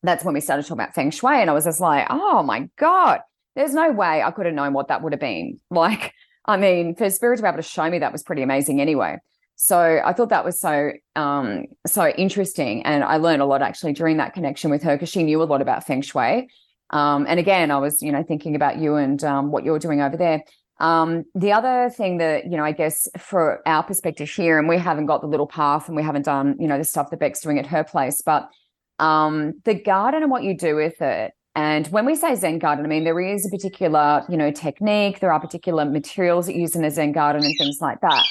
that's 0.02 0.26
when 0.26 0.34
we 0.34 0.40
started 0.40 0.64
talking 0.64 0.82
about 0.82 0.94
feng 0.94 1.10
shui. 1.10 1.40
And 1.40 1.48
I 1.48 1.54
was 1.54 1.64
just 1.64 1.80
like, 1.80 2.06
oh 2.10 2.42
my 2.42 2.68
God, 2.76 3.20
there's 3.54 3.72
no 3.72 3.92
way 3.92 4.22
I 4.22 4.30
could 4.30 4.44
have 4.44 4.54
known 4.54 4.74
what 4.74 4.88
that 4.88 5.02
would 5.02 5.14
have 5.14 5.20
been. 5.20 5.58
Like, 5.70 6.12
I 6.44 6.58
mean, 6.58 6.94
for 6.96 7.08
spirit 7.08 7.38
to 7.38 7.42
be 7.42 7.48
able 7.48 7.56
to 7.56 7.62
show 7.62 7.88
me 7.88 7.98
that 8.00 8.12
was 8.12 8.24
pretty 8.24 8.42
amazing 8.42 8.82
anyway. 8.82 9.16
So 9.54 10.02
I 10.04 10.12
thought 10.12 10.28
that 10.28 10.44
was 10.44 10.60
so 10.60 10.92
um 11.16 11.64
so 11.86 12.08
interesting. 12.08 12.84
And 12.84 13.02
I 13.02 13.16
learned 13.16 13.40
a 13.40 13.46
lot 13.46 13.62
actually 13.62 13.94
during 13.94 14.18
that 14.18 14.34
connection 14.34 14.70
with 14.70 14.82
her 14.82 14.96
because 14.96 15.08
she 15.08 15.22
knew 15.22 15.42
a 15.42 15.44
lot 15.44 15.62
about 15.62 15.86
feng 15.86 16.02
shui. 16.02 16.48
Um, 16.90 17.26
and 17.28 17.40
again, 17.40 17.70
I 17.70 17.78
was, 17.78 18.02
you 18.02 18.12
know, 18.12 18.22
thinking 18.22 18.54
about 18.54 18.78
you 18.78 18.96
and 18.96 19.22
um, 19.24 19.50
what 19.50 19.64
you're 19.64 19.78
doing 19.78 20.00
over 20.00 20.16
there. 20.16 20.44
Um, 20.78 21.24
the 21.34 21.52
other 21.52 21.90
thing 21.90 22.18
that, 22.18 22.44
you 22.44 22.56
know, 22.56 22.64
I 22.64 22.72
guess 22.72 23.08
for 23.18 23.66
our 23.66 23.82
perspective 23.82 24.30
here, 24.30 24.58
and 24.58 24.68
we 24.68 24.78
haven't 24.78 25.06
got 25.06 25.20
the 25.20 25.26
little 25.26 25.46
path 25.46 25.88
and 25.88 25.96
we 25.96 26.02
haven't 26.02 26.26
done, 26.26 26.56
you 26.60 26.68
know, 26.68 26.78
the 26.78 26.84
stuff 26.84 27.10
that 27.10 27.18
Beck's 27.18 27.40
doing 27.40 27.58
at 27.58 27.66
her 27.66 27.82
place, 27.82 28.22
but 28.22 28.48
um, 28.98 29.54
the 29.64 29.74
garden 29.74 30.22
and 30.22 30.30
what 30.30 30.42
you 30.42 30.56
do 30.56 30.76
with 30.76 31.00
it. 31.00 31.32
And 31.54 31.86
when 31.88 32.04
we 32.04 32.14
say 32.14 32.34
Zen 32.34 32.58
garden, 32.58 32.84
I 32.84 32.88
mean, 32.88 33.04
there 33.04 33.18
is 33.18 33.46
a 33.46 33.48
particular, 33.48 34.24
you 34.28 34.36
know, 34.36 34.50
technique, 34.50 35.20
there 35.20 35.32
are 35.32 35.40
particular 35.40 35.86
materials 35.86 36.46
that 36.46 36.54
you 36.54 36.60
use 36.60 36.76
in 36.76 36.84
a 36.84 36.90
Zen 36.90 37.12
garden 37.12 37.42
and 37.42 37.54
things 37.56 37.78
like 37.80 38.02
that. 38.02 38.26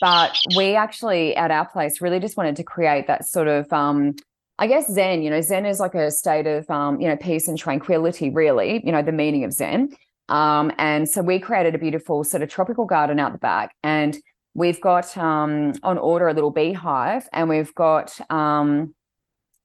But 0.00 0.36
we 0.56 0.74
actually, 0.74 1.36
at 1.36 1.52
our 1.52 1.68
place, 1.68 2.00
really 2.00 2.18
just 2.18 2.36
wanted 2.36 2.56
to 2.56 2.64
create 2.64 3.06
that 3.06 3.24
sort 3.26 3.46
of, 3.46 3.72
um, 3.72 4.14
I 4.58 4.66
guess, 4.66 4.86
Zen. 4.86 5.22
You 5.22 5.30
know, 5.30 5.40
Zen 5.40 5.66
is 5.66 5.80
like 5.80 5.94
a 5.94 6.10
state 6.10 6.46
of, 6.46 6.68
um, 6.70 7.00
you 7.00 7.08
know, 7.08 7.16
peace 7.16 7.48
and 7.48 7.58
tranquility, 7.58 8.30
really, 8.30 8.80
you 8.84 8.92
know, 8.92 9.02
the 9.02 9.12
meaning 9.12 9.44
of 9.44 9.52
Zen. 9.52 9.96
Um, 10.28 10.72
and 10.78 11.08
so 11.08 11.22
we 11.22 11.38
created 11.38 11.74
a 11.74 11.78
beautiful 11.78 12.24
sort 12.24 12.42
of 12.42 12.48
tropical 12.48 12.84
garden 12.84 13.18
out 13.18 13.32
the 13.32 13.38
back. 13.38 13.74
And 13.82 14.16
we've 14.54 14.80
got 14.80 15.16
um, 15.18 15.74
on 15.82 15.98
order 15.98 16.28
a 16.28 16.32
little 16.32 16.52
beehive, 16.52 17.28
and 17.32 17.48
we've 17.48 17.74
got, 17.74 18.18
um, 18.30 18.94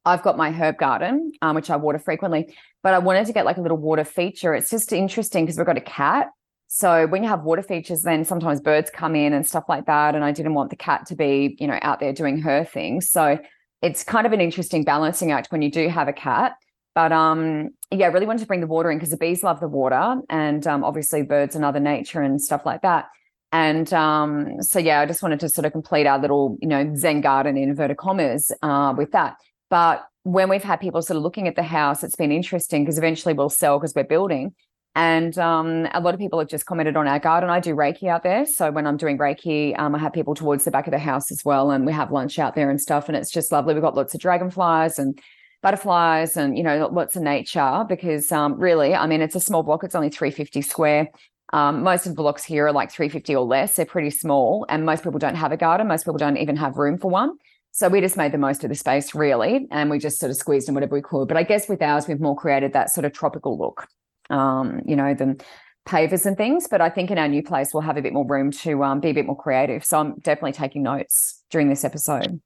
I've 0.05 0.23
got 0.23 0.37
my 0.37 0.51
herb 0.51 0.77
garden, 0.77 1.33
um, 1.41 1.55
which 1.55 1.69
I 1.69 1.75
water 1.75 1.99
frequently, 1.99 2.55
but 2.81 2.93
I 2.93 2.99
wanted 2.99 3.27
to 3.27 3.33
get 3.33 3.45
like 3.45 3.57
a 3.57 3.61
little 3.61 3.77
water 3.77 4.03
feature. 4.03 4.55
It's 4.55 4.71
just 4.71 4.91
interesting 4.91 5.45
because 5.45 5.57
we've 5.57 5.67
got 5.67 5.77
a 5.77 5.81
cat. 5.81 6.29
So 6.67 7.05
when 7.07 7.23
you 7.23 7.29
have 7.29 7.43
water 7.43 7.61
features, 7.61 8.01
then 8.01 8.25
sometimes 8.25 8.61
birds 8.61 8.89
come 8.89 9.15
in 9.15 9.33
and 9.33 9.45
stuff 9.45 9.65
like 9.69 9.85
that. 9.85 10.15
And 10.15 10.23
I 10.23 10.31
didn't 10.31 10.53
want 10.53 10.69
the 10.69 10.75
cat 10.75 11.05
to 11.07 11.15
be, 11.15 11.57
you 11.59 11.67
know, 11.67 11.77
out 11.81 11.99
there 11.99 12.13
doing 12.13 12.39
her 12.41 12.63
thing. 12.63 13.01
So 13.01 13.39
it's 13.81 14.03
kind 14.03 14.27
of 14.27 14.33
an 14.33 14.41
interesting 14.41 14.83
balancing 14.83 15.31
act 15.31 15.51
when 15.51 15.61
you 15.61 15.71
do 15.71 15.87
have 15.89 16.07
a 16.07 16.13
cat. 16.13 16.53
But 16.95 17.11
um, 17.11 17.69
yeah, 17.91 18.07
I 18.07 18.09
really 18.09 18.25
wanted 18.25 18.41
to 18.41 18.47
bring 18.47 18.61
the 18.61 18.67
water 18.67 18.91
in 18.91 18.97
because 18.97 19.11
the 19.11 19.17
bees 19.17 19.43
love 19.43 19.59
the 19.59 19.67
water, 19.67 20.21
and 20.29 20.65
um, 20.67 20.83
obviously 20.83 21.21
birds 21.21 21.55
and 21.55 21.63
other 21.63 21.79
nature 21.79 22.21
and 22.21 22.41
stuff 22.41 22.65
like 22.65 22.81
that. 22.81 23.05
And 23.51 23.91
um, 23.93 24.61
so 24.61 24.79
yeah, 24.79 24.99
I 24.99 25.05
just 25.05 25.23
wanted 25.23 25.39
to 25.39 25.49
sort 25.49 25.65
of 25.65 25.71
complete 25.71 26.05
our 26.05 26.19
little, 26.19 26.57
you 26.61 26.67
know, 26.67 26.93
Zen 26.95 27.21
garden 27.21 27.57
in 27.57 27.69
inverted 27.69 27.97
commas 27.97 28.51
uh, 28.61 28.93
with 28.95 29.11
that. 29.11 29.37
But 29.69 30.05
when 30.23 30.49
we've 30.49 30.63
had 30.63 30.79
people 30.79 31.01
sort 31.01 31.17
of 31.17 31.23
looking 31.23 31.47
at 31.47 31.55
the 31.55 31.63
house, 31.63 32.03
it's 32.03 32.15
been 32.15 32.31
interesting 32.31 32.83
because 32.83 32.97
eventually 32.97 33.33
we'll 33.33 33.49
sell 33.49 33.79
because 33.79 33.95
we're 33.95 34.03
building. 34.03 34.53
And 34.95 35.37
um, 35.37 35.87
a 35.93 36.01
lot 36.01 36.13
of 36.13 36.19
people 36.19 36.39
have 36.39 36.47
just 36.47 36.65
commented 36.65 36.97
on 36.97 37.07
our 37.07 37.19
garden. 37.19 37.49
I 37.49 37.59
do 37.59 37.75
Reiki 37.75 38.07
out 38.07 38.23
there. 38.23 38.45
So 38.45 38.71
when 38.71 38.87
I'm 38.87 38.97
doing 38.97 39.17
Reiki, 39.17 39.77
um, 39.79 39.95
I 39.95 39.99
have 39.99 40.13
people 40.13 40.35
towards 40.35 40.65
the 40.65 40.71
back 40.71 40.87
of 40.87 40.91
the 40.91 40.99
house 40.99 41.31
as 41.31 41.45
well. 41.45 41.71
And 41.71 41.85
we 41.85 41.93
have 41.93 42.11
lunch 42.11 42.39
out 42.39 42.55
there 42.55 42.69
and 42.69 42.81
stuff. 42.81 43.07
And 43.07 43.15
it's 43.15 43.31
just 43.31 43.51
lovely. 43.51 43.73
We've 43.73 43.83
got 43.83 43.95
lots 43.95 44.13
of 44.13 44.19
dragonflies 44.19 44.97
and 44.97 45.19
butterflies 45.61 46.35
and, 46.37 46.57
you 46.57 46.63
know, 46.63 46.89
lots 46.91 47.15
of 47.15 47.21
nature 47.21 47.85
because 47.87 48.31
um, 48.31 48.59
really, 48.59 48.95
I 48.95 49.05
mean, 49.07 49.21
it's 49.21 49.35
a 49.35 49.39
small 49.39 49.63
block. 49.63 49.83
It's 49.83 49.95
only 49.95 50.09
350 50.09 50.61
square. 50.63 51.09
Um, 51.53 51.83
most 51.83 52.05
of 52.05 52.13
the 52.13 52.21
blocks 52.21 52.43
here 52.43 52.67
are 52.67 52.71
like 52.71 52.91
350 52.91 53.35
or 53.35 53.45
less. 53.45 53.75
They're 53.75 53.85
pretty 53.85 54.09
small. 54.09 54.65
And 54.69 54.85
most 54.85 55.03
people 55.03 55.19
don't 55.19 55.35
have 55.35 55.51
a 55.51 55.57
garden. 55.57 55.87
Most 55.87 56.03
people 56.03 56.17
don't 56.17 56.37
even 56.37 56.55
have 56.55 56.77
room 56.77 56.97
for 56.97 57.09
one. 57.09 57.37
So 57.71 57.87
we 57.87 58.01
just 58.01 58.17
made 58.17 58.31
the 58.31 58.37
most 58.37 58.63
of 58.63 58.69
the 58.69 58.75
space, 58.75 59.13
really, 59.13 59.67
and 59.71 59.89
we 59.89 59.99
just 59.99 60.19
sort 60.19 60.31
of 60.31 60.37
squeezed 60.37 60.67
in 60.67 60.73
whatever 60.73 60.95
we 60.95 61.01
could. 61.01 61.27
But 61.27 61.37
I 61.37 61.43
guess 61.43 61.69
with 61.69 61.81
ours, 61.81 62.07
we've 62.07 62.19
more 62.19 62.35
created 62.35 62.73
that 62.73 62.89
sort 62.89 63.05
of 63.05 63.13
tropical 63.13 63.57
look, 63.57 63.87
um, 64.29 64.81
you 64.85 64.95
know, 64.95 65.13
the 65.13 65.43
pavers 65.87 66.25
and 66.25 66.37
things. 66.37 66.67
But 66.69 66.81
I 66.81 66.89
think 66.89 67.11
in 67.11 67.17
our 67.17 67.27
new 67.27 67.43
place, 67.43 67.73
we'll 67.73 67.81
have 67.83 67.97
a 67.97 68.01
bit 68.01 68.13
more 68.13 68.25
room 68.25 68.51
to 68.51 68.83
um, 68.83 68.99
be 68.99 69.09
a 69.09 69.13
bit 69.13 69.25
more 69.25 69.37
creative. 69.37 69.83
So 69.83 69.99
I'm 69.99 70.15
definitely 70.19 70.53
taking 70.53 70.83
notes 70.83 71.43
during 71.49 71.69
this 71.69 71.83
episode. 71.83 72.41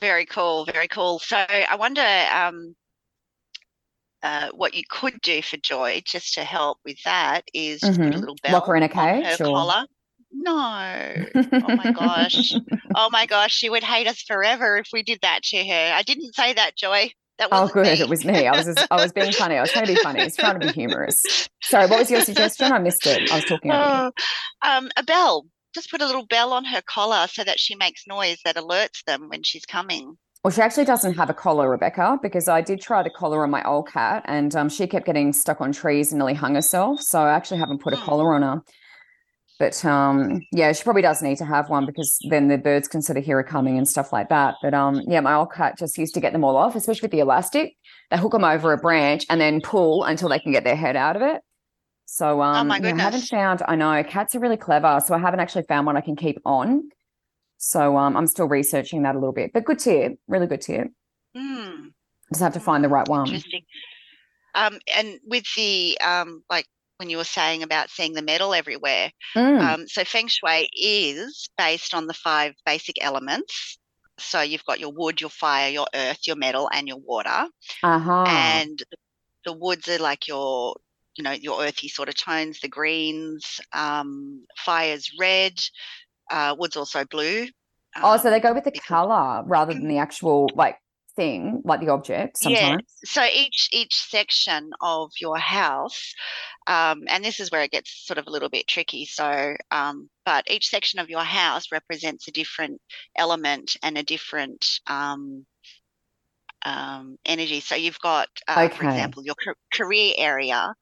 Very 0.00 0.26
cool, 0.26 0.64
very 0.64 0.88
cool. 0.88 1.18
So 1.18 1.36
I 1.36 1.76
wonder 1.76 2.02
um, 2.32 2.74
uh, 4.22 4.48
what 4.54 4.74
you 4.74 4.82
could 4.88 5.20
do 5.20 5.42
for 5.42 5.56
Joy 5.58 6.02
just 6.04 6.34
to 6.34 6.44
help 6.44 6.78
with 6.84 7.02
that 7.04 7.42
is 7.52 7.80
just 7.80 7.98
put 7.98 8.06
a 8.06 8.10
Mhm. 8.10 8.20
little 8.20 8.36
bell 8.42 8.52
Lock 8.54 8.66
her 8.66 8.76
in 8.76 8.82
a 8.82 8.86
on 8.86 8.90
her 8.90 9.22
cage, 9.22 9.40
or 9.40 9.44
collar. 9.44 9.86
No. 10.32 11.14
Oh 11.34 11.76
my 11.76 11.92
gosh. 11.92 12.52
Oh 12.98 13.10
my 13.10 13.26
gosh, 13.26 13.52
she 13.54 13.68
would 13.68 13.84
hate 13.84 14.06
us 14.06 14.22
forever 14.22 14.78
if 14.78 14.88
we 14.90 15.02
did 15.02 15.18
that 15.20 15.42
to 15.44 15.58
her. 15.58 15.92
I 15.94 16.00
didn't 16.02 16.34
say 16.34 16.54
that, 16.54 16.76
Joy. 16.76 17.10
That 17.38 17.48
Oh, 17.52 17.62
wasn't 17.62 17.74
good. 17.74 17.86
me. 17.98 18.00
It 18.00 18.08
was 18.08 18.24
me. 18.24 18.46
I 18.46 18.56
was 18.56 18.66
just, 18.66 18.86
I 18.90 18.98
was 18.98 19.12
being 19.12 19.32
funny. 19.32 19.56
I 19.56 19.62
was 19.62 19.72
trying 19.72 19.86
to 19.86 19.92
be 19.94 19.98
funny. 20.00 20.20
I 20.20 20.24
was 20.24 20.36
trying 20.36 20.58
to 20.58 20.66
be 20.66 20.72
humorous. 20.72 21.24
Sorry, 21.62 21.86
what 21.86 21.98
was 21.98 22.10
your 22.10 22.22
suggestion? 22.22 22.72
I 22.72 22.78
missed 22.78 23.06
it. 23.06 23.30
I 23.30 23.34
was 23.36 23.44
talking. 23.44 23.72
Oh, 23.72 24.10
um, 24.62 24.90
a 24.96 25.02
bell. 25.02 25.46
Just 25.74 25.90
put 25.90 26.00
a 26.00 26.06
little 26.06 26.24
bell 26.26 26.52
on 26.54 26.64
her 26.64 26.80
collar 26.86 27.26
so 27.28 27.44
that 27.44 27.60
she 27.60 27.74
makes 27.74 28.06
noise 28.06 28.38
that 28.44 28.56
alerts 28.56 29.04
them 29.06 29.28
when 29.28 29.42
she's 29.42 29.66
coming. 29.66 30.16
Well, 30.42 30.52
she 30.52 30.62
actually 30.62 30.84
doesn't 30.84 31.14
have 31.14 31.28
a 31.28 31.34
collar, 31.34 31.68
Rebecca, 31.68 32.18
because 32.22 32.48
I 32.48 32.60
did 32.62 32.80
try 32.80 33.02
the 33.02 33.10
collar 33.10 33.42
on 33.42 33.50
my 33.50 33.62
old 33.64 33.88
cat 33.90 34.22
and 34.26 34.54
um, 34.56 34.68
she 34.68 34.86
kept 34.86 35.04
getting 35.04 35.32
stuck 35.32 35.60
on 35.60 35.72
trees 35.72 36.12
and 36.12 36.18
nearly 36.20 36.34
hung 36.34 36.54
herself. 36.54 37.00
So 37.02 37.20
I 37.20 37.32
actually 37.34 37.58
haven't 37.58 37.82
put 37.82 37.92
a 37.92 37.96
Hmm. 37.96 38.04
collar 38.04 38.32
on 38.34 38.42
her. 38.42 38.62
But 39.58 39.82
um, 39.84 40.42
yeah, 40.52 40.72
she 40.72 40.84
probably 40.84 41.02
does 41.02 41.22
need 41.22 41.38
to 41.38 41.44
have 41.44 41.70
one 41.70 41.86
because 41.86 42.18
then 42.28 42.48
the 42.48 42.58
birds 42.58 42.88
can 42.88 43.00
sort 43.00 43.16
of 43.16 43.24
hear 43.24 43.36
her 43.36 43.42
coming 43.42 43.78
and 43.78 43.88
stuff 43.88 44.12
like 44.12 44.28
that. 44.28 44.56
But 44.62 44.74
um, 44.74 45.00
yeah, 45.06 45.20
my 45.20 45.34
old 45.34 45.52
cat 45.52 45.78
just 45.78 45.96
used 45.96 46.14
to 46.14 46.20
get 46.20 46.32
them 46.32 46.44
all 46.44 46.56
off, 46.56 46.76
especially 46.76 47.06
with 47.06 47.12
the 47.12 47.20
elastic. 47.20 47.74
They 48.10 48.18
hook 48.18 48.32
them 48.32 48.44
over 48.44 48.72
a 48.72 48.78
branch 48.78 49.24
and 49.30 49.40
then 49.40 49.60
pull 49.62 50.04
until 50.04 50.28
they 50.28 50.38
can 50.38 50.52
get 50.52 50.64
their 50.64 50.76
head 50.76 50.94
out 50.94 51.16
of 51.16 51.22
it. 51.22 51.40
So 52.04 52.42
um, 52.42 52.56
Oh 52.56 52.64
my 52.64 52.78
yeah, 52.78 52.94
I 52.94 53.00
haven't 53.00 53.22
found. 53.22 53.62
I 53.66 53.76
know 53.76 54.02
cats 54.04 54.34
are 54.34 54.40
really 54.40 54.56
clever, 54.56 55.00
so 55.04 55.14
I 55.14 55.18
haven't 55.18 55.40
actually 55.40 55.64
found 55.64 55.86
one 55.86 55.96
I 55.96 56.02
can 56.02 56.16
keep 56.16 56.38
on. 56.44 56.90
So 57.58 57.96
um, 57.96 58.16
I'm 58.16 58.26
still 58.26 58.46
researching 58.46 59.02
that 59.02 59.14
a 59.14 59.18
little 59.18 59.32
bit. 59.32 59.52
But 59.52 59.64
good 59.64 59.78
tip, 59.78 60.18
really 60.28 60.46
good 60.46 60.60
tip. 60.60 60.88
Hmm. 61.34 61.88
Just 62.30 62.42
have 62.42 62.52
to 62.54 62.60
find 62.60 62.84
the 62.84 62.88
right 62.88 63.08
one. 63.08 63.26
Interesting. 63.26 63.62
Um, 64.54 64.78
and 64.96 65.18
with 65.26 65.44
the 65.56 65.98
um, 66.04 66.42
like 66.50 66.66
when 66.98 67.10
you 67.10 67.16
were 67.16 67.24
saying 67.24 67.62
about 67.62 67.90
seeing 67.90 68.12
the 68.14 68.22
metal 68.22 68.54
everywhere, 68.54 69.10
Mm, 69.36 69.60
um, 69.60 69.88
so 69.88 70.04
feng 70.04 70.28
shui 70.28 70.68
is 70.72 71.48
based 71.58 71.94
on 71.94 72.06
the 72.06 72.14
five 72.14 72.54
basic 72.64 73.02
elements. 73.02 73.78
So 74.18 74.40
you've 74.40 74.64
got 74.64 74.80
your 74.80 74.92
wood, 74.92 75.20
your 75.20 75.30
fire, 75.30 75.68
your 75.70 75.86
earth, 75.94 76.20
your 76.26 76.36
metal, 76.36 76.70
and 76.72 76.88
your 76.88 76.98
water. 76.98 77.48
uh-huh. 77.82 78.24
And 78.26 78.82
the 79.44 79.52
woods 79.52 79.88
are 79.88 79.98
like 79.98 80.26
your, 80.26 80.76
you 81.16 81.22
know, 81.24 81.32
your 81.32 81.62
earthy 81.62 81.88
sort 81.88 82.08
of 82.08 82.16
tones, 82.16 82.60
the 82.60 82.68
greens. 82.68 83.60
Um, 83.74 84.46
fire's 84.56 85.10
red. 85.20 85.52
Uh, 86.30 86.56
wood's 86.58 86.76
also 86.76 87.04
blue. 87.04 87.46
oh, 88.02 88.16
so 88.16 88.30
they 88.30 88.36
um, 88.36 88.42
go 88.42 88.54
with 88.54 88.64
the 88.64 88.72
color 88.72 89.42
rather 89.46 89.74
than 89.74 89.88
the 89.88 89.98
actual 89.98 90.50
like 90.54 90.76
thing, 91.14 91.62
like 91.64 91.80
the 91.80 91.88
object 91.88 92.38
Yeah. 92.42 92.78
so 93.04 93.24
each 93.24 93.68
each 93.72 93.94
section 93.94 94.70
of 94.80 95.10
your 95.20 95.38
house 95.38 96.14
um, 96.66 97.04
and 97.08 97.24
this 97.24 97.40
is 97.40 97.50
where 97.50 97.62
it 97.62 97.70
gets 97.70 98.06
sort 98.06 98.18
of 98.18 98.26
a 98.26 98.30
little 98.30 98.48
bit 98.48 98.66
tricky. 98.68 99.04
So 99.06 99.56
um, 99.70 100.10
but 100.24 100.50
each 100.50 100.68
section 100.68 100.98
of 101.00 101.10
your 101.10 101.24
house 101.24 101.72
represents 101.72 102.28
a 102.28 102.32
different 102.32 102.80
element 103.16 103.76
and 103.82 103.96
a 103.98 104.02
different 104.02 104.80
um, 104.86 105.46
um, 106.64 107.16
energy. 107.24 107.60
So 107.60 107.74
you've 107.74 108.00
got 108.00 108.28
uh, 108.48 108.68
for 108.70 108.84
example 108.84 109.22
your 109.24 109.36
career 109.72 110.14
area 110.18 110.74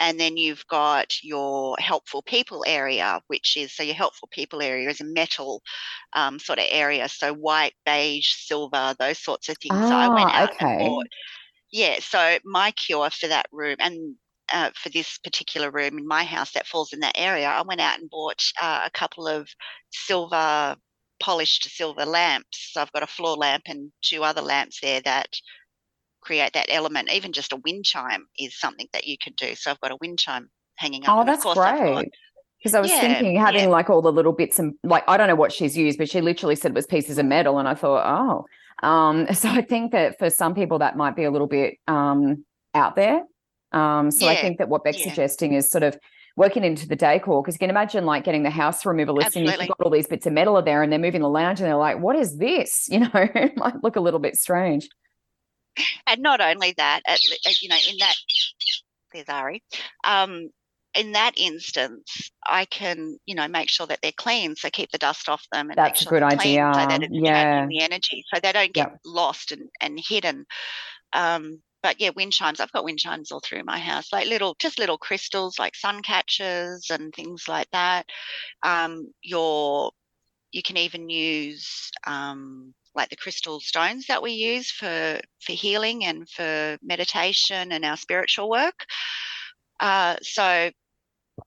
and 0.00 0.18
then 0.20 0.36
you've 0.36 0.66
got 0.68 1.22
your 1.22 1.76
helpful 1.80 2.22
people 2.22 2.64
area 2.66 3.20
which 3.26 3.56
is 3.56 3.74
so 3.74 3.82
your 3.82 3.94
helpful 3.96 4.28
people 4.30 4.62
area 4.62 4.88
is 4.88 5.00
a 5.00 5.04
metal 5.04 5.62
um, 6.14 6.38
sort 6.38 6.58
of 6.58 6.66
area. 6.70 7.08
So 7.08 7.34
white 7.34 7.74
beige 7.84 8.28
silver 8.34 8.94
those 8.98 9.18
sorts 9.18 9.48
of 9.48 9.58
things. 9.58 9.86
So 9.86 9.96
i 9.96 10.08
went 10.08 10.30
Ah, 10.30 10.44
out 10.44 10.52
okay. 10.52 10.58
and 10.60 10.76
bought 10.78 11.06
yeah 11.72 11.98
so 12.00 12.38
my 12.44 12.72
cure 12.72 13.10
for 13.10 13.28
that 13.28 13.46
room 13.52 13.76
and 13.80 14.16
uh, 14.52 14.70
for 14.74 14.88
this 14.90 15.18
particular 15.18 15.70
room 15.70 15.98
in 15.98 16.06
my 16.06 16.24
house 16.24 16.52
that 16.52 16.66
falls 16.66 16.92
in 16.92 17.00
that 17.00 17.16
area, 17.16 17.48
I 17.48 17.62
went 17.62 17.80
out 17.80 17.98
and 17.98 18.10
bought 18.10 18.42
uh, 18.60 18.82
a 18.86 18.90
couple 18.90 19.26
of 19.26 19.48
silver 19.90 20.76
polished 21.20 21.68
silver 21.70 22.06
lamps. 22.06 22.70
So 22.72 22.80
I've 22.80 22.92
got 22.92 23.02
a 23.02 23.06
floor 23.06 23.36
lamp 23.36 23.64
and 23.66 23.90
two 24.02 24.22
other 24.22 24.40
lamps 24.42 24.80
there 24.80 25.00
that 25.02 25.28
create 26.20 26.52
that 26.52 26.66
element. 26.68 27.10
Even 27.12 27.32
just 27.32 27.52
a 27.52 27.56
wind 27.64 27.84
chime 27.84 28.26
is 28.38 28.58
something 28.58 28.86
that 28.92 29.06
you 29.06 29.16
can 29.22 29.32
do. 29.36 29.54
So 29.54 29.70
I've 29.70 29.80
got 29.80 29.90
a 29.90 29.98
wind 30.00 30.18
chime 30.18 30.48
hanging 30.76 31.06
up. 31.06 31.18
Oh, 31.18 31.24
that's 31.24 31.44
great. 31.44 32.10
Because 32.58 32.74
I 32.74 32.80
was 32.80 32.90
Yeah, 32.90 33.00
thinking 33.00 33.36
having 33.36 33.64
yeah. 33.64 33.68
like 33.68 33.88
all 33.88 34.02
the 34.02 34.12
little 34.12 34.32
bits 34.32 34.58
and 34.58 34.74
like 34.82 35.04
I 35.08 35.16
don't 35.16 35.28
know 35.28 35.36
what 35.36 35.52
she's 35.52 35.76
used, 35.76 35.98
but 35.98 36.08
she 36.10 36.20
literally 36.20 36.56
said 36.56 36.72
it 36.72 36.74
was 36.74 36.86
pieces 36.86 37.18
of 37.18 37.26
metal, 37.26 37.58
and 37.58 37.68
I 37.68 37.74
thought, 37.74 38.04
oh, 38.82 38.86
um, 38.86 39.26
so 39.32 39.48
I 39.48 39.62
think 39.62 39.92
that 39.92 40.18
for 40.18 40.28
some 40.28 40.54
people 40.54 40.80
that 40.80 40.96
might 40.96 41.16
be 41.16 41.24
a 41.24 41.30
little 41.30 41.46
bit 41.46 41.76
um 41.86 42.44
out 42.74 42.96
there. 42.96 43.22
Um, 43.72 44.10
so 44.10 44.26
I 44.26 44.36
think 44.36 44.58
that 44.58 44.68
what 44.68 44.84
Beck's 44.84 44.98
yeah. 45.00 45.08
suggesting 45.08 45.52
is 45.54 45.70
sort 45.70 45.82
of 45.82 45.98
working 46.36 46.64
into 46.64 46.86
the 46.88 46.96
decor 46.96 47.42
because 47.42 47.56
you 47.56 47.58
can 47.58 47.68
imagine 47.70 48.06
like 48.06 48.22
getting 48.24 48.44
the 48.44 48.50
house 48.50 48.84
removalist 48.84 49.34
and 49.36 49.46
Absolutely. 49.48 49.66
you've 49.66 49.76
got 49.76 49.80
all 49.84 49.90
these 49.90 50.06
bits 50.06 50.24
of 50.24 50.32
metal 50.32 50.56
are 50.56 50.62
there 50.62 50.82
and 50.82 50.92
they're 50.92 50.98
moving 50.98 51.20
the 51.20 51.28
lounge 51.28 51.58
and 51.60 51.66
they're 51.66 51.76
like, 51.76 51.98
what 51.98 52.16
is 52.16 52.38
this? 52.38 52.88
You 52.92 53.00
know, 53.00 53.10
it 53.14 53.56
might 53.56 53.82
look 53.82 53.96
a 53.96 54.00
little 54.00 54.20
bit 54.20 54.36
strange. 54.36 54.88
and 56.06 56.20
not 56.22 56.40
only 56.40 56.74
that, 56.76 57.00
at, 57.06 57.18
uh, 57.46 57.50
you 57.60 57.68
know, 57.68 57.76
in 57.90 57.96
that, 57.98 58.14
there's 59.12 59.28
Ari. 59.28 59.62
Um, 60.04 60.50
in 60.94 61.12
that 61.12 61.32
instance, 61.36 62.30
I 62.46 62.64
can, 62.64 63.18
you 63.26 63.34
know, 63.34 63.46
make 63.46 63.68
sure 63.68 63.86
that 63.86 63.98
they're 64.02 64.10
clean, 64.16 64.56
so 64.56 64.70
keep 64.70 64.90
the 64.90 64.98
dust 64.98 65.28
off 65.28 65.44
them, 65.52 65.68
and 65.70 65.76
make 65.76 65.76
That's 65.76 66.02
a 66.02 66.08
good 66.08 66.22
clean, 66.22 66.56
so 66.56 66.78
that 66.78 66.90
idea. 66.90 66.98
it's 67.02 67.08
Yeah. 67.12 67.66
the 67.66 67.80
energy, 67.82 68.24
so 68.32 68.40
they 68.40 68.52
don't 68.52 68.72
get 68.72 68.88
Yep. 68.90 68.98
lost 69.04 69.52
and 69.52 69.68
and 69.80 70.00
hidden. 70.02 70.46
Um, 71.12 71.62
but 71.82 72.00
yeah, 72.00 72.10
wind 72.16 72.32
chimes. 72.32 72.60
I've 72.60 72.72
got 72.72 72.84
wind 72.84 72.98
chimes 72.98 73.30
all 73.30 73.40
through 73.40 73.64
my 73.64 73.78
house, 73.78 74.12
like 74.12 74.26
little, 74.26 74.56
just 74.58 74.78
little 74.78 74.98
crystals, 74.98 75.58
like 75.58 75.74
sun 75.74 76.02
catchers 76.02 76.90
and 76.90 77.12
things 77.14 77.44
like 77.48 77.68
that. 77.72 78.06
Um, 78.62 79.12
your, 79.22 79.92
you 80.52 80.62
can 80.62 80.76
even 80.76 81.08
use 81.10 81.90
um, 82.06 82.74
like 82.94 83.10
the 83.10 83.16
crystal 83.16 83.60
stones 83.60 84.06
that 84.08 84.22
we 84.22 84.32
use 84.32 84.70
for 84.70 85.20
for 85.40 85.52
healing 85.52 86.04
and 86.04 86.28
for 86.28 86.76
meditation 86.82 87.72
and 87.72 87.84
our 87.84 87.96
spiritual 87.96 88.50
work. 88.50 88.84
Uh, 89.78 90.16
so 90.22 90.70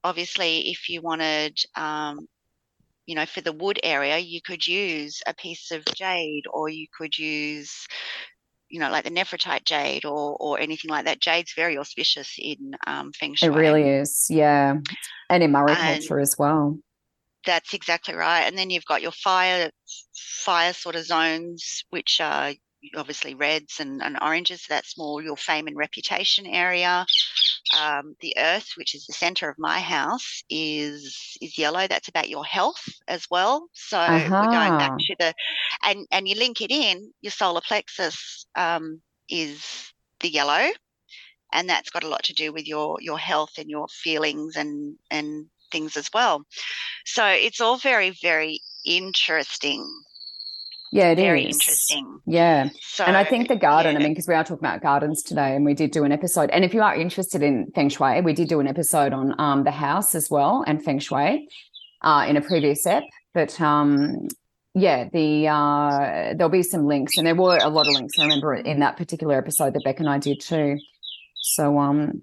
obviously, 0.04 0.70
if 0.70 0.88
you 0.88 1.02
wanted, 1.02 1.58
um, 1.76 2.26
you 3.06 3.14
know, 3.14 3.26
for 3.26 3.40
the 3.42 3.52
wood 3.52 3.80
area, 3.82 4.18
you 4.18 4.40
could 4.40 4.66
use 4.66 5.20
a 5.26 5.34
piece 5.34 5.70
of 5.70 5.84
jade, 5.94 6.44
or 6.52 6.68
you 6.68 6.86
could 6.96 7.18
use, 7.18 7.86
you 8.72 8.80
know, 8.80 8.90
like 8.90 9.04
the 9.04 9.10
nephrite 9.10 9.64
jade, 9.64 10.06
or 10.06 10.36
or 10.40 10.58
anything 10.58 10.90
like 10.90 11.04
that. 11.04 11.20
Jade's 11.20 11.52
very 11.54 11.76
auspicious 11.76 12.34
in 12.38 12.72
um, 12.86 13.12
feng 13.12 13.34
shui. 13.34 13.48
It 13.48 13.52
really 13.52 13.88
is. 13.88 14.26
Yeah. 14.30 14.76
And 15.28 15.42
in 15.42 15.52
Māori 15.52 15.76
And- 15.76 16.00
culture 16.00 16.18
as 16.18 16.36
well. 16.38 16.78
That's 17.44 17.74
exactly 17.74 18.14
right. 18.14 18.42
And 18.42 18.56
then 18.56 18.70
you've 18.70 18.84
got 18.84 19.02
your 19.02 19.10
fire 19.10 19.70
fire 20.44 20.72
sort 20.72 20.94
of 20.94 21.04
zones, 21.04 21.84
which 21.90 22.20
are 22.20 22.52
obviously 22.96 23.34
reds 23.34 23.80
and, 23.80 24.00
and 24.02 24.16
oranges. 24.22 24.64
That's 24.68 24.96
more 24.96 25.20
your 25.22 25.36
fame 25.36 25.66
and 25.66 25.76
reputation 25.76 26.46
area. 26.46 27.04
Um, 27.76 28.16
the 28.20 28.34
earth, 28.38 28.72
which 28.76 28.94
is 28.94 29.06
the 29.06 29.12
center 29.12 29.48
of 29.48 29.56
my 29.58 29.80
house, 29.80 30.42
is 30.50 31.36
is 31.40 31.58
yellow. 31.58 31.86
That's 31.86 32.08
about 32.08 32.28
your 32.28 32.44
health 32.44 32.84
as 33.08 33.26
well. 33.30 33.68
So 33.72 34.30
we're 34.38 34.48
going 34.48 34.74
back 34.76 34.92
to 34.98 35.16
the 35.18 35.34
and 35.84 36.06
and 36.10 36.28
you 36.28 36.36
link 36.36 36.60
it 36.60 36.70
in. 36.70 37.12
Your 37.22 37.30
solar 37.32 37.60
plexus 37.60 38.46
um, 38.56 39.02
is 39.28 39.92
the 40.20 40.28
yellow, 40.30 40.70
and 41.52 41.68
that's 41.68 41.90
got 41.90 42.04
a 42.04 42.08
lot 42.08 42.24
to 42.24 42.34
do 42.34 42.52
with 42.52 42.66
your 42.66 42.98
your 43.00 43.18
health 43.18 43.58
and 43.58 43.70
your 43.70 43.88
feelings 43.88 44.56
and 44.56 44.96
and 45.10 45.46
things 45.70 45.96
as 45.96 46.10
well. 46.12 46.44
So 47.04 47.26
it's 47.26 47.60
all 47.60 47.76
very 47.78 48.10
very 48.22 48.60
interesting. 48.84 49.86
Yeah, 50.92 51.08
it 51.08 51.18
is. 51.18 51.22
very 51.22 51.44
interesting. 51.46 52.20
Yeah. 52.26 52.68
So 52.82 53.04
And 53.04 53.16
I 53.16 53.24
think 53.24 53.48
the 53.48 53.56
garden, 53.56 53.96
I 53.96 53.98
mean, 53.98 54.10
because 54.10 54.28
we 54.28 54.34
are 54.34 54.44
talking 54.44 54.58
about 54.64 54.82
gardens 54.82 55.22
today, 55.22 55.56
and 55.56 55.64
we 55.64 55.72
did 55.72 55.90
do 55.90 56.04
an 56.04 56.12
episode. 56.12 56.50
And 56.50 56.66
if 56.66 56.74
you 56.74 56.82
are 56.82 56.94
interested 56.94 57.42
in 57.42 57.72
feng 57.74 57.88
shui, 57.88 58.20
we 58.20 58.34
did 58.34 58.48
do 58.48 58.60
an 58.60 58.68
episode 58.68 59.14
on 59.14 59.34
um, 59.40 59.64
the 59.64 59.70
house 59.70 60.14
as 60.14 60.28
well 60.30 60.62
and 60.66 60.84
feng 60.84 60.98
shui 60.98 61.48
uh, 62.02 62.26
in 62.28 62.36
a 62.36 62.42
previous 62.42 62.86
ep. 62.86 63.04
But 63.32 63.58
um, 63.58 64.28
yeah, 64.74 65.08
the 65.10 65.48
uh, 65.48 66.34
there'll 66.36 66.50
be 66.50 66.62
some 66.62 66.84
links, 66.84 67.16
and 67.16 67.26
there 67.26 67.34
were 67.34 67.56
a 67.56 67.70
lot 67.70 67.88
of 67.88 67.94
links. 67.94 68.18
I 68.18 68.24
remember 68.24 68.52
in 68.54 68.80
that 68.80 68.98
particular 68.98 69.38
episode 69.38 69.72
that 69.72 69.84
Beck 69.84 69.98
and 69.98 70.10
I 70.10 70.18
did 70.18 70.40
too. 70.40 70.76
So 71.40 71.78
um, 71.78 72.22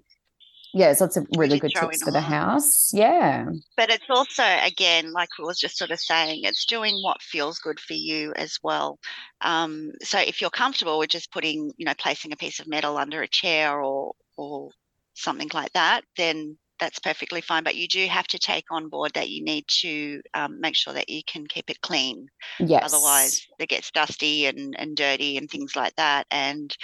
yeah, 0.72 0.86
there's 0.86 1.00
lots 1.00 1.16
of 1.16 1.26
really 1.36 1.58
good 1.58 1.74
tips 1.74 2.02
for 2.02 2.10
the 2.10 2.20
house. 2.20 2.92
Yeah, 2.92 3.46
but 3.76 3.90
it's 3.90 4.08
also 4.08 4.44
again 4.44 5.12
like 5.12 5.28
we 5.38 5.44
was 5.44 5.58
just 5.58 5.76
sort 5.76 5.90
of 5.90 6.00
saying 6.00 6.40
it's 6.44 6.64
doing 6.64 6.96
what 7.02 7.22
feels 7.22 7.58
good 7.58 7.80
for 7.80 7.94
you 7.94 8.32
as 8.36 8.58
well. 8.62 8.98
Um, 9.40 9.92
so 10.02 10.18
if 10.18 10.40
you're 10.40 10.50
comfortable 10.50 10.98
with 10.98 11.10
just 11.10 11.32
putting 11.32 11.72
you 11.76 11.86
know 11.86 11.94
placing 11.98 12.32
a 12.32 12.36
piece 12.36 12.60
of 12.60 12.68
metal 12.68 12.96
under 12.96 13.22
a 13.22 13.28
chair 13.28 13.80
or 13.80 14.12
or 14.36 14.70
something 15.14 15.50
like 15.52 15.72
that 15.72 16.02
then 16.16 16.56
that's 16.78 16.98
perfectly 16.98 17.42
fine. 17.42 17.62
But 17.62 17.76
you 17.76 17.86
do 17.86 18.06
have 18.06 18.26
to 18.28 18.38
take 18.38 18.64
on 18.70 18.88
board 18.88 19.12
that 19.14 19.28
you 19.28 19.44
need 19.44 19.66
to 19.82 20.22
um, 20.32 20.60
make 20.60 20.74
sure 20.74 20.94
that 20.94 21.10
you 21.10 21.20
can 21.26 21.46
keep 21.46 21.68
it 21.68 21.80
clean. 21.82 22.26
Yes. 22.58 22.82
otherwise 22.92 23.46
it 23.58 23.68
gets 23.68 23.90
dusty 23.90 24.46
and, 24.46 24.74
and 24.78 24.96
dirty 24.96 25.36
and 25.36 25.50
things 25.50 25.76
like 25.76 25.94
that 25.96 26.26
and 26.30 26.74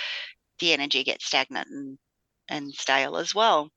the 0.58 0.72
energy 0.72 1.04
gets 1.04 1.26
stagnant 1.26 1.68
and 1.70 1.98
and 2.48 2.72
stale 2.72 3.16
as 3.16 3.34
well 3.34 3.70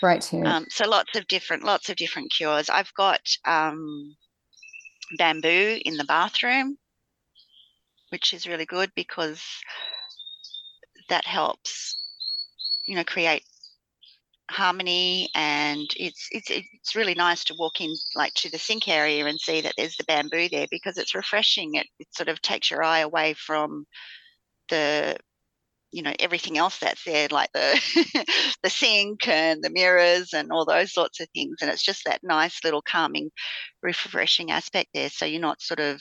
great 0.00 0.22
tip. 0.22 0.44
um, 0.44 0.66
so 0.70 0.88
lots 0.88 1.16
of 1.16 1.26
different, 1.26 1.64
lots 1.64 1.88
of 1.88 1.96
different 1.96 2.32
cures. 2.32 2.68
I've 2.68 2.92
got 2.94 3.20
um, 3.44 4.16
bamboo 5.18 5.78
in 5.84 5.96
the 5.96 6.04
bathroom, 6.04 6.76
which 8.10 8.34
is 8.34 8.46
really 8.46 8.66
good 8.66 8.90
because 8.94 9.42
that 11.08 11.26
helps, 11.26 11.96
you 12.86 12.94
know, 12.94 13.04
create 13.04 13.42
harmony 14.50 15.28
and 15.36 15.86
it's 15.96 16.28
it's 16.32 16.50
it's 16.50 16.96
really 16.96 17.14
nice 17.14 17.44
to 17.44 17.54
walk 17.56 17.80
in 17.80 17.94
like 18.16 18.34
to 18.34 18.50
the 18.50 18.58
sink 18.58 18.88
area 18.88 19.24
and 19.24 19.38
see 19.38 19.60
that 19.60 19.72
there's 19.76 19.96
the 19.96 20.04
bamboo 20.04 20.48
there 20.48 20.66
because 20.72 20.98
it's 20.98 21.14
refreshing 21.14 21.76
it, 21.76 21.86
it 22.00 22.08
sort 22.12 22.28
of 22.28 22.42
takes 22.42 22.68
your 22.68 22.82
eye 22.82 22.98
away 22.98 23.32
from 23.34 23.86
the 24.68 25.16
you 25.92 26.02
know 26.02 26.12
everything 26.20 26.56
else 26.56 26.78
that's 26.78 27.04
there 27.04 27.28
like 27.30 27.50
the 27.52 28.24
the 28.62 28.70
sink 28.70 29.26
and 29.26 29.62
the 29.62 29.70
mirrors 29.70 30.32
and 30.32 30.50
all 30.52 30.64
those 30.64 30.92
sorts 30.92 31.20
of 31.20 31.28
things 31.34 31.56
and 31.60 31.70
it's 31.70 31.82
just 31.82 32.04
that 32.04 32.20
nice 32.22 32.60
little 32.64 32.82
calming 32.82 33.30
refreshing 33.82 34.50
aspect 34.50 34.90
there 34.94 35.10
so 35.10 35.24
you're 35.24 35.40
not 35.40 35.60
sort 35.60 35.80
of 35.80 36.00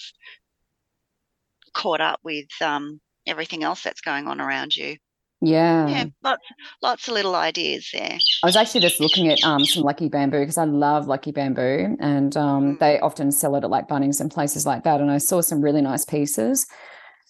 caught 1.74 2.02
up 2.02 2.20
with 2.24 2.48
um, 2.62 3.00
everything 3.28 3.64
else 3.64 3.84
that's 3.84 4.02
going 4.02 4.28
on 4.28 4.42
around 4.42 4.76
you 4.76 4.96
yeah. 5.42 5.88
yeah 5.88 6.06
lots 6.24 6.44
lots 6.82 7.08
of 7.08 7.14
little 7.14 7.36
ideas 7.36 7.90
there 7.94 8.20
I 8.42 8.48
was 8.48 8.56
actually 8.56 8.82
just 8.82 9.02
looking 9.02 9.28
at 9.28 9.44
um, 9.44 9.66
some 9.66 9.84
lucky 9.84 10.08
bamboo 10.08 10.40
because 10.40 10.58
I 10.58 10.64
love 10.64 11.08
lucky 11.08 11.32
bamboo, 11.32 11.98
and 12.00 12.36
um, 12.38 12.76
Mm. 12.76 12.80
they 12.80 13.00
often 13.00 13.32
sell 13.32 13.56
it 13.56 13.66
at 13.66 13.70
like 13.70 13.90
Bunnings 13.90 14.22
and 14.22 14.32
places 14.32 14.66
like 14.66 14.84
that. 14.84 15.02
And 15.02 15.12
I 15.12 15.18
saw 15.18 15.42
some 15.42 15.62
really 15.62 15.82
nice 15.82 16.06
pieces, 16.06 16.66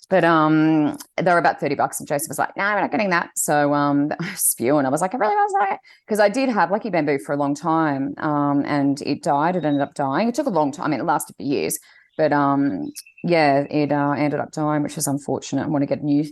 but 0.10 0.24
um, 0.24 0.98
they 1.18 1.32
were 1.32 1.38
about 1.38 1.60
thirty 1.60 1.76
bucks. 1.76 2.00
And 2.00 2.08
Joseph 2.08 2.30
was 2.30 2.40
like, 2.40 2.56
"No, 2.58 2.64
we're 2.64 2.82
not 2.82 2.92
getting 2.92 3.12
that." 3.12 3.30
So 3.36 3.74
um, 3.74 4.10
was 4.20 4.42
spewing. 4.42 4.86
I 4.86 4.90
was 4.90 5.02
like, 5.02 5.14
"I 5.14 5.18
really 5.18 5.36
was 5.36 5.54
like," 5.60 5.80
because 6.06 6.20
I 6.20 6.30
did 6.30 6.50
have 6.50 6.72
lucky 6.72 6.90
bamboo 6.90 7.20
for 7.20 7.34
a 7.34 7.38
long 7.38 7.56
time, 7.56 8.16
um, 8.18 8.64
and 8.66 9.02
it 9.04 9.24
died. 9.24 9.56
It 9.56 9.66
ended 9.66 9.82
up 9.82 9.94
dying. 9.94 10.28
It 10.28 10.36
took 10.36 10.48
a 10.48 10.52
long 10.52 10.72
time. 10.72 10.88
I 10.88 10.90
mean, 10.90 11.00
it 11.00 11.06
lasted 11.06 11.36
for 11.38 11.44
years, 11.44 11.80
but 12.18 12.34
um, 12.34 12.92
yeah, 13.24 13.66
it 13.70 13.92
uh, 13.92 14.12
ended 14.12 14.40
up 14.40 14.52
dying, 14.52 14.84
which 14.84 14.96
was 14.96 15.08
unfortunate. 15.08 15.64
I 15.64 15.68
want 15.68 15.84
to 15.84 15.88
get 15.88 16.02
a 16.02 16.06
new 16.06 16.26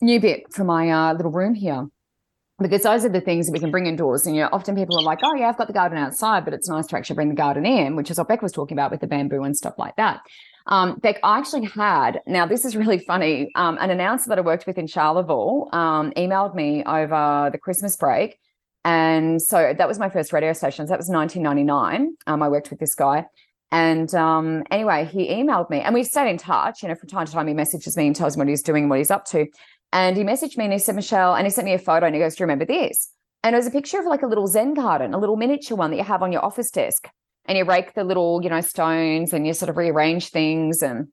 new 0.00 0.20
bit 0.20 0.52
for 0.52 0.64
my 0.64 0.90
uh, 0.90 1.14
little 1.14 1.30
room 1.30 1.54
here 1.54 1.86
because 2.60 2.82
those 2.82 3.04
are 3.04 3.08
the 3.08 3.20
things 3.20 3.46
that 3.46 3.52
we 3.52 3.58
can 3.58 3.70
bring 3.70 3.86
indoors. 3.86 4.26
And 4.26 4.34
you 4.36 4.42
know, 4.42 4.48
often 4.52 4.74
people 4.74 4.98
are 4.98 5.04
like, 5.04 5.20
"Oh 5.22 5.34
yeah, 5.36 5.48
I've 5.48 5.56
got 5.56 5.68
the 5.68 5.72
garden 5.72 5.98
outside," 5.98 6.44
but 6.44 6.52
it's 6.52 6.68
nice 6.68 6.86
to 6.88 6.96
actually 6.96 7.16
bring 7.16 7.28
the 7.28 7.34
garden 7.34 7.64
in, 7.64 7.94
which 7.94 8.10
is 8.10 8.18
what 8.18 8.28
Beck 8.28 8.42
was 8.42 8.52
talking 8.52 8.76
about 8.76 8.90
with 8.90 9.00
the 9.00 9.06
bamboo 9.06 9.44
and 9.44 9.56
stuff 9.56 9.74
like 9.78 9.94
that. 9.96 10.20
Um, 10.66 10.98
Beck, 10.98 11.18
I 11.22 11.38
actually 11.38 11.66
had 11.66 12.20
now 12.26 12.46
this 12.46 12.64
is 12.64 12.76
really 12.76 12.98
funny. 12.98 13.50
Um, 13.54 13.78
an 13.80 13.90
announcer 13.90 14.28
that 14.28 14.38
I 14.38 14.42
worked 14.42 14.66
with 14.66 14.78
in 14.78 14.86
Charleville 14.86 15.68
um, 15.74 16.12
emailed 16.16 16.54
me 16.54 16.84
over 16.84 17.50
the 17.50 17.58
Christmas 17.58 17.96
break, 17.96 18.38
and 18.84 19.40
so 19.40 19.74
that 19.76 19.88
was 19.88 19.98
my 19.98 20.08
first 20.08 20.32
radio 20.32 20.52
station. 20.52 20.86
So 20.86 20.90
that 20.90 20.98
was 20.98 21.08
1999. 21.08 22.16
Um, 22.26 22.42
I 22.42 22.48
worked 22.48 22.70
with 22.70 22.80
this 22.80 22.94
guy. 22.94 23.26
And 23.70 24.14
um, 24.14 24.64
anyway, 24.70 25.06
he 25.10 25.28
emailed 25.28 25.70
me 25.70 25.80
and 25.80 25.94
we 25.94 26.04
stayed 26.04 26.28
in 26.28 26.36
touch. 26.36 26.82
You 26.82 26.90
know, 26.90 26.94
from 26.94 27.08
time 27.08 27.26
to 27.26 27.32
time, 27.32 27.48
he 27.48 27.54
messages 27.54 27.96
me 27.96 28.06
and 28.06 28.14
tells 28.14 28.36
me 28.36 28.42
what 28.42 28.48
he's 28.48 28.62
doing 28.62 28.84
and 28.84 28.90
what 28.90 28.98
he's 28.98 29.10
up 29.10 29.24
to. 29.26 29.46
And 29.92 30.16
he 30.16 30.24
messaged 30.24 30.58
me 30.58 30.64
and 30.64 30.72
he 30.72 30.78
said, 30.78 30.94
Michelle, 30.94 31.34
and 31.34 31.46
he 31.46 31.50
sent 31.50 31.64
me 31.64 31.72
a 31.72 31.78
photo 31.78 32.06
and 32.06 32.14
he 32.14 32.20
goes, 32.20 32.36
Do 32.36 32.42
you 32.42 32.44
remember 32.44 32.66
this? 32.66 33.10
And 33.42 33.54
it 33.54 33.58
was 33.58 33.66
a 33.66 33.70
picture 33.70 33.98
of 33.98 34.06
like 34.06 34.22
a 34.22 34.26
little 34.26 34.46
Zen 34.46 34.74
garden, 34.74 35.14
a 35.14 35.18
little 35.18 35.36
miniature 35.36 35.76
one 35.76 35.90
that 35.90 35.96
you 35.96 36.04
have 36.04 36.22
on 36.22 36.32
your 36.32 36.44
office 36.44 36.70
desk. 36.70 37.08
And 37.46 37.58
you 37.58 37.64
rake 37.64 37.94
the 37.94 38.04
little, 38.04 38.40
you 38.42 38.50
know, 38.50 38.60
stones 38.60 39.32
and 39.32 39.46
you 39.46 39.52
sort 39.52 39.68
of 39.68 39.76
rearrange 39.76 40.28
things 40.28 40.82
and 40.82 41.08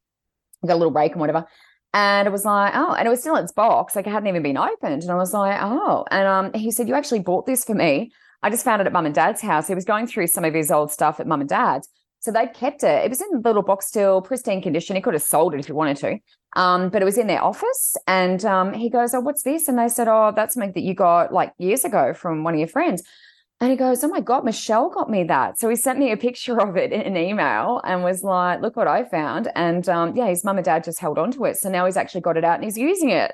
you 0.61 0.67
got 0.67 0.75
a 0.75 0.77
little 0.77 0.93
rake 0.93 1.13
and 1.13 1.21
whatever. 1.21 1.45
And 1.93 2.27
it 2.27 2.31
was 2.31 2.45
like, 2.45 2.73
oh, 2.75 2.93
and 2.93 3.07
it 3.07 3.09
was 3.09 3.21
still 3.21 3.35
in 3.35 3.43
its 3.43 3.53
box, 3.53 3.95
like 3.95 4.05
it 4.05 4.11
hadn't 4.11 4.27
even 4.27 4.43
been 4.43 4.57
opened. 4.57 5.01
And 5.01 5.11
I 5.11 5.15
was 5.15 5.33
like, 5.33 5.57
oh. 5.59 6.05
And 6.11 6.27
um, 6.27 6.53
he 6.53 6.71
said, 6.71 6.87
You 6.87 6.93
actually 6.93 7.19
bought 7.19 7.47
this 7.47 7.65
for 7.65 7.73
me. 7.73 8.11
I 8.43 8.49
just 8.49 8.63
found 8.63 8.81
it 8.81 8.87
at 8.87 8.93
mum 8.93 9.05
and 9.05 9.15
dad's 9.15 9.41
house. 9.41 9.67
He 9.67 9.75
was 9.75 9.85
going 9.85 10.07
through 10.07 10.27
some 10.27 10.45
of 10.45 10.53
his 10.53 10.71
old 10.71 10.91
stuff 10.91 11.19
at 11.19 11.27
mum 11.27 11.41
and 11.41 11.49
dad's. 11.49 11.89
So 12.19 12.31
they'd 12.31 12.53
kept 12.53 12.83
it. 12.83 13.05
It 13.05 13.09
was 13.09 13.21
in 13.21 13.27
the 13.31 13.39
little 13.39 13.63
box 13.63 13.87
still, 13.87 14.21
pristine 14.21 14.61
condition. 14.61 14.95
He 14.95 15.01
could 15.01 15.13
have 15.13 15.23
sold 15.23 15.53
it 15.53 15.59
if 15.59 15.67
he 15.67 15.71
wanted 15.71 15.97
to. 15.97 16.19
Um, 16.55 16.89
but 16.89 17.01
it 17.01 17.05
was 17.05 17.17
in 17.17 17.27
their 17.27 17.43
office. 17.43 17.95
And 18.07 18.43
um, 18.45 18.73
he 18.73 18.89
goes, 18.89 19.13
Oh, 19.13 19.21
what's 19.21 19.43
this? 19.43 19.67
And 19.67 19.79
they 19.79 19.89
said, 19.89 20.07
Oh, 20.07 20.31
that's 20.35 20.53
something 20.53 20.73
that 20.73 20.83
you 20.83 20.93
got 20.93 21.33
like 21.33 21.53
years 21.57 21.85
ago 21.85 22.13
from 22.13 22.43
one 22.43 22.53
of 22.53 22.59
your 22.59 22.67
friends. 22.67 23.01
And 23.61 23.71
he 23.71 23.75
goes, 23.75 24.03
Oh 24.03 24.07
my 24.07 24.21
God, 24.21 24.45
Michelle 24.45 24.89
got 24.89 25.09
me 25.09 25.23
that. 25.25 25.59
So 25.59 25.67
he 25.69 25.75
sent 25.75 25.99
me 25.99 26.11
a 26.11 26.17
picture 26.17 26.61
of 26.61 26.77
it 26.77 26.93
in 26.93 27.01
an 27.01 27.17
email 27.17 27.81
and 27.83 28.03
was 28.03 28.23
like, 28.23 28.61
Look 28.61 28.77
what 28.77 28.87
I 28.87 29.03
found. 29.03 29.49
And 29.55 29.87
um, 29.89 30.15
yeah, 30.15 30.27
his 30.27 30.43
mum 30.43 30.57
and 30.57 30.65
dad 30.65 30.83
just 30.83 30.99
held 30.99 31.17
on 31.17 31.31
to 31.31 31.45
it. 31.45 31.57
So 31.57 31.69
now 31.69 31.85
he's 31.85 31.97
actually 31.97 32.21
got 32.21 32.37
it 32.37 32.45
out 32.45 32.55
and 32.55 32.63
he's 32.63 32.77
using 32.77 33.09
it. 33.09 33.33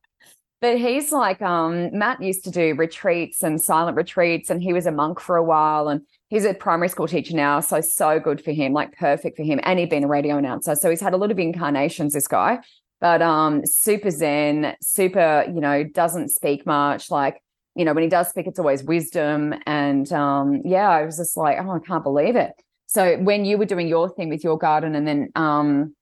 but 0.60 0.78
he's 0.78 1.10
like, 1.10 1.42
um, 1.42 1.96
Matt 1.96 2.22
used 2.22 2.44
to 2.44 2.50
do 2.50 2.74
retreats 2.76 3.42
and 3.42 3.60
silent 3.60 3.96
retreats, 3.96 4.48
and 4.48 4.62
he 4.62 4.72
was 4.72 4.86
a 4.86 4.92
monk 4.92 5.18
for 5.18 5.36
a 5.36 5.44
while. 5.44 5.88
And 5.88 6.02
he's 6.28 6.44
a 6.44 6.54
primary 6.54 6.88
school 6.88 7.08
teacher 7.08 7.34
now. 7.34 7.58
So, 7.58 7.80
so 7.80 8.20
good 8.20 8.42
for 8.42 8.52
him, 8.52 8.72
like 8.72 8.96
perfect 8.96 9.36
for 9.36 9.42
him. 9.42 9.58
And 9.64 9.80
he'd 9.80 9.90
been 9.90 10.04
a 10.04 10.08
radio 10.08 10.36
announcer. 10.36 10.76
So 10.76 10.88
he's 10.88 11.00
had 11.00 11.14
a 11.14 11.16
lot 11.16 11.32
of 11.32 11.38
incarnations, 11.38 12.14
this 12.14 12.28
guy. 12.28 12.60
But 13.00 13.22
um, 13.22 13.64
super 13.64 14.10
zen, 14.10 14.76
super, 14.80 15.44
you 15.46 15.60
know, 15.60 15.84
doesn't 15.84 16.30
speak 16.30 16.66
much, 16.66 17.10
like 17.10 17.42
you 17.78 17.84
know, 17.84 17.94
when 17.94 18.02
he 18.02 18.08
does 18.08 18.28
speak, 18.28 18.48
it's 18.48 18.58
always 18.58 18.82
wisdom. 18.82 19.54
And 19.64 20.12
um, 20.12 20.62
yeah, 20.64 20.90
I 20.90 21.04
was 21.04 21.16
just 21.16 21.36
like, 21.36 21.58
oh, 21.60 21.70
I 21.70 21.78
can't 21.78 22.02
believe 22.02 22.34
it. 22.34 22.52
So 22.86 23.18
when 23.18 23.44
you 23.44 23.56
were 23.56 23.66
doing 23.66 23.86
your 23.86 24.08
thing 24.08 24.28
with 24.28 24.42
your 24.42 24.58
garden, 24.58 24.96
and 24.96 25.06
then 25.06 25.30
um, 25.36 25.94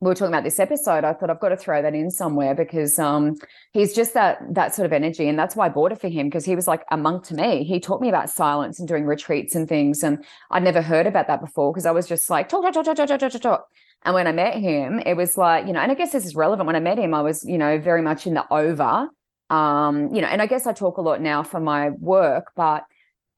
we 0.00 0.06
were 0.06 0.14
talking 0.14 0.32
about 0.32 0.44
this 0.44 0.60
episode, 0.60 1.02
I 1.02 1.14
thought 1.14 1.30
I've 1.30 1.40
got 1.40 1.48
to 1.48 1.56
throw 1.56 1.82
that 1.82 1.94
in 1.94 2.12
somewhere 2.12 2.54
because 2.54 2.96
um, 3.00 3.34
he's 3.72 3.92
just 3.92 4.14
that 4.14 4.38
that 4.52 4.72
sort 4.72 4.86
of 4.86 4.92
energy, 4.92 5.26
and 5.26 5.36
that's 5.36 5.56
why 5.56 5.66
I 5.66 5.68
bought 5.70 5.90
it 5.90 6.00
for 6.00 6.08
him 6.08 6.28
because 6.28 6.44
he 6.44 6.54
was 6.54 6.68
like 6.68 6.84
a 6.92 6.96
monk 6.96 7.24
to 7.24 7.34
me. 7.34 7.64
He 7.64 7.80
taught 7.80 8.00
me 8.00 8.08
about 8.08 8.30
silence 8.30 8.78
and 8.78 8.86
doing 8.86 9.04
retreats 9.04 9.56
and 9.56 9.68
things, 9.68 10.04
and 10.04 10.24
I'd 10.52 10.62
never 10.62 10.82
heard 10.82 11.08
about 11.08 11.26
that 11.26 11.40
before 11.40 11.72
because 11.72 11.86
I 11.86 11.90
was 11.90 12.06
just 12.06 12.30
like 12.30 12.48
talk, 12.48 12.62
talk, 12.62 12.74
talk, 12.74 12.84
talk, 12.84 13.08
talk, 13.08 13.18
talk, 13.18 13.32
talk, 13.32 13.42
talk. 13.42 13.66
And 14.04 14.14
when 14.14 14.28
I 14.28 14.32
met 14.32 14.54
him, 14.54 15.00
it 15.00 15.14
was 15.14 15.36
like 15.36 15.66
you 15.66 15.72
know, 15.72 15.80
and 15.80 15.90
I 15.90 15.94
guess 15.94 16.12
this 16.12 16.24
is 16.24 16.36
relevant. 16.36 16.66
When 16.68 16.76
I 16.76 16.80
met 16.80 16.98
him, 16.98 17.14
I 17.14 17.22
was 17.22 17.42
you 17.44 17.58
know 17.58 17.78
very 17.78 18.02
much 18.02 18.26
in 18.26 18.34
the 18.34 18.44
over 18.52 19.08
um 19.50 20.12
you 20.14 20.20
know 20.20 20.28
and 20.28 20.42
i 20.42 20.46
guess 20.46 20.66
i 20.66 20.72
talk 20.72 20.96
a 20.96 21.02
lot 21.02 21.20
now 21.20 21.42
for 21.42 21.60
my 21.60 21.90
work 21.90 22.52
but 22.56 22.84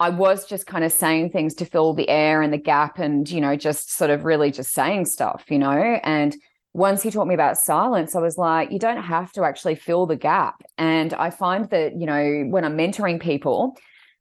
i 0.00 0.08
was 0.08 0.46
just 0.46 0.66
kind 0.66 0.84
of 0.84 0.92
saying 0.92 1.30
things 1.30 1.54
to 1.54 1.64
fill 1.64 1.92
the 1.92 2.08
air 2.08 2.40
and 2.40 2.52
the 2.52 2.58
gap 2.58 2.98
and 2.98 3.30
you 3.30 3.40
know 3.40 3.56
just 3.56 3.92
sort 3.92 4.10
of 4.10 4.24
really 4.24 4.50
just 4.50 4.72
saying 4.72 5.04
stuff 5.04 5.44
you 5.48 5.58
know 5.58 5.70
and 6.02 6.36
once 6.72 7.02
he 7.02 7.10
taught 7.10 7.26
me 7.26 7.34
about 7.34 7.58
silence 7.58 8.14
i 8.14 8.20
was 8.20 8.38
like 8.38 8.70
you 8.70 8.78
don't 8.78 9.02
have 9.02 9.32
to 9.32 9.44
actually 9.44 9.74
fill 9.74 10.06
the 10.06 10.16
gap 10.16 10.62
and 10.78 11.12
i 11.14 11.28
find 11.28 11.68
that 11.70 11.94
you 11.94 12.06
know 12.06 12.44
when 12.48 12.64
i'm 12.64 12.76
mentoring 12.76 13.20
people 13.20 13.76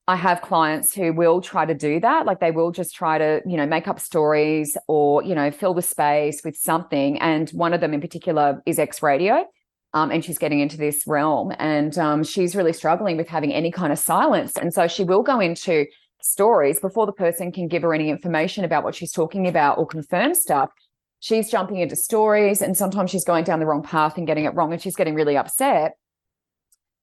I 0.10 0.16
have 0.16 0.42
clients 0.42 0.94
who 0.96 1.12
will 1.12 1.42
try 1.42 1.66
to 1.66 1.74
do 1.74 2.00
that. 2.00 2.26
Like 2.26 2.40
they 2.40 2.52
will 2.52 2.72
just 2.72 2.96
try 2.96 3.18
to, 3.18 3.42
you 3.46 3.58
know, 3.58 3.66
make 3.66 3.90
up 3.90 4.00
stories 4.00 4.78
or, 4.88 5.22
you 5.22 5.36
know, 5.36 5.52
fill 5.52 5.74
the 5.74 5.82
space 5.82 6.42
with 6.46 6.56
something. 6.56 7.20
And 7.20 7.50
one 7.50 7.74
of 7.74 7.82
them 7.82 7.94
in 7.94 8.00
particular 8.00 8.64
is 8.66 8.80
X 8.80 9.04
Radio 9.04 9.46
um, 9.98 10.12
and 10.12 10.24
she's 10.24 10.38
getting 10.38 10.60
into 10.60 10.78
this 10.78 11.06
realm 11.08 11.52
and 11.58 11.98
um, 11.98 12.24
she's 12.24 12.56
really 12.56 12.74
struggling 12.74 13.18
with 13.18 13.28
having 13.28 13.52
any 13.52 13.72
kind 13.72 13.92
of 13.92 13.98
silence 13.98 14.56
and 14.56 14.74
so 14.74 14.88
she 14.88 15.04
will 15.04 15.24
go 15.24 15.40
into 15.40 15.86
stories 16.22 16.80
before 16.80 17.06
the 17.06 17.12
person 17.12 17.52
can 17.52 17.68
give 17.68 17.82
her 17.82 17.94
any 17.94 18.10
information 18.10 18.64
about 18.64 18.84
what 18.84 18.94
she's 18.96 19.12
talking 19.12 19.48
about 19.48 19.78
or 19.78 19.86
confirm 19.88 20.34
stuff. 20.36 20.70
She's 21.20 21.50
jumping 21.50 21.78
into 21.78 21.96
stories 21.96 22.62
and 22.62 22.78
sometimes 22.78 23.10
she's 23.10 23.26
going 23.26 23.44
down 23.44 23.60
the 23.60 23.66
wrong 23.66 23.82
path 23.82 24.18
and 24.18 24.28
getting 24.28 24.46
it 24.46 24.54
wrong 24.54 24.72
and 24.72 24.82
she's 24.82 24.96
getting 24.96 25.16
really 25.16 25.38
upset. 25.38 25.94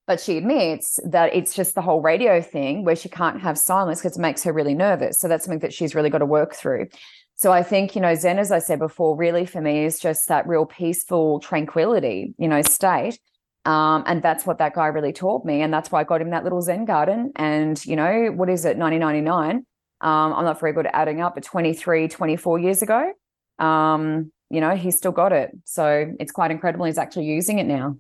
But 0.07 0.21
she 0.21 0.37
admits 0.37 1.01
that 1.11 1.35
it's 1.35 1.55
just 1.55 1.75
the 1.75 1.81
whole 1.81 2.01
radio 2.01 2.43
thing 2.43 2.85
where 2.85 2.95
she 2.95 3.09
can't 3.09 3.41
have 3.41 3.57
silence 3.57 4.01
because 4.01 4.19
it 4.19 4.21
makes 4.21 4.45
her 4.45 4.53
really 4.53 4.75
nervous. 4.75 5.19
So 5.19 5.29
that's 5.29 5.45
something 5.45 5.61
that 5.61 5.73
she's 5.73 5.95
really 5.95 6.11
got 6.11 6.19
to 6.19 6.27
work 6.27 6.55
through 6.55 6.89
so 7.37 7.53
I 7.53 7.63
think, 7.63 7.95
you 7.95 8.01
know, 8.01 8.15
Zen, 8.15 8.39
as 8.39 8.53
I 8.53 8.61
said 8.61 8.79
before, 8.79 9.17
really 9.17 9.45
for 9.45 9.61
me 9.61 9.85
is 9.85 9.99
just 9.99 10.29
that 10.29 10.47
real 10.47 10.67
peaceful 10.67 11.41
tranquility, 11.41 12.35
you 12.39 12.49
know, 12.49 12.63
state. 12.63 13.19
Um, 13.65 14.05
and 14.07 14.23
that's 14.23 14.47
what 14.47 14.59
that 14.59 14.75
guy 14.75 14.87
really 14.87 15.13
taught 15.13 15.45
me. 15.45 15.63
And 15.63 15.73
that's 15.73 15.91
why 15.91 16.01
I 16.01 16.05
got 16.05 16.21
him 16.21 16.31
that 16.31 16.45
little 16.45 16.63
Zen 16.63 16.85
garden. 16.85 17.33
And, 17.35 17.85
you 17.85 17.97
know, 17.97 18.31
what 18.35 18.49
is 18.49 18.65
it, 18.65 18.77
1999? 18.77 19.67
Um, 20.01 20.35
I'm 20.35 20.45
not 20.45 20.61
very 20.61 20.73
good 20.73 20.87
at 20.87 20.95
adding 20.95 21.21
up, 21.21 21.35
but 21.35 21.45
23, 21.45 22.09
24 22.09 22.59
years 22.59 22.83
ago, 22.83 23.13
um, 23.59 24.31
you 24.51 24.61
know, 24.61 24.77
he's 24.77 24.97
still 24.97 25.13
got 25.13 25.33
it. 25.33 25.51
So 25.65 26.13
it's 26.21 26.31
quite 26.31 26.51
incredible. 26.51 26.85
He's 26.85 26.99
actually 26.99 27.27
using 27.27 27.59
it 27.59 27.67
now. 27.67 27.97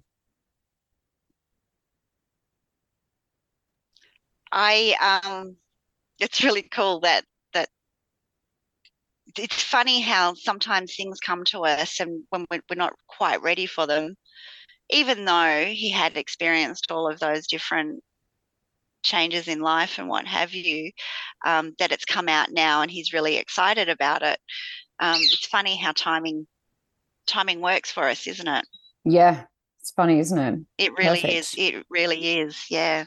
I, 4.53 5.23
um, 5.25 5.57
it's 6.21 6.45
really 6.45 6.63
cool 6.63 7.01
that 7.01 7.25
it's 9.39 9.63
funny 9.63 10.01
how 10.01 10.35
sometimes 10.35 10.95
things 10.95 11.19
come 11.21 11.45
to 11.45 11.61
us 11.61 12.01
and 12.01 12.23
when 12.31 12.47
we're 12.51 12.77
not 12.77 12.95
quite 13.09 13.43
ready 13.43 13.67
for 13.67 13.87
them 13.87 14.15
even 14.91 15.25
though 15.25 15.65
he 15.67 15.91
had 15.91 16.17
experienced 16.17 16.91
all 16.91 17.11
of 17.11 17.19
those 17.19 17.47
different 17.47 18.03
changes 19.03 19.49
in 19.49 19.61
life 19.61 19.99
and 19.99 20.09
what 20.09 20.27
have 20.27 20.53
you 20.53 20.91
um, 21.45 21.75
that 21.79 21.93
it's 21.93 22.05
come 22.05 22.29
out 22.29 22.49
now 22.51 22.83
and 22.83 22.91
he's 22.91 23.13
really 23.13 23.37
excited 23.37 23.89
about 23.89 24.23
it. 24.23 24.39
Um, 24.99 25.17
it's 25.17 25.47
funny 25.47 25.77
how 25.77 25.93
timing 25.93 26.47
timing 27.27 27.61
works 27.61 27.91
for 27.91 28.09
us 28.09 28.27
isn't 28.27 28.49
it? 28.49 28.67
Yeah 29.05 29.45
it's 29.81 29.91
funny 29.91 30.19
isn't 30.19 30.39
it? 30.39 30.61
It 30.79 30.97
really 30.97 31.21
Perfect. 31.21 31.35
is 31.35 31.55
it 31.59 31.87
really 31.91 32.39
is. 32.39 32.65
Yeah 32.71 33.05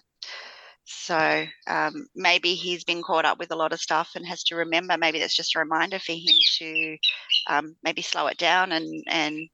so 0.87 1.43
um, 1.67 2.07
maybe 2.15 2.53
he's 2.53 2.85
been 2.85 3.03
caught 3.03 3.25
up 3.25 3.39
with 3.39 3.51
a 3.51 3.55
lot 3.55 3.73
of 3.73 3.81
stuff 3.81 4.11
and 4.15 4.25
has 4.25 4.41
to 4.45 4.55
remember. 4.55 4.97
Maybe 4.97 5.19
that's 5.19 5.35
just 5.35 5.53
a 5.55 5.59
reminder 5.59 5.99
for 5.99 6.13
him 6.13 6.35
to 6.59 6.97
um, 7.47 7.75
maybe 7.83 8.01
slow 8.01 8.27
it 8.27 8.37
down 8.37 8.71
and 8.71 9.03
and 9.07 9.49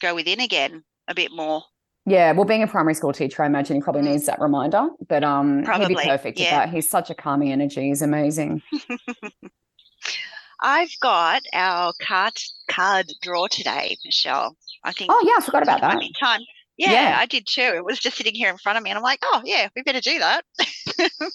go 0.00 0.14
within 0.14 0.40
again 0.40 0.82
a 1.06 1.14
bit 1.14 1.32
more. 1.32 1.62
Yeah, 2.06 2.32
well, 2.32 2.46
being 2.46 2.62
a 2.62 2.66
primary 2.66 2.94
school 2.94 3.12
teacher, 3.12 3.42
I 3.42 3.46
imagine 3.46 3.76
he 3.76 3.82
probably 3.82 4.02
mm. 4.02 4.12
needs 4.12 4.24
that 4.24 4.40
reminder. 4.40 4.88
But 5.06 5.22
um, 5.22 5.64
probably, 5.64 5.88
he'd 5.88 5.96
be 5.98 6.08
perfect 6.08 6.40
yeah. 6.40 6.46
at 6.46 6.50
that. 6.50 6.68
He's 6.70 6.88
such 6.88 7.10
a 7.10 7.14
calming 7.14 7.52
energy. 7.52 7.88
He's 7.88 8.00
amazing. 8.00 8.62
I've 10.62 10.98
got 11.02 11.42
our 11.52 11.92
card 12.00 12.34
card 12.70 13.12
draw 13.20 13.48
today, 13.48 13.98
Michelle. 14.02 14.56
I 14.82 14.92
think. 14.92 15.10
Oh 15.12 15.22
yeah, 15.26 15.42
I 15.42 15.44
forgot 15.44 15.62
about 15.62 15.82
that. 15.82 16.02
Time 16.18 16.40
yeah, 16.80 16.92
yeah, 16.92 17.16
I 17.18 17.26
did 17.26 17.46
too. 17.46 17.72
It 17.76 17.84
was 17.84 17.98
just 17.98 18.16
sitting 18.16 18.34
here 18.34 18.48
in 18.48 18.56
front 18.56 18.78
of 18.78 18.82
me, 18.82 18.88
and 18.88 18.96
I'm 18.96 19.02
like, 19.02 19.18
oh, 19.22 19.42
yeah, 19.44 19.68
we 19.76 19.82
better 19.82 20.00
do 20.00 20.18
that. 20.18 20.44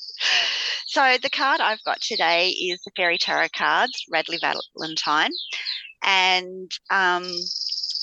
so, 0.87 1.17
the 1.21 1.29
card 1.29 1.61
I've 1.61 1.83
got 1.83 2.01
today 2.01 2.49
is 2.49 2.81
the 2.81 2.91
Fairy 2.95 3.19
Tarot 3.19 3.49
cards, 3.55 4.05
Radleigh 4.11 4.39
Valentine, 4.41 5.29
and 6.03 6.71
um, 6.89 7.25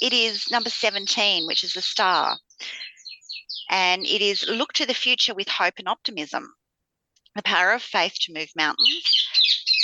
it 0.00 0.12
is 0.12 0.52
number 0.52 0.70
17, 0.70 1.46
which 1.48 1.64
is 1.64 1.72
the 1.72 1.83
star. 1.83 2.38
And 3.70 4.07
it 4.07 4.22
is 4.22 4.48
look 4.48 4.72
to 4.74 4.87
the 4.87 4.94
future 4.94 5.35
with 5.35 5.48
hope 5.48 5.74
and 5.78 5.88
optimism, 5.88 6.55
the 7.35 7.42
power 7.42 7.72
of 7.72 7.83
faith 7.83 8.14
to 8.20 8.33
move 8.33 8.50
mountains, 8.55 9.26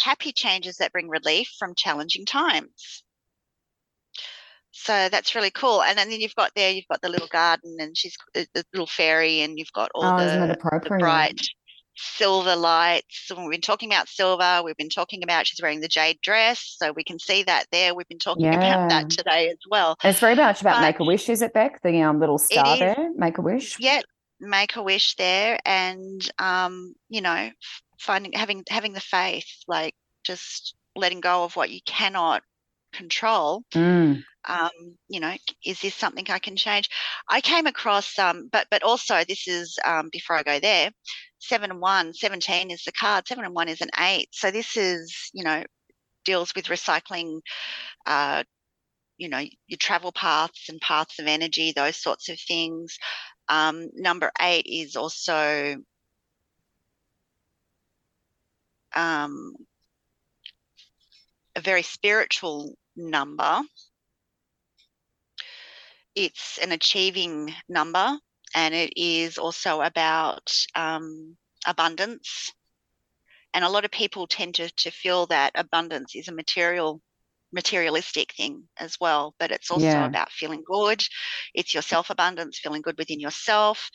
happy 0.04 0.30
changes 0.30 0.76
that 0.76 0.92
bring 0.92 1.08
relief 1.08 1.50
from 1.58 1.74
challenging 1.74 2.24
times 2.24 3.02
so 4.88 5.10
that's 5.10 5.34
really 5.34 5.50
cool. 5.50 5.82
And 5.82 5.98
then 5.98 6.10
you've 6.10 6.34
got 6.34 6.52
there, 6.56 6.70
you've 6.70 6.88
got 6.88 7.02
the 7.02 7.10
little 7.10 7.26
garden, 7.26 7.76
and 7.78 7.94
she's 7.94 8.16
a 8.34 8.46
little 8.72 8.86
fairy, 8.86 9.42
and 9.42 9.58
you've 9.58 9.72
got 9.74 9.90
all 9.94 10.18
oh, 10.18 10.24
the, 10.24 10.56
the, 10.58 10.96
bright 10.98 11.38
silver 11.94 12.56
lights. 12.56 13.26
So 13.26 13.38
we've 13.38 13.50
been 13.50 13.60
talking 13.60 13.92
about 13.92 14.08
silver. 14.08 14.62
We've 14.64 14.78
been 14.78 14.88
talking 14.88 15.22
about 15.22 15.46
she's 15.46 15.60
wearing 15.60 15.80
the 15.80 15.88
jade 15.88 16.18
dress, 16.22 16.74
so 16.78 16.92
we 16.92 17.04
can 17.04 17.18
see 17.18 17.42
that 17.42 17.66
there. 17.70 17.94
We've 17.94 18.08
been 18.08 18.18
talking 18.18 18.46
yeah. 18.46 18.54
about 18.54 18.88
that 18.88 19.10
today 19.10 19.50
as 19.50 19.58
well. 19.70 19.96
It's 20.02 20.20
very 20.20 20.34
much 20.34 20.62
about 20.62 20.80
Make 20.80 21.00
a 21.00 21.04
Wish, 21.04 21.28
is 21.28 21.42
it, 21.42 21.52
Beck? 21.52 21.82
The 21.82 22.00
um, 22.00 22.18
little 22.18 22.38
star 22.38 22.78
there, 22.78 23.10
Make 23.14 23.36
a 23.36 23.42
Wish. 23.42 23.78
Yeah, 23.78 24.00
Make 24.40 24.76
a 24.76 24.82
Wish 24.82 25.16
there, 25.16 25.58
and 25.66 26.26
um, 26.38 26.94
you 27.10 27.20
know, 27.20 27.50
finding 28.00 28.32
having 28.32 28.64
having 28.70 28.94
the 28.94 29.00
faith, 29.00 29.50
like 29.66 29.94
just 30.24 30.74
letting 30.96 31.20
go 31.20 31.44
of 31.44 31.56
what 31.56 31.68
you 31.68 31.80
cannot 31.84 32.42
control. 32.92 33.62
Mm 33.74 34.22
um, 34.48 34.70
you 35.08 35.20
know, 35.20 35.34
is 35.64 35.80
this 35.80 35.94
something 35.94 36.24
I 36.30 36.38
can 36.38 36.56
change? 36.56 36.88
I 37.28 37.40
came 37.40 37.66
across, 37.66 38.18
um, 38.18 38.48
but 38.50 38.66
but 38.70 38.82
also 38.82 39.22
this 39.24 39.46
is 39.46 39.78
um, 39.84 40.08
before 40.10 40.36
I 40.36 40.42
go 40.42 40.58
there. 40.58 40.90
Seven 41.38 41.70
and 41.70 41.80
one, 41.80 42.14
17 42.14 42.70
is 42.70 42.82
the 42.84 42.92
card. 42.92 43.28
Seven 43.28 43.44
and 43.44 43.54
one 43.54 43.68
is 43.68 43.80
an 43.80 43.90
eight. 44.00 44.28
So 44.32 44.50
this 44.50 44.76
is, 44.76 45.30
you 45.32 45.44
know, 45.44 45.62
deals 46.24 46.52
with 46.56 46.66
recycling. 46.66 47.40
Uh, 48.06 48.42
you 49.18 49.28
know, 49.28 49.44
your 49.66 49.78
travel 49.78 50.12
paths 50.12 50.68
and 50.68 50.80
paths 50.80 51.18
of 51.18 51.26
energy, 51.26 51.72
those 51.72 51.96
sorts 51.96 52.28
of 52.28 52.38
things. 52.40 52.98
Um, 53.48 53.88
number 53.94 54.30
eight 54.40 54.66
is 54.66 54.96
also 54.96 55.76
um, 58.94 59.54
a 61.58 61.60
very 61.60 61.82
spiritual 61.82 62.74
number 62.96 63.62
it's 66.14 66.58
an 66.58 66.72
achieving 66.72 67.54
number 67.68 68.18
and 68.54 68.74
it 68.74 68.92
is 68.96 69.38
also 69.38 69.80
about 69.80 70.52
um, 70.74 71.36
abundance. 71.66 72.52
And 73.54 73.64
a 73.64 73.68
lot 73.68 73.84
of 73.84 73.90
people 73.90 74.26
tend 74.26 74.56
to, 74.56 74.68
to 74.68 74.90
feel 74.90 75.26
that 75.26 75.52
abundance 75.54 76.14
is 76.14 76.28
a 76.28 76.34
material 76.34 77.00
materialistic 77.50 78.34
thing 78.34 78.62
as 78.78 78.98
well 79.00 79.34
but 79.38 79.50
it's 79.50 79.70
also 79.70 79.86
yeah. 79.86 80.04
about 80.04 80.30
feeling 80.30 80.62
good 80.66 81.02
it's 81.54 81.72
your 81.72 81.82
self 81.82 82.10
abundance 82.10 82.58
feeling 82.58 82.82
good 82.82 82.98
within 82.98 83.18
yourself 83.18 83.88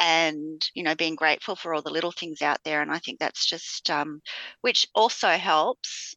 and 0.00 0.68
you 0.74 0.82
know 0.82 0.96
being 0.96 1.14
grateful 1.14 1.54
for 1.54 1.72
all 1.72 1.82
the 1.82 1.88
little 1.88 2.10
things 2.10 2.42
out 2.42 2.58
there 2.64 2.82
and 2.82 2.90
i 2.90 2.98
think 2.98 3.20
that's 3.20 3.46
just 3.46 3.88
um, 3.90 4.20
which 4.62 4.88
also 4.92 5.28
helps 5.28 6.16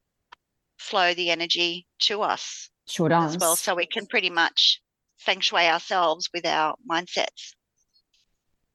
flow 0.80 1.14
the 1.14 1.30
energy 1.30 1.86
to 2.00 2.22
us 2.22 2.70
sure 2.88 3.10
does 3.10 3.36
as 3.36 3.42
well 3.42 3.56
so 3.56 3.76
we 3.76 3.86
can 3.86 4.06
pretty 4.06 4.30
much 4.30 4.82
feng 5.18 5.40
shui 5.40 5.68
ourselves 5.68 6.30
with 6.34 6.46
our 6.46 6.76
mindsets 6.90 7.54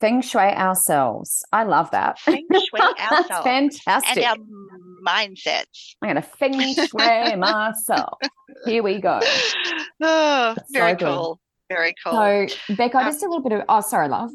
feng 0.04 0.20
shui 0.20 0.52
ourselves. 0.52 1.44
I 1.50 1.64
love 1.64 1.90
that. 1.92 2.18
Feng 2.18 2.46
shui 2.50 2.80
ourselves. 3.00 3.28
That's 3.28 3.42
fantastic. 3.42 4.24
And 4.24 4.26
our 4.26 4.36
mindsets. 5.06 5.94
I'm 6.02 6.10
going 6.10 6.16
to 6.16 6.22
feng 6.22 6.74
shui 6.74 7.36
myself. 7.36 8.18
Here 8.66 8.82
we 8.82 9.00
go. 9.00 9.20
Oh, 10.06 10.56
very 10.70 10.98
so 10.98 11.06
cool. 11.06 11.40
Very 11.70 11.94
cool. 12.04 12.12
So, 12.12 12.74
Becca, 12.74 12.98
um, 12.98 13.04
just 13.06 13.22
a 13.22 13.26
little 13.26 13.40
bit 13.40 13.52
of, 13.52 13.62
oh, 13.68 13.80
sorry, 13.80 14.08
love. 14.08 14.30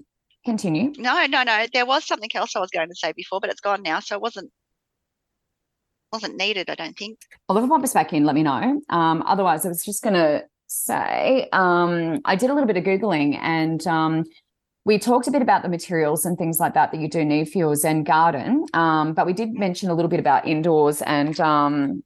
Continue. 0.45 0.93
No, 0.97 1.25
no, 1.27 1.43
no. 1.43 1.67
There 1.71 1.85
was 1.85 2.07
something 2.07 2.29
else 2.33 2.55
I 2.55 2.59
was 2.59 2.71
going 2.71 2.87
to 2.87 2.95
say 2.95 3.11
before, 3.15 3.39
but 3.39 3.51
it's 3.51 3.59
gone 3.59 3.83
now. 3.83 3.99
So 3.99 4.15
it 4.15 4.21
wasn't 4.21 4.51
wasn't 6.11 6.37
needed, 6.37 6.69
I 6.69 6.75
don't 6.75 6.97
think. 6.97 7.19
Pops 7.47 7.93
back 7.93 8.13
in, 8.13 8.25
let 8.25 8.35
me 8.35 8.43
know. 8.43 8.81
Um, 8.89 9.23
otherwise, 9.25 9.65
I 9.65 9.69
was 9.69 9.83
just 9.83 10.03
going 10.03 10.15
to 10.15 10.43
say 10.67 11.49
um, 11.51 12.19
I 12.25 12.35
did 12.35 12.49
a 12.49 12.53
little 12.53 12.67
bit 12.67 12.77
of 12.77 12.83
Googling 12.83 13.37
and 13.41 13.85
um, 13.87 14.23
we 14.85 14.99
talked 14.99 15.27
a 15.27 15.31
bit 15.31 15.41
about 15.41 15.63
the 15.63 15.69
materials 15.69 16.25
and 16.25 16.37
things 16.37 16.59
like 16.59 16.73
that 16.73 16.91
that 16.91 17.01
you 17.01 17.09
do 17.09 17.25
need 17.25 17.49
for 17.49 17.57
your 17.57 17.75
Zen 17.75 18.03
garden, 18.03 18.65
um, 18.73 19.13
but 19.13 19.25
we 19.25 19.33
did 19.33 19.53
mention 19.53 19.89
a 19.89 19.93
little 19.93 20.09
bit 20.09 20.19
about 20.19 20.47
indoors 20.47 21.01
and 21.01 21.39
um, 21.39 22.03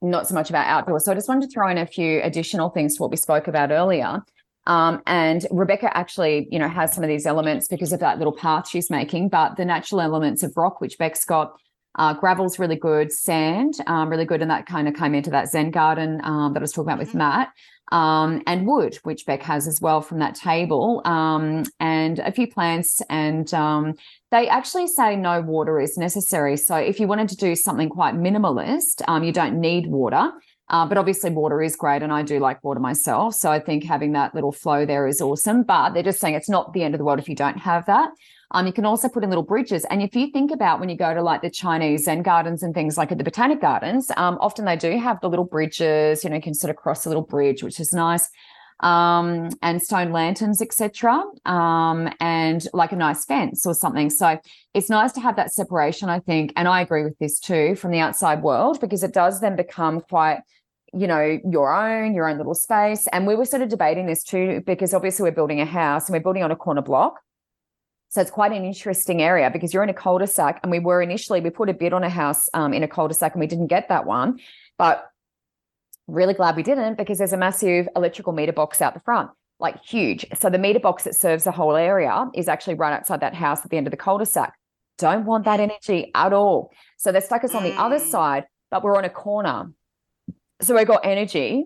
not 0.00 0.28
so 0.28 0.34
much 0.34 0.50
about 0.50 0.66
outdoors. 0.66 1.04
So 1.04 1.12
I 1.12 1.14
just 1.14 1.28
wanted 1.28 1.48
to 1.48 1.52
throw 1.52 1.68
in 1.68 1.78
a 1.78 1.86
few 1.86 2.20
additional 2.22 2.70
things 2.70 2.96
to 2.96 3.02
what 3.02 3.10
we 3.10 3.16
spoke 3.16 3.48
about 3.48 3.70
earlier. 3.70 4.22
Um, 4.66 5.02
and 5.06 5.44
Rebecca 5.50 5.96
actually, 5.96 6.48
you 6.50 6.58
know, 6.58 6.68
has 6.68 6.92
some 6.92 7.02
of 7.02 7.08
these 7.08 7.26
elements 7.26 7.66
because 7.66 7.92
of 7.92 8.00
that 8.00 8.18
little 8.18 8.32
path 8.32 8.68
she's 8.68 8.90
making, 8.90 9.28
but 9.28 9.56
the 9.56 9.64
natural 9.64 10.00
elements 10.00 10.42
of 10.42 10.56
rock, 10.56 10.80
which 10.80 10.98
Beck's 10.98 11.24
got, 11.24 11.58
uh, 11.96 12.14
gravel's 12.14 12.58
really 12.58 12.76
good, 12.76 13.12
sand, 13.12 13.74
um, 13.86 14.08
really 14.08 14.24
good, 14.24 14.42
and 14.42 14.50
that 14.50 14.66
kind 14.66 14.88
of 14.88 14.94
came 14.94 15.14
into 15.14 15.30
that 15.30 15.50
Zen 15.50 15.70
garden 15.70 16.20
um, 16.24 16.52
that 16.52 16.60
I 16.60 16.62
was 16.62 16.72
talking 16.72 16.88
about 16.88 16.98
with 16.98 17.10
mm-hmm. 17.10 17.18
Matt 17.18 17.52
um, 17.92 18.42
and 18.46 18.66
wood, 18.66 18.98
which 19.02 19.26
Beck 19.26 19.42
has 19.42 19.68
as 19.68 19.80
well 19.80 20.00
from 20.00 20.18
that 20.20 20.34
table, 20.34 21.02
um, 21.04 21.64
and 21.78 22.18
a 22.20 22.32
few 22.32 22.46
plants. 22.46 23.02
And 23.10 23.52
um, 23.52 23.94
they 24.30 24.48
actually 24.48 24.86
say 24.86 25.14
no 25.14 25.42
water 25.42 25.78
is 25.78 25.98
necessary. 25.98 26.56
So 26.56 26.76
if 26.76 26.98
you 26.98 27.06
wanted 27.06 27.28
to 27.28 27.36
do 27.36 27.54
something 27.54 27.90
quite 27.90 28.14
minimalist, 28.14 29.02
um, 29.06 29.22
you 29.22 29.32
don't 29.32 29.60
need 29.60 29.86
water. 29.86 30.32
Uh, 30.68 30.86
but 30.86 30.96
obviously, 30.96 31.28
water 31.28 31.60
is 31.60 31.76
great, 31.76 32.02
and 32.02 32.10
I 32.10 32.22
do 32.22 32.38
like 32.38 32.64
water 32.64 32.80
myself. 32.80 33.34
So 33.34 33.50
I 33.50 33.58
think 33.58 33.84
having 33.84 34.12
that 34.12 34.34
little 34.34 34.52
flow 34.52 34.86
there 34.86 35.06
is 35.06 35.20
awesome. 35.20 35.64
But 35.64 35.90
they're 35.90 36.02
just 36.02 36.18
saying 36.18 36.34
it's 36.34 36.48
not 36.48 36.72
the 36.72 36.82
end 36.82 36.94
of 36.94 36.98
the 36.98 37.04
world 37.04 37.18
if 37.18 37.28
you 37.28 37.36
don't 37.36 37.58
have 37.58 37.84
that. 37.86 38.10
Um, 38.52 38.66
you 38.66 38.72
can 38.72 38.84
also 38.84 39.08
put 39.08 39.24
in 39.24 39.30
little 39.30 39.42
bridges. 39.44 39.84
And 39.86 40.02
if 40.02 40.14
you 40.14 40.30
think 40.30 40.50
about 40.50 40.78
when 40.78 40.88
you 40.88 40.96
go 40.96 41.12
to 41.14 41.22
like 41.22 41.42
the 41.42 41.50
Chinese 41.50 42.04
Zen 42.04 42.22
gardens 42.22 42.62
and 42.62 42.74
things 42.74 42.96
like 42.96 43.10
at 43.10 43.18
the 43.18 43.24
Botanic 43.24 43.60
Gardens, 43.60 44.10
um, 44.16 44.38
often 44.40 44.64
they 44.64 44.76
do 44.76 44.98
have 44.98 45.20
the 45.20 45.28
little 45.28 45.44
bridges, 45.44 46.22
you 46.22 46.30
know, 46.30 46.36
you 46.36 46.42
can 46.42 46.54
sort 46.54 46.70
of 46.70 46.76
cross 46.76 47.06
a 47.06 47.08
little 47.08 47.24
bridge, 47.24 47.62
which 47.62 47.80
is 47.80 47.92
nice. 47.92 48.28
Um, 48.80 49.50
and 49.62 49.80
stone 49.80 50.10
lanterns, 50.10 50.60
etc., 50.60 51.22
um, 51.46 52.12
and 52.18 52.66
like 52.72 52.90
a 52.90 52.96
nice 52.96 53.24
fence 53.24 53.64
or 53.64 53.74
something. 53.74 54.10
So 54.10 54.40
it's 54.74 54.90
nice 54.90 55.12
to 55.12 55.20
have 55.20 55.36
that 55.36 55.52
separation, 55.52 56.08
I 56.08 56.18
think. 56.18 56.52
And 56.56 56.66
I 56.66 56.80
agree 56.80 57.04
with 57.04 57.16
this 57.20 57.38
too 57.38 57.76
from 57.76 57.92
the 57.92 58.00
outside 58.00 58.42
world 58.42 58.80
because 58.80 59.04
it 59.04 59.12
does 59.12 59.40
then 59.40 59.54
become 59.54 60.00
quite 60.00 60.40
you 60.94 61.06
know, 61.06 61.38
your 61.50 61.74
own, 61.74 62.14
your 62.14 62.28
own 62.28 62.36
little 62.36 62.54
space. 62.54 63.06
And 63.12 63.26
we 63.26 63.34
were 63.34 63.46
sort 63.46 63.62
of 63.62 63.70
debating 63.70 64.06
this 64.06 64.22
too, 64.22 64.62
because 64.66 64.92
obviously 64.92 65.22
we're 65.22 65.34
building 65.34 65.60
a 65.60 65.64
house 65.64 66.06
and 66.06 66.12
we're 66.12 66.22
building 66.22 66.42
on 66.42 66.50
a 66.50 66.56
corner 66.56 66.82
block. 66.82 67.18
So 68.12 68.20
it's 68.20 68.30
quite 68.30 68.52
an 68.52 68.62
interesting 68.66 69.22
area 69.22 69.48
because 69.50 69.72
you're 69.72 69.82
in 69.82 69.88
a 69.88 69.94
cul-de-sac, 69.94 70.60
and 70.62 70.70
we 70.70 70.78
were 70.78 71.00
initially 71.00 71.40
we 71.40 71.48
put 71.48 71.70
a 71.70 71.72
bid 71.72 71.94
on 71.94 72.04
a 72.04 72.10
house 72.10 72.46
um, 72.52 72.74
in 72.74 72.82
a 72.82 72.88
cul-de-sac, 72.88 73.32
and 73.32 73.40
we 73.40 73.46
didn't 73.46 73.68
get 73.68 73.88
that 73.88 74.04
one, 74.04 74.38
but 74.76 75.06
really 76.08 76.34
glad 76.34 76.54
we 76.54 76.62
didn't 76.62 76.98
because 76.98 77.16
there's 77.16 77.32
a 77.32 77.38
massive 77.38 77.88
electrical 77.96 78.34
meter 78.34 78.52
box 78.52 78.82
out 78.82 78.92
the 78.92 79.00
front, 79.00 79.30
like 79.60 79.82
huge. 79.82 80.26
So 80.38 80.50
the 80.50 80.58
meter 80.58 80.78
box 80.78 81.04
that 81.04 81.14
serves 81.14 81.44
the 81.44 81.52
whole 81.52 81.74
area 81.74 82.26
is 82.34 82.48
actually 82.48 82.74
right 82.74 82.92
outside 82.92 83.20
that 83.20 83.34
house 83.34 83.64
at 83.64 83.70
the 83.70 83.78
end 83.78 83.86
of 83.86 83.92
the 83.92 83.96
cul-de-sac. 83.96 84.52
Don't 84.98 85.24
want 85.24 85.46
that 85.46 85.58
energy 85.58 86.10
at 86.14 86.34
all. 86.34 86.70
So 86.98 87.12
they 87.12 87.20
stuck 87.20 87.44
us 87.44 87.54
on 87.54 87.62
the 87.62 87.72
other 87.72 87.98
mm. 87.98 88.10
side, 88.10 88.44
but 88.70 88.84
we're 88.84 88.94
on 88.94 89.06
a 89.06 89.10
corner. 89.10 89.72
So 90.60 90.76
we've 90.76 90.86
got 90.86 91.06
energy 91.06 91.64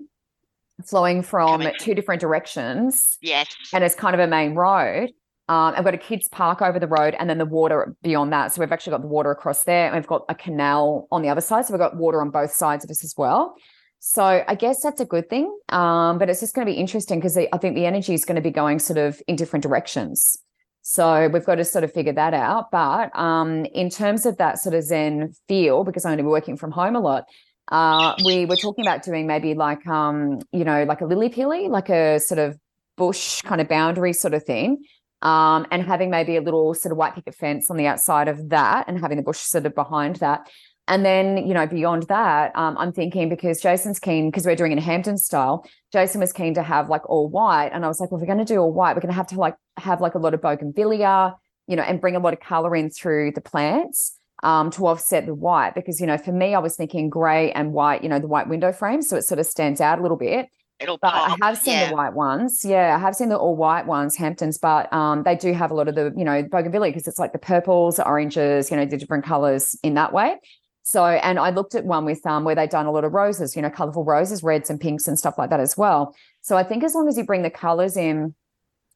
flowing 0.84 1.22
from 1.22 1.62
Coming. 1.62 1.74
two 1.80 1.94
different 1.96 2.20
directions. 2.20 3.18
Yes. 3.20 3.48
And 3.72 3.82
it's 3.82 3.96
kind 3.96 4.14
of 4.14 4.20
a 4.20 4.28
main 4.28 4.54
road. 4.54 5.10
Um, 5.48 5.74
I've 5.76 5.84
got 5.84 5.94
a 5.94 5.98
kids 5.98 6.28
park 6.28 6.60
over 6.60 6.78
the 6.80 6.88
road 6.88 7.14
and 7.18 7.30
then 7.30 7.38
the 7.38 7.46
water 7.46 7.94
beyond 8.02 8.32
that. 8.32 8.52
So 8.52 8.60
we've 8.60 8.72
actually 8.72 8.92
got 8.92 9.02
the 9.02 9.08
water 9.08 9.30
across 9.30 9.62
there 9.62 9.86
and 9.86 9.94
we've 9.94 10.06
got 10.06 10.24
a 10.28 10.34
canal 10.34 11.06
on 11.12 11.22
the 11.22 11.28
other 11.28 11.40
side. 11.40 11.66
So 11.66 11.72
we've 11.72 11.80
got 11.80 11.96
water 11.96 12.20
on 12.20 12.30
both 12.30 12.50
sides 12.50 12.84
of 12.84 12.90
us 12.90 13.04
as 13.04 13.14
well. 13.16 13.56
So 14.00 14.44
I 14.46 14.54
guess 14.56 14.82
that's 14.82 15.00
a 15.00 15.04
good 15.04 15.30
thing. 15.30 15.56
Um, 15.68 16.18
but 16.18 16.28
it's 16.28 16.40
just 16.40 16.54
going 16.54 16.66
to 16.66 16.72
be 16.72 16.78
interesting 16.78 17.20
because 17.20 17.36
I 17.36 17.58
think 17.58 17.76
the 17.76 17.86
energy 17.86 18.12
is 18.12 18.24
going 18.24 18.36
to 18.36 18.42
be 18.42 18.50
going 18.50 18.80
sort 18.80 18.98
of 18.98 19.22
in 19.28 19.36
different 19.36 19.62
directions. 19.62 20.36
So 20.82 21.28
we've 21.28 21.44
got 21.44 21.56
to 21.56 21.64
sort 21.64 21.84
of 21.84 21.92
figure 21.92 22.12
that 22.12 22.34
out. 22.34 22.70
But 22.72 23.16
um, 23.16 23.66
in 23.66 23.88
terms 23.88 24.26
of 24.26 24.38
that 24.38 24.58
sort 24.58 24.74
of 24.74 24.82
Zen 24.82 25.32
feel, 25.48 25.84
because 25.84 26.04
I'm 26.04 26.10
going 26.10 26.18
to 26.18 26.24
be 26.24 26.28
working 26.28 26.56
from 26.56 26.72
home 26.72 26.96
a 26.96 27.00
lot, 27.00 27.24
uh, 27.70 28.14
we 28.24 28.46
were 28.46 28.56
talking 28.56 28.84
about 28.86 29.02
doing 29.02 29.26
maybe 29.26 29.54
like, 29.54 29.84
um, 29.86 30.40
you 30.52 30.64
know, 30.64 30.84
like 30.84 31.00
a 31.00 31.06
lily 31.06 31.28
pilly, 31.28 31.68
like 31.68 31.88
a 31.88 32.20
sort 32.20 32.38
of 32.38 32.58
bush 32.96 33.42
kind 33.42 33.60
of 33.60 33.68
boundary 33.68 34.12
sort 34.12 34.34
of 34.34 34.44
thing 34.44 34.84
um, 35.22 35.66
and 35.70 35.82
having 35.82 36.10
maybe 36.10 36.36
a 36.36 36.40
little 36.40 36.74
sort 36.74 36.92
of 36.92 36.98
white 36.98 37.14
picket 37.14 37.34
fence 37.34 37.70
on 37.70 37.76
the 37.76 37.86
outside 37.86 38.28
of 38.28 38.50
that 38.50 38.86
and 38.88 39.00
having 39.00 39.16
the 39.16 39.22
bush 39.22 39.38
sort 39.38 39.66
of 39.66 39.74
behind 39.74 40.16
that. 40.16 40.48
And 40.88 41.04
then, 41.04 41.38
you 41.38 41.52
know, 41.52 41.66
beyond 41.66 42.04
that, 42.04 42.54
um, 42.54 42.76
I'm 42.78 42.92
thinking 42.92 43.28
because 43.28 43.60
Jason's 43.60 43.98
keen, 43.98 44.30
because 44.30 44.46
we're 44.46 44.54
doing 44.54 44.70
it 44.70 44.76
in 44.76 44.82
Hampton 44.82 45.18
style, 45.18 45.66
Jason 45.92 46.20
was 46.20 46.32
keen 46.32 46.54
to 46.54 46.62
have 46.62 46.88
like 46.88 47.08
all 47.10 47.28
white. 47.28 47.70
And 47.72 47.84
I 47.84 47.88
was 47.88 47.98
like, 47.98 48.12
well, 48.12 48.18
if 48.18 48.22
we're 48.22 48.32
going 48.32 48.46
to 48.46 48.54
do 48.54 48.60
all 48.60 48.72
white, 48.72 48.94
we're 48.94 49.00
going 49.00 49.12
to 49.12 49.16
have 49.16 49.26
to 49.28 49.36
like 49.36 49.56
have 49.78 50.00
like 50.00 50.14
a 50.14 50.18
lot 50.18 50.32
of 50.32 50.40
bougainvillea, 50.40 51.34
you 51.66 51.74
know, 51.74 51.82
and 51.82 52.00
bring 52.00 52.14
a 52.14 52.20
lot 52.20 52.34
of 52.34 52.40
color 52.40 52.76
in 52.76 52.90
through 52.90 53.32
the 53.32 53.40
plants 53.40 54.16
um, 54.44 54.70
to 54.70 54.86
offset 54.86 55.26
the 55.26 55.34
white. 55.34 55.74
Because, 55.74 56.00
you 56.00 56.06
know, 56.06 56.18
for 56.18 56.30
me, 56.30 56.54
I 56.54 56.60
was 56.60 56.76
thinking 56.76 57.10
gray 57.10 57.50
and 57.50 57.72
white, 57.72 58.04
you 58.04 58.08
know, 58.08 58.20
the 58.20 58.28
white 58.28 58.48
window 58.48 58.72
frame. 58.72 59.02
So 59.02 59.16
it 59.16 59.22
sort 59.22 59.40
of 59.40 59.46
stands 59.46 59.80
out 59.80 59.98
a 59.98 60.02
little 60.02 60.16
bit 60.16 60.46
it'll 60.80 60.98
but 60.98 61.12
pop. 61.12 61.38
I 61.40 61.46
have 61.46 61.58
seen 61.58 61.74
yeah. 61.74 61.88
the 61.88 61.94
white 61.94 62.14
ones. 62.14 62.64
Yeah, 62.64 62.96
I 62.96 62.98
have 62.98 63.14
seen 63.14 63.28
the 63.28 63.36
all 63.36 63.56
white 63.56 63.86
ones, 63.86 64.16
Hamptons, 64.16 64.58
but 64.58 64.92
um, 64.92 65.22
they 65.22 65.36
do 65.36 65.52
have 65.52 65.70
a 65.70 65.74
lot 65.74 65.88
of 65.88 65.94
the, 65.94 66.12
you 66.16 66.24
know, 66.24 66.42
bougainvillea 66.42 66.90
because 66.90 67.06
it's 67.08 67.18
like 67.18 67.32
the 67.32 67.38
purples, 67.38 67.96
the 67.96 68.06
oranges, 68.06 68.70
you 68.70 68.76
know, 68.76 68.84
the 68.84 68.96
different 68.96 69.24
colors 69.24 69.76
in 69.82 69.94
that 69.94 70.12
way. 70.12 70.36
So, 70.82 71.04
and 71.04 71.38
I 71.38 71.50
looked 71.50 71.74
at 71.74 71.84
one 71.84 72.04
with 72.04 72.24
um 72.26 72.44
where 72.44 72.54
they'd 72.54 72.70
done 72.70 72.86
a 72.86 72.92
lot 72.92 73.04
of 73.04 73.12
roses, 73.12 73.56
you 73.56 73.62
know, 73.62 73.70
colorful 73.70 74.04
roses, 74.04 74.42
reds 74.42 74.70
and 74.70 74.80
pinks 74.80 75.08
and 75.08 75.18
stuff 75.18 75.36
like 75.38 75.50
that 75.50 75.60
as 75.60 75.76
well. 75.76 76.14
So 76.42 76.56
I 76.56 76.62
think 76.62 76.84
as 76.84 76.94
long 76.94 77.08
as 77.08 77.16
you 77.16 77.24
bring 77.24 77.42
the 77.42 77.50
colors 77.50 77.96
in 77.96 78.34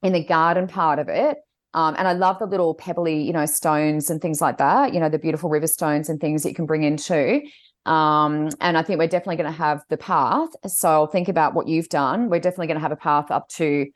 in 0.03 0.13
the 0.13 0.25
garden 0.25 0.69
part 0.69 0.99
of 0.99 1.09
it, 1.09 1.39
um, 1.75 1.95
and 1.99 2.09
I 2.09 2.13
love 2.13 2.39
the 2.39 2.47
little 2.47 2.75
pebbly, 2.75 3.23
you 3.23 3.33
know, 3.33 3.47
stones 3.47 4.11
and 4.11 4.21
things 4.21 4.41
like 4.41 4.59
that, 4.59 4.93
you 4.93 5.01
know, 5.01 5.09
the 5.09 5.19
beautiful 5.19 5.51
river 5.51 5.67
stones 5.67 6.09
and 6.09 6.21
things 6.21 6.43
that 6.43 6.51
you 6.51 6.55
can 6.55 6.67
bring 6.67 6.83
in 6.83 6.97
too. 6.97 7.43
Um, 7.87 8.51
and 8.61 8.77
I 8.77 8.83
think 8.83 8.99
we're 8.99 9.09
definitely 9.09 9.37
going 9.37 9.53
to 9.53 9.59
have 9.59 9.83
the 9.89 9.97
path. 9.97 10.51
So 10.67 10.89
I'll 10.89 11.07
think 11.07 11.29
about 11.29 11.55
what 11.55 11.67
you've 11.67 11.89
done. 11.89 12.29
We're 12.29 12.41
definitely 12.41 12.67
going 12.67 12.77
to 12.77 12.83
have 12.83 12.93
a 12.93 12.97
path 12.97 13.31
up 13.31 13.49
to 13.51 13.87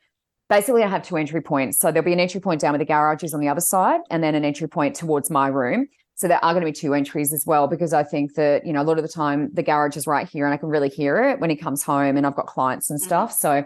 basically 0.49 0.83
I 0.83 0.87
have 0.87 1.03
two 1.03 1.17
entry 1.17 1.41
points. 1.41 1.79
So 1.79 1.91
there'll 1.91 2.05
be 2.05 2.13
an 2.13 2.19
entry 2.19 2.41
point 2.41 2.61
down 2.61 2.73
where 2.73 2.79
the 2.79 2.85
garage 2.85 3.23
is 3.23 3.33
on 3.33 3.39
the 3.39 3.47
other 3.47 3.61
side, 3.61 4.01
and 4.09 4.23
then 4.23 4.35
an 4.35 4.45
entry 4.45 4.67
point 4.67 4.95
towards 4.95 5.29
my 5.29 5.47
room. 5.47 5.87
So 6.15 6.27
there 6.27 6.43
are 6.43 6.53
going 6.53 6.65
to 6.65 6.71
be 6.71 6.71
two 6.71 6.93
entries 6.93 7.33
as 7.33 7.43
well, 7.45 7.67
because 7.67 7.91
I 7.91 8.03
think 8.03 8.35
that, 8.35 8.65
you 8.65 8.71
know, 8.71 8.81
a 8.81 8.83
lot 8.83 8.97
of 8.97 9.03
the 9.03 9.09
time 9.09 9.49
the 9.53 9.63
garage 9.63 9.97
is 9.97 10.07
right 10.07 10.27
here 10.27 10.45
and 10.45 10.53
I 10.53 10.57
can 10.57 10.69
really 10.69 10.87
hear 10.87 11.21
it 11.21 11.39
when 11.39 11.49
he 11.49 11.55
comes 11.57 11.83
home 11.83 12.15
and 12.15 12.25
I've 12.25 12.35
got 12.35 12.47
clients 12.47 12.89
and 12.89 12.99
mm-hmm. 12.99 13.07
stuff. 13.07 13.33
So 13.33 13.65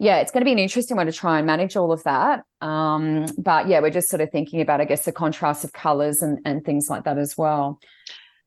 yeah, 0.00 0.18
it's 0.18 0.32
going 0.32 0.40
to 0.40 0.44
be 0.44 0.50
an 0.50 0.58
interesting 0.58 0.96
one 0.96 1.06
to 1.06 1.12
try 1.12 1.38
and 1.38 1.46
manage 1.46 1.76
all 1.76 1.92
of 1.92 2.02
that. 2.02 2.42
Um, 2.60 3.26
but 3.38 3.68
yeah, 3.68 3.78
we're 3.78 3.90
just 3.90 4.08
sort 4.08 4.22
of 4.22 4.30
thinking 4.30 4.60
about, 4.60 4.80
I 4.80 4.86
guess, 4.86 5.04
the 5.04 5.12
contrast 5.12 5.62
of 5.62 5.72
colors 5.72 6.20
and, 6.20 6.40
and 6.44 6.64
things 6.64 6.90
like 6.90 7.04
that 7.04 7.16
as 7.16 7.38
well. 7.38 7.78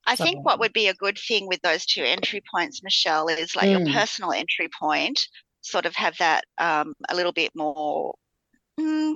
I 0.08 0.16
think 0.16 0.46
what 0.46 0.60
would 0.60 0.74
be 0.74 0.88
a 0.88 0.94
good 0.94 1.18
thing 1.18 1.48
with 1.48 1.62
those 1.62 1.86
two 1.86 2.04
entry 2.04 2.42
points, 2.54 2.82
Michelle, 2.82 3.28
is 3.28 3.56
like 3.56 3.68
mm. 3.68 3.86
your 3.86 3.94
personal 3.94 4.32
entry 4.32 4.70
point, 4.80 5.28
sort 5.62 5.86
of 5.86 5.94
have 5.96 6.18
that 6.18 6.46
um, 6.58 6.94
a 7.10 7.16
little 7.16 7.34
bit 7.34 7.52
more. 7.56 8.16
Mm, 8.80 9.16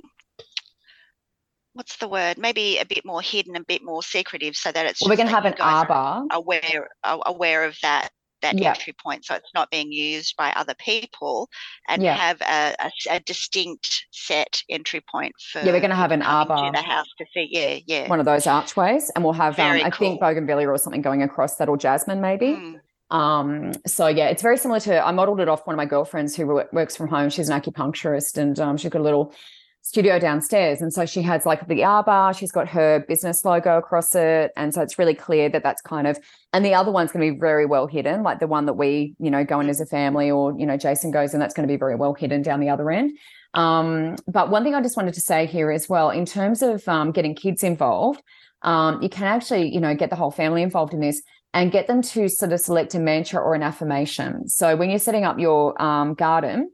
what's 1.72 1.96
the 1.96 2.08
word? 2.08 2.36
Maybe 2.36 2.78
a 2.78 2.84
bit 2.84 3.04
more 3.04 3.22
hidden, 3.22 3.56
a 3.56 3.64
bit 3.64 3.82
more 3.82 4.02
secretive, 4.02 4.54
so 4.54 4.70
that 4.70 4.86
it's. 4.86 5.00
Well, 5.00 5.10
we 5.10 5.16
can 5.16 5.26
have 5.26 5.46
an 5.46 5.54
arbor. 5.58 6.26
Aware, 6.30 6.88
aware 7.04 7.64
of 7.64 7.76
that 7.82 8.10
that 8.42 8.58
Yeah. 8.58 8.70
entry 8.70 8.92
point 9.02 9.24
so 9.24 9.34
it's 9.34 9.50
not 9.54 9.70
being 9.70 9.90
used 9.90 10.36
by 10.36 10.52
other 10.56 10.74
people 10.74 11.48
and 11.88 12.02
Yeah. 12.02 12.14
have 12.14 12.40
a 13.10 13.20
distinct 13.20 14.06
set 14.10 14.62
entry 14.68 15.00
point 15.10 15.34
for 15.52 15.60
Yeah, 15.60 15.72
we're 15.72 15.80
gonna 15.80 15.94
have 15.94 16.12
an 16.12 16.22
arbor. 16.22 16.56
to 16.56 16.70
the 16.72 16.82
house 16.82 17.06
to 17.18 17.24
see 17.32 17.48
yeah 17.50 17.78
yeah 17.86 18.08
one 18.08 18.20
of 18.20 18.26
those 18.26 18.46
archways, 18.46 19.10
and 19.14 19.24
we'll 19.24 19.32
have 19.32 19.58
um, 19.58 19.72
I 19.72 19.90
think 19.90 20.20
bougainvillea 20.20 20.68
or 20.68 20.78
something 20.78 21.02
going 21.02 21.22
across 21.22 21.56
that, 21.56 21.68
or 21.68 21.76
jasmine 21.76 22.20
maybe. 22.20 22.48
Mm, 22.56 22.80
Um, 23.16 23.72
so 23.86 24.06
yeah, 24.06 24.28
it's 24.28 24.42
very 24.42 24.56
similar 24.56 24.80
to 24.80 25.06
I 25.06 25.10
modeled 25.12 25.40
it 25.40 25.48
off 25.48 25.66
one 25.66 25.74
of 25.74 25.78
my 25.78 25.84
girlfriends 25.86 26.34
who 26.36 26.46
wo- 26.46 26.68
works 26.72 26.96
from 26.96 27.08
home. 27.08 27.28
She's 27.30 27.48
an 27.50 27.60
acupuncturist 27.60 28.38
and 28.38 28.58
um, 28.58 28.76
she's 28.78 28.90
got 28.90 29.00
a 29.00 29.02
little 29.02 29.34
studio 29.82 30.18
downstairs. 30.18 30.80
And 30.80 30.92
so 30.92 31.04
she 31.04 31.22
has 31.22 31.44
like 31.44 31.66
the 31.66 31.84
arbor, 31.84 32.32
she's 32.36 32.52
got 32.52 32.68
her 32.68 33.04
business 33.08 33.44
logo 33.44 33.78
across 33.78 34.14
it. 34.14 34.52
And 34.56 34.72
so 34.72 34.80
it's 34.80 34.98
really 34.98 35.14
clear 35.14 35.48
that 35.48 35.62
that's 35.62 35.82
kind 35.82 36.06
of, 36.06 36.18
and 36.52 36.64
the 36.64 36.72
other 36.72 36.92
one's 36.92 37.10
going 37.10 37.26
to 37.26 37.34
be 37.34 37.38
very 37.38 37.66
well 37.66 37.86
hidden, 37.86 38.22
like 38.22 38.38
the 38.38 38.46
one 38.46 38.66
that 38.66 38.74
we, 38.74 39.14
you 39.18 39.30
know, 39.30 39.44
go 39.44 39.60
in 39.60 39.68
as 39.68 39.80
a 39.80 39.86
family 39.86 40.30
or, 40.30 40.56
you 40.58 40.66
know, 40.66 40.76
Jason 40.76 41.10
goes 41.10 41.34
in, 41.34 41.40
that's 41.40 41.52
going 41.52 41.66
to 41.66 41.72
be 41.72 41.78
very 41.78 41.96
well 41.96 42.14
hidden 42.14 42.42
down 42.42 42.60
the 42.60 42.70
other 42.70 42.90
end. 42.90 43.18
Um, 43.54 44.16
but 44.26 44.50
one 44.50 44.62
thing 44.62 44.74
I 44.74 44.80
just 44.80 44.96
wanted 44.96 45.14
to 45.14 45.20
say 45.20 45.46
here 45.46 45.70
as 45.70 45.88
well, 45.88 46.10
in 46.10 46.26
terms 46.26 46.62
of 46.62 46.86
um, 46.88 47.10
getting 47.10 47.34
kids 47.34 47.62
involved, 47.62 48.22
um, 48.62 49.02
you 49.02 49.08
can 49.08 49.24
actually, 49.24 49.74
you 49.74 49.80
know, 49.80 49.94
get 49.94 50.10
the 50.10 50.16
whole 50.16 50.30
family 50.30 50.62
involved 50.62 50.94
in 50.94 51.00
this 51.00 51.20
and 51.52 51.72
get 51.72 51.86
them 51.86 52.00
to 52.02 52.28
sort 52.28 52.52
of 52.52 52.60
select 52.60 52.94
a 52.94 52.98
mantra 52.98 53.42
or 53.42 53.54
an 53.54 53.62
affirmation. 53.62 54.48
So 54.48 54.76
when 54.76 54.90
you're 54.90 54.98
setting 54.98 55.24
up 55.24 55.38
your 55.38 55.80
um, 55.82 56.14
garden, 56.14 56.70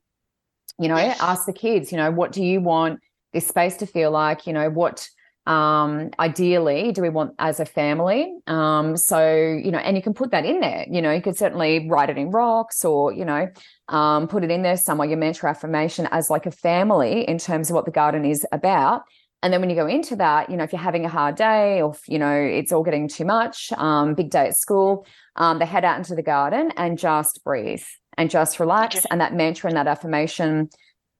you 0.79 0.89
know, 0.89 0.97
Yes. 0.97 1.18
ask 1.20 1.47
the 1.47 1.53
kids, 1.53 1.91
you 1.93 1.99
know, 1.99 2.11
what 2.11 2.33
do 2.33 2.43
you 2.43 2.61
want 2.61 3.01
this 3.33 3.47
space 3.47 3.76
to 3.79 3.87
feel 3.87 4.11
like? 4.11 4.47
You 4.47 4.53
know, 4.53 4.70
what 4.70 5.09
um 5.47 6.11
ideally 6.20 6.93
do 6.93 7.01
we 7.01 7.09
want 7.09 7.33
as 7.39 7.59
a 7.59 7.64
family 7.64 8.35
um 8.49 8.99
so 8.99 9.18
you 9.31 9.70
know 9.70 9.79
and 9.79 9.97
you 9.97 10.03
can 10.03 10.12
put 10.12 10.31
that 10.31 10.45
in 10.45 10.61
there 10.61 10.85
you 10.91 11.01
know 11.01 11.11
you 11.11 11.22
could 11.22 11.39
certainly 11.39 11.89
write 11.89 12.11
it 12.11 12.18
in 12.18 12.31
rocks 12.31 12.85
or 12.85 13.14
you 13.14 13.24
know 13.24 13.49
um 13.89 14.29
put 14.29 14.45
it 14.45 14.51
in 14.51 14.61
there 14.61 14.76
somewhere 14.76 15.09
your 15.09 15.16
mantra 15.16 15.49
affirmation 15.49 16.07
as 16.11 16.29
like 16.29 16.45
a 16.45 16.51
family 16.51 17.26
in 17.26 17.39
terms 17.39 17.70
of 17.70 17.74
what 17.74 17.87
the 17.87 17.91
garden 17.91 18.26
is 18.26 18.45
about 18.53 19.05
and 19.43 19.53
then 19.53 19.61
when 19.61 19.70
you 19.70 19.76
go 19.76 19.87
into 19.87 20.16
that, 20.16 20.51
you 20.51 20.57
know, 20.57 20.64
if 20.64 20.72
you're 20.72 20.81
having 20.81 21.05
a 21.05 21.09
hard 21.09 21.37
day 21.37 21.81
or, 21.81 21.93
if, 21.93 22.09
you 22.09 22.18
know, 22.18 22.35
it's 22.35 22.72
all 22.72 22.83
getting 22.83 23.07
too 23.07 23.24
much, 23.24 23.72
um, 23.76 24.14
big 24.14 24.31
day 24.31 24.49
at 24.49 24.57
school, 24.57 25.07
um, 25.37 25.61
they 25.61 25.64
head 25.64 25.85
out 25.85 25.97
into 25.97 26.16
the 26.16 26.22
garden 26.22 26.72
and 26.76 26.99
just 26.99 27.45
breathe 27.45 27.85
and 28.19 28.29
just 28.29 28.61
relax. 28.61 28.97
Just- 28.97 29.07
And 29.11 29.21
that 29.23 29.33
mantra 29.35 29.69
and 29.69 29.77
that 29.79 29.87
affirmation 29.87 30.69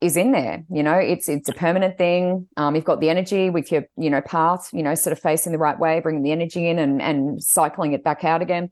is 0.01 0.16
in 0.16 0.30
there. 0.32 0.64
You 0.70 0.82
know, 0.82 0.94
it's 0.94 1.28
it's 1.28 1.49
a 1.49 1.53
permanent 1.55 1.99
thing. 1.99 2.46
Um, 2.57 2.74
you've 2.76 2.84
got 2.84 3.01
the 3.01 3.11
energy 3.11 3.51
with 3.51 3.72
your, 3.72 3.84
you 3.96 4.11
know, 4.11 4.20
path, 4.20 4.68
you 4.72 4.82
know, 4.82 4.94
sort 4.94 5.12
of 5.12 5.18
facing 5.18 5.53
the 5.53 5.59
right 5.59 5.78
way, 5.78 5.99
bringing 6.01 6.22
the 6.22 6.32
energy 6.32 6.68
in 6.68 6.78
and 6.78 7.01
and 7.03 7.42
cycling 7.42 7.94
it 7.94 8.05
back 8.05 8.22
out 8.24 8.42
again. 8.42 8.68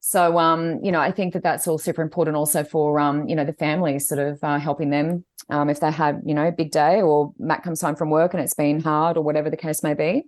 So, 0.00 0.38
um, 0.38 0.78
you 0.84 0.92
know, 0.92 1.00
I 1.00 1.10
think 1.10 1.32
that 1.34 1.42
that's 1.42 1.66
all 1.66 1.78
super 1.78 2.02
important 2.02 2.36
also 2.36 2.62
for, 2.62 3.00
um, 3.00 3.26
you 3.28 3.34
know, 3.34 3.44
the 3.44 3.52
family 3.54 3.98
sort 3.98 4.20
of 4.20 4.38
uh, 4.44 4.58
helping 4.58 4.90
them 4.90 5.24
um, 5.50 5.68
if 5.68 5.80
they 5.80 5.90
had, 5.90 6.22
you 6.24 6.34
know, 6.34 6.46
a 6.46 6.52
big 6.52 6.70
day 6.70 7.02
or 7.02 7.32
Matt 7.38 7.64
comes 7.64 7.80
home 7.80 7.96
from 7.96 8.10
work 8.10 8.32
and 8.32 8.40
it's 8.42 8.54
been 8.54 8.80
hard 8.80 9.16
or 9.16 9.24
whatever 9.24 9.50
the 9.50 9.56
case 9.56 9.82
may 9.82 9.94
be. 9.94 10.22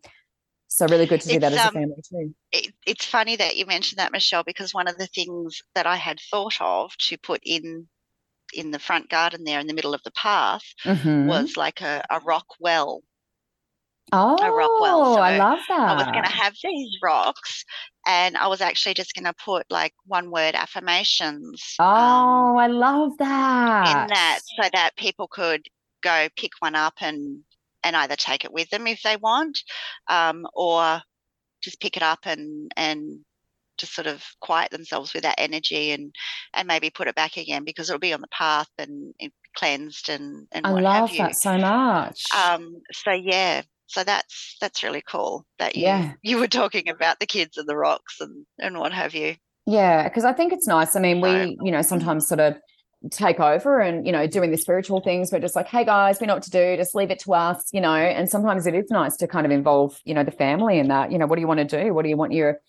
So 0.71 0.87
really 0.87 1.07
good 1.07 1.21
to 1.21 1.29
do 1.29 1.41
that 1.41 1.53
as 1.53 1.59
a 1.59 1.69
um, 1.69 1.75
family 1.75 2.03
too. 2.09 2.35
it, 2.53 2.73
it's 2.87 3.05
funny 3.05 3.37
that 3.37 3.57
you 3.57 3.67
mentioned 3.67 3.99
that 3.99 4.13
michelle 4.13 4.45
because 4.45 4.73
one 4.73 4.89
of 4.89 4.97
the 4.99 5.07
things 5.09 5.63
that 5.75 5.87
i 5.87 5.97
had 5.97 6.19
thought 6.31 6.57
of 6.61 6.97
to 6.99 7.19
put 7.19 7.41
in 7.45 7.89
in 8.55 8.71
the 8.71 8.79
front 8.79 9.09
garden 9.11 9.45
there 9.45 9.61
in 9.61 9.67
the 9.67 9.75
middle 9.75 9.95
of 9.95 10.03
the 10.05 10.13
path 10.13 10.63
Mhm. 10.87 11.27
was 11.27 11.57
like 11.57 11.81
a, 11.83 12.03
a 12.11 12.21
rock 12.21 12.47
well 12.61 13.03
oh, 14.13 14.53
Rockwell, 14.57 15.05
I 15.05 15.31
so 15.31 15.39
love 15.39 15.59
that. 15.69 15.91
I 15.91 15.95
was 15.95 16.07
going 16.07 16.25
to 16.25 16.31
have 16.31 16.55
these 16.63 16.99
rocks, 17.03 17.65
and 18.07 18.37
I 18.37 18.49
was 18.49 18.61
actually 18.61 18.95
just 18.95 19.15
going 19.15 19.25
to 19.25 19.35
put 19.45 19.67
like 19.71 19.93
one 20.07 20.31
word 20.31 20.55
affirmations 20.55 21.83
um, 21.95 22.53
Oh, 22.53 22.57
I 22.59 22.67
love 22.69 23.19
that. 23.19 23.85
in 23.85 24.07
that 24.09 24.41
so 24.57 24.69
that 24.73 24.97
people 24.97 25.29
could 25.29 25.67
go 26.03 26.29
pick 26.37 26.53
one 26.61 26.75
up 26.75 26.95
and 27.01 27.45
and 27.85 27.97
either 27.97 28.17
take 28.17 28.45
it 28.45 28.53
with 28.53 28.69
them 28.71 28.87
if 28.87 29.03
they 29.03 29.17
want, 29.17 29.59
um, 30.09 30.47
or 30.55 31.01
just 31.63 31.81
pick 31.81 31.97
it 31.97 32.03
up 32.03 32.21
and 32.25 32.71
and 32.77 33.21
just 33.79 33.95
sort 33.95 34.07
of 34.07 34.23
quiet 34.41 34.71
themselves 34.71 35.15
with 35.15 35.23
that 35.23 35.39
energy 35.39 35.91
and 35.91 36.15
and 36.55 36.69
maybe 36.69 36.91
put 36.91 37.09
it 37.09 37.15
back 37.15 37.37
again 37.37 37.65
because 37.65 37.89
it'll 37.89 37.99
be 37.99 38.13
on 38.13 38.21
the 38.21 38.29
path 38.29 38.69
and 38.79 39.15
it 39.19 39.33
cleansed 39.57 40.09
and 40.09 40.47
and 40.53 40.67
I 40.67 40.71
what 40.71 40.83
love 40.83 41.09
have 41.09 41.17
you. 41.17 41.19
that 41.25 41.35
so 41.37 41.57
much. 41.59 42.25
Um, 42.37 42.83
so 42.93 43.13
yeah, 43.13 43.63
so 43.87 44.05
that's 44.05 44.57
that's 44.61 44.83
really 44.83 45.03
cool 45.09 45.47
that 45.59 45.75
you 45.75 45.83
Yeah. 45.85 46.13
you 46.23 46.39
were 46.39 46.49
talking 46.49 46.89
about 46.89 47.19
the 47.21 47.27
kids 47.27 47.57
and 47.57 47.69
the 47.69 47.77
rocks 47.77 48.21
and 48.21 48.47
and 48.59 48.79
what 48.79 48.93
have 48.93 49.15
you. 49.15 49.37
Yeah, 49.67 50.05
because 50.05 50.25
I 50.25 50.33
think 50.33 50.53
it's 50.53 50.67
nice. 50.67 50.97
I 50.97 51.01
mean, 51.01 51.21
we, 51.21 51.57
you 51.63 51.71
know, 51.71 51.83
sometimes 51.83 52.27
sort 52.27 52.41
of 52.41 52.57
take 53.11 53.41
over 53.41 53.81
and, 53.81 54.07
you 54.07 54.13
know, 54.13 54.27
doing 54.27 54.51
the 54.51 54.59
spiritual 54.59 55.01
things. 55.01 55.33
We're 55.33 55.41
just 55.41 55.57
like, 55.57 55.69
hey 55.69 55.85
guys, 55.85 56.21
we 56.21 56.27
know 56.27 56.35
what 56.35 56.43
to 56.43 56.51
do, 56.51 56.77
just 56.77 56.95
leave 56.95 57.11
it 57.11 57.19
to 57.21 57.33
us, 57.33 57.69
you 57.73 57.81
know. 57.81 57.95
And 57.95 58.29
sometimes 58.29 58.67
it 58.67 58.75
is 58.75 58.91
nice 58.91 59.17
to 59.19 59.27
kind 59.27 59.47
of 59.47 59.53
involve, 59.53 59.99
you 60.05 60.13
know, 60.13 60.25
the 60.25 60.31
family 60.31 60.79
in 60.79 60.89
that. 60.89 61.11
You 61.11 61.19
know, 61.19 61.27
what 61.27 61.37
do 61.37 61.41
you 61.41 61.49
want 61.49 61.61
to 61.67 61.83
do? 61.83 61.95
What 61.95 62.03
do 62.03 62.09
you 62.09 62.17
want 62.17 62.33
your 62.33 62.61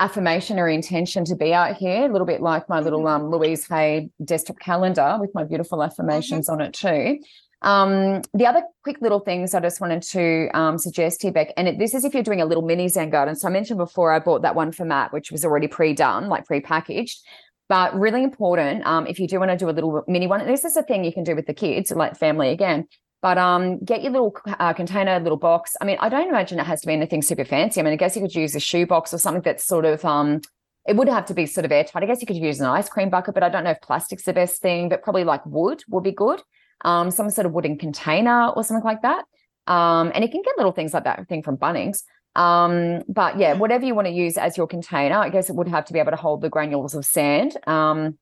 affirmation 0.00 0.58
or 0.58 0.68
intention 0.68 1.24
to 1.26 1.36
be 1.36 1.52
out 1.52 1.76
here? 1.76 2.08
A 2.08 2.12
little 2.12 2.26
bit 2.26 2.40
like 2.40 2.68
my 2.68 2.80
little 2.80 3.06
um 3.06 3.30
Louise 3.30 3.66
Hay 3.68 4.08
desktop 4.24 4.58
calendar 4.58 5.18
with 5.20 5.30
my 5.34 5.44
beautiful 5.44 5.82
affirmations 5.82 6.48
on 6.48 6.60
it 6.60 6.72
too. 6.72 7.18
Um, 7.62 8.20
the 8.34 8.46
other 8.46 8.62
quick 8.82 9.00
little 9.00 9.20
things 9.20 9.54
I 9.54 9.60
just 9.60 9.80
wanted 9.80 10.02
to 10.02 10.50
um, 10.52 10.76
suggest 10.76 11.22
here, 11.22 11.32
Beck, 11.32 11.48
and 11.56 11.66
it, 11.66 11.78
this 11.78 11.94
is 11.94 12.04
if 12.04 12.12
you're 12.12 12.22
doing 12.22 12.42
a 12.42 12.44
little 12.44 12.62
mini 12.62 12.88
Zen 12.88 13.08
garden. 13.08 13.34
So 13.34 13.48
I 13.48 13.50
mentioned 13.50 13.78
before 13.78 14.12
I 14.12 14.18
bought 14.18 14.42
that 14.42 14.54
one 14.54 14.70
for 14.70 14.84
Matt, 14.84 15.14
which 15.14 15.32
was 15.32 15.46
already 15.46 15.66
pre-done, 15.66 16.28
like 16.28 16.44
pre-packaged. 16.44 17.22
But 17.68 17.98
really 17.98 18.22
important, 18.22 18.86
um, 18.86 19.06
if 19.06 19.18
you 19.18 19.26
do 19.26 19.38
want 19.38 19.50
to 19.50 19.56
do 19.56 19.70
a 19.70 19.72
little 19.72 20.04
mini 20.06 20.26
one, 20.26 20.46
this 20.46 20.64
is 20.64 20.76
a 20.76 20.82
thing 20.82 21.04
you 21.04 21.12
can 21.12 21.24
do 21.24 21.34
with 21.34 21.46
the 21.46 21.54
kids, 21.54 21.90
like 21.90 22.16
family 22.16 22.50
again. 22.50 22.86
But 23.22 23.38
um, 23.38 23.78
get 23.82 24.02
your 24.02 24.12
little 24.12 24.36
uh, 24.46 24.74
container, 24.74 25.18
little 25.18 25.38
box. 25.38 25.74
I 25.80 25.86
mean, 25.86 25.96
I 25.98 26.10
don't 26.10 26.28
imagine 26.28 26.60
it 26.60 26.66
has 26.66 26.82
to 26.82 26.86
be 26.86 26.92
anything 26.92 27.22
super 27.22 27.46
fancy. 27.46 27.80
I 27.80 27.82
mean, 27.82 27.94
I 27.94 27.96
guess 27.96 28.14
you 28.16 28.20
could 28.20 28.34
use 28.34 28.54
a 28.54 28.60
shoe 28.60 28.86
box 28.86 29.14
or 29.14 29.18
something 29.18 29.40
that's 29.40 29.66
sort 29.66 29.86
of 29.86 30.04
um, 30.04 30.42
it 30.86 30.96
would 30.96 31.08
have 31.08 31.24
to 31.26 31.34
be 31.34 31.46
sort 31.46 31.64
of 31.64 31.72
airtight. 31.72 32.02
I 32.02 32.06
guess 32.06 32.20
you 32.20 32.26
could 32.26 32.36
use 32.36 32.60
an 32.60 32.66
ice 32.66 32.90
cream 32.90 33.08
bucket, 33.08 33.32
but 33.32 33.42
I 33.42 33.48
don't 33.48 33.64
know 33.64 33.70
if 33.70 33.80
plastic's 33.80 34.24
the 34.24 34.34
best 34.34 34.60
thing. 34.60 34.90
But 34.90 35.02
probably 35.02 35.24
like 35.24 35.44
wood 35.46 35.82
would 35.88 36.04
be 36.04 36.12
good. 36.12 36.42
Um, 36.84 37.10
some 37.10 37.30
sort 37.30 37.46
of 37.46 37.52
wooden 37.52 37.78
container 37.78 38.48
or 38.48 38.62
something 38.62 38.84
like 38.84 39.00
that. 39.00 39.24
Um, 39.66 40.12
and 40.14 40.22
you 40.22 40.30
can 40.30 40.42
get 40.42 40.58
little 40.58 40.72
things 40.72 40.92
like 40.92 41.04
that 41.04 41.26
thing 41.26 41.42
from 41.42 41.56
Bunnings. 41.56 42.02
Um, 42.34 43.02
but 43.08 43.38
yeah, 43.38 43.54
Mm. 43.54 43.58
whatever 43.58 43.84
you 43.84 43.94
want 43.94 44.06
to 44.08 44.12
use 44.12 44.36
as 44.36 44.56
your 44.56 44.66
container, 44.66 45.16
I 45.16 45.28
guess 45.28 45.48
it 45.50 45.56
would 45.56 45.68
have 45.68 45.84
to 45.86 45.92
be 45.92 45.98
able 45.98 46.10
to 46.10 46.16
hold 46.16 46.40
the 46.40 46.48
granules 46.48 46.94
of 46.94 47.04
sand. 47.06 47.56
Um, 47.66 48.18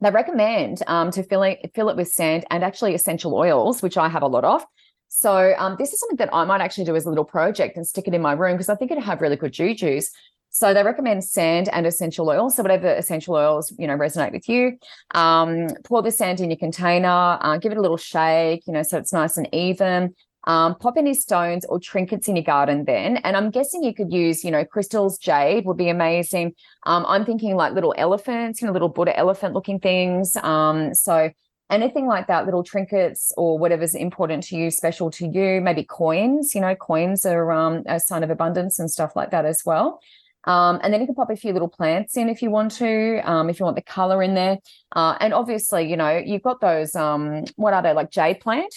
they 0.00 0.10
recommend 0.10 0.82
um, 0.86 1.10
to 1.12 1.22
fill 1.22 1.42
it 1.44 1.70
fill 1.74 1.88
it 1.88 1.96
with 1.96 2.08
sand 2.08 2.44
and 2.50 2.64
actually 2.64 2.94
essential 2.94 3.34
oils, 3.34 3.82
which 3.82 3.96
I 3.96 4.08
have 4.08 4.22
a 4.22 4.26
lot 4.26 4.44
of. 4.44 4.64
So 5.08 5.54
um, 5.56 5.76
this 5.78 5.92
is 5.92 6.00
something 6.00 6.16
that 6.16 6.30
I 6.34 6.44
might 6.44 6.60
actually 6.60 6.84
do 6.84 6.96
as 6.96 7.06
a 7.06 7.08
little 7.08 7.24
project 7.24 7.76
and 7.76 7.86
stick 7.86 8.08
it 8.08 8.14
in 8.14 8.20
my 8.20 8.32
room 8.32 8.54
because 8.54 8.68
I 8.68 8.74
think 8.74 8.90
it'd 8.90 9.04
have 9.04 9.20
really 9.20 9.36
good 9.36 9.52
juju's. 9.52 10.10
So 10.50 10.74
they 10.74 10.82
recommend 10.82 11.24
sand 11.24 11.68
and 11.72 11.86
essential 11.86 12.28
oils. 12.28 12.56
So 12.56 12.62
whatever 12.62 12.88
essential 12.88 13.34
oils 13.34 13.72
you 13.78 13.86
know 13.86 13.96
resonate 13.96 14.32
with 14.32 14.48
you, 14.48 14.78
um, 15.14 15.68
pour 15.84 16.02
the 16.02 16.10
sand 16.10 16.40
in 16.40 16.50
your 16.50 16.58
container, 16.58 17.38
uh, 17.40 17.56
give 17.58 17.70
it 17.72 17.78
a 17.78 17.80
little 17.80 17.96
shake, 17.96 18.66
you 18.66 18.72
know, 18.72 18.82
so 18.82 18.98
it's 18.98 19.12
nice 19.12 19.36
and 19.36 19.48
even. 19.54 20.14
Um, 20.46 20.74
pop 20.74 20.94
any 20.98 21.14
stones 21.14 21.64
or 21.64 21.80
trinkets 21.80 22.28
in 22.28 22.36
your 22.36 22.44
garden 22.44 22.84
then. 22.84 23.16
And 23.18 23.36
I'm 23.36 23.50
guessing 23.50 23.82
you 23.82 23.94
could 23.94 24.12
use, 24.12 24.44
you 24.44 24.50
know, 24.50 24.64
crystals, 24.64 25.16
jade 25.16 25.64
would 25.64 25.78
be 25.78 25.88
amazing. 25.88 26.54
Um, 26.84 27.06
I'm 27.08 27.24
thinking 27.24 27.56
like 27.56 27.72
little 27.72 27.94
elephants, 27.96 28.60
you 28.60 28.66
know, 28.66 28.72
little 28.72 28.90
Buddha 28.90 29.16
elephant 29.16 29.54
looking 29.54 29.80
things. 29.80 30.36
Um, 30.36 30.92
so 30.92 31.30
anything 31.70 32.06
like 32.06 32.26
that, 32.26 32.44
little 32.44 32.62
trinkets 32.62 33.32
or 33.38 33.58
whatever's 33.58 33.94
important 33.94 34.42
to 34.44 34.56
you, 34.56 34.70
special 34.70 35.10
to 35.12 35.26
you, 35.26 35.62
maybe 35.62 35.82
coins, 35.82 36.54
you 36.54 36.60
know, 36.60 36.74
coins 36.74 37.24
are 37.24 37.50
um, 37.50 37.82
a 37.86 37.98
sign 37.98 38.22
of 38.22 38.28
abundance 38.28 38.78
and 38.78 38.90
stuff 38.90 39.16
like 39.16 39.30
that 39.30 39.46
as 39.46 39.62
well. 39.64 40.00
Um, 40.46 40.78
and 40.82 40.92
then 40.92 41.00
you 41.00 41.06
can 41.06 41.14
pop 41.14 41.30
a 41.30 41.36
few 41.36 41.54
little 41.54 41.68
plants 41.68 42.18
in 42.18 42.28
if 42.28 42.42
you 42.42 42.50
want 42.50 42.72
to, 42.72 43.20
um, 43.24 43.48
if 43.48 43.58
you 43.58 43.64
want 43.64 43.76
the 43.76 43.82
color 43.82 44.22
in 44.22 44.34
there. 44.34 44.58
Uh, 44.94 45.16
and 45.20 45.32
obviously, 45.32 45.88
you 45.88 45.96
know, 45.96 46.18
you've 46.18 46.42
got 46.42 46.60
those, 46.60 46.94
um, 46.94 47.44
what 47.56 47.72
are 47.72 47.82
they, 47.82 47.94
like 47.94 48.10
jade 48.10 48.40
plant? 48.40 48.74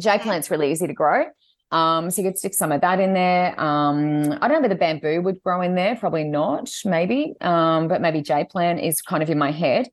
Mhm. 0.00 0.22
plant's 0.22 0.50
really 0.50 0.70
easy 0.70 0.86
to 0.86 0.92
grow. 0.92 1.26
Um, 1.72 2.10
so 2.10 2.22
you 2.22 2.28
could 2.28 2.38
stick 2.38 2.54
some 2.54 2.70
of 2.70 2.80
that 2.82 3.00
in 3.00 3.12
there. 3.12 3.58
Um, 3.60 4.32
I 4.40 4.46
don't 4.46 4.52
know 4.52 4.60
whether 4.60 4.76
bamboo 4.76 5.20
would 5.22 5.42
grow 5.42 5.62
in 5.62 5.74
there, 5.74 5.96
probably 5.96 6.24
not, 6.24 6.70
maybe. 6.84 7.34
Um, 7.40 7.88
but 7.88 8.00
maybe 8.00 8.22
jade 8.22 8.48
plant 8.50 8.80
is 8.80 9.02
kind 9.02 9.22
of 9.22 9.30
in 9.30 9.38
my 9.38 9.50
head. 9.50 9.88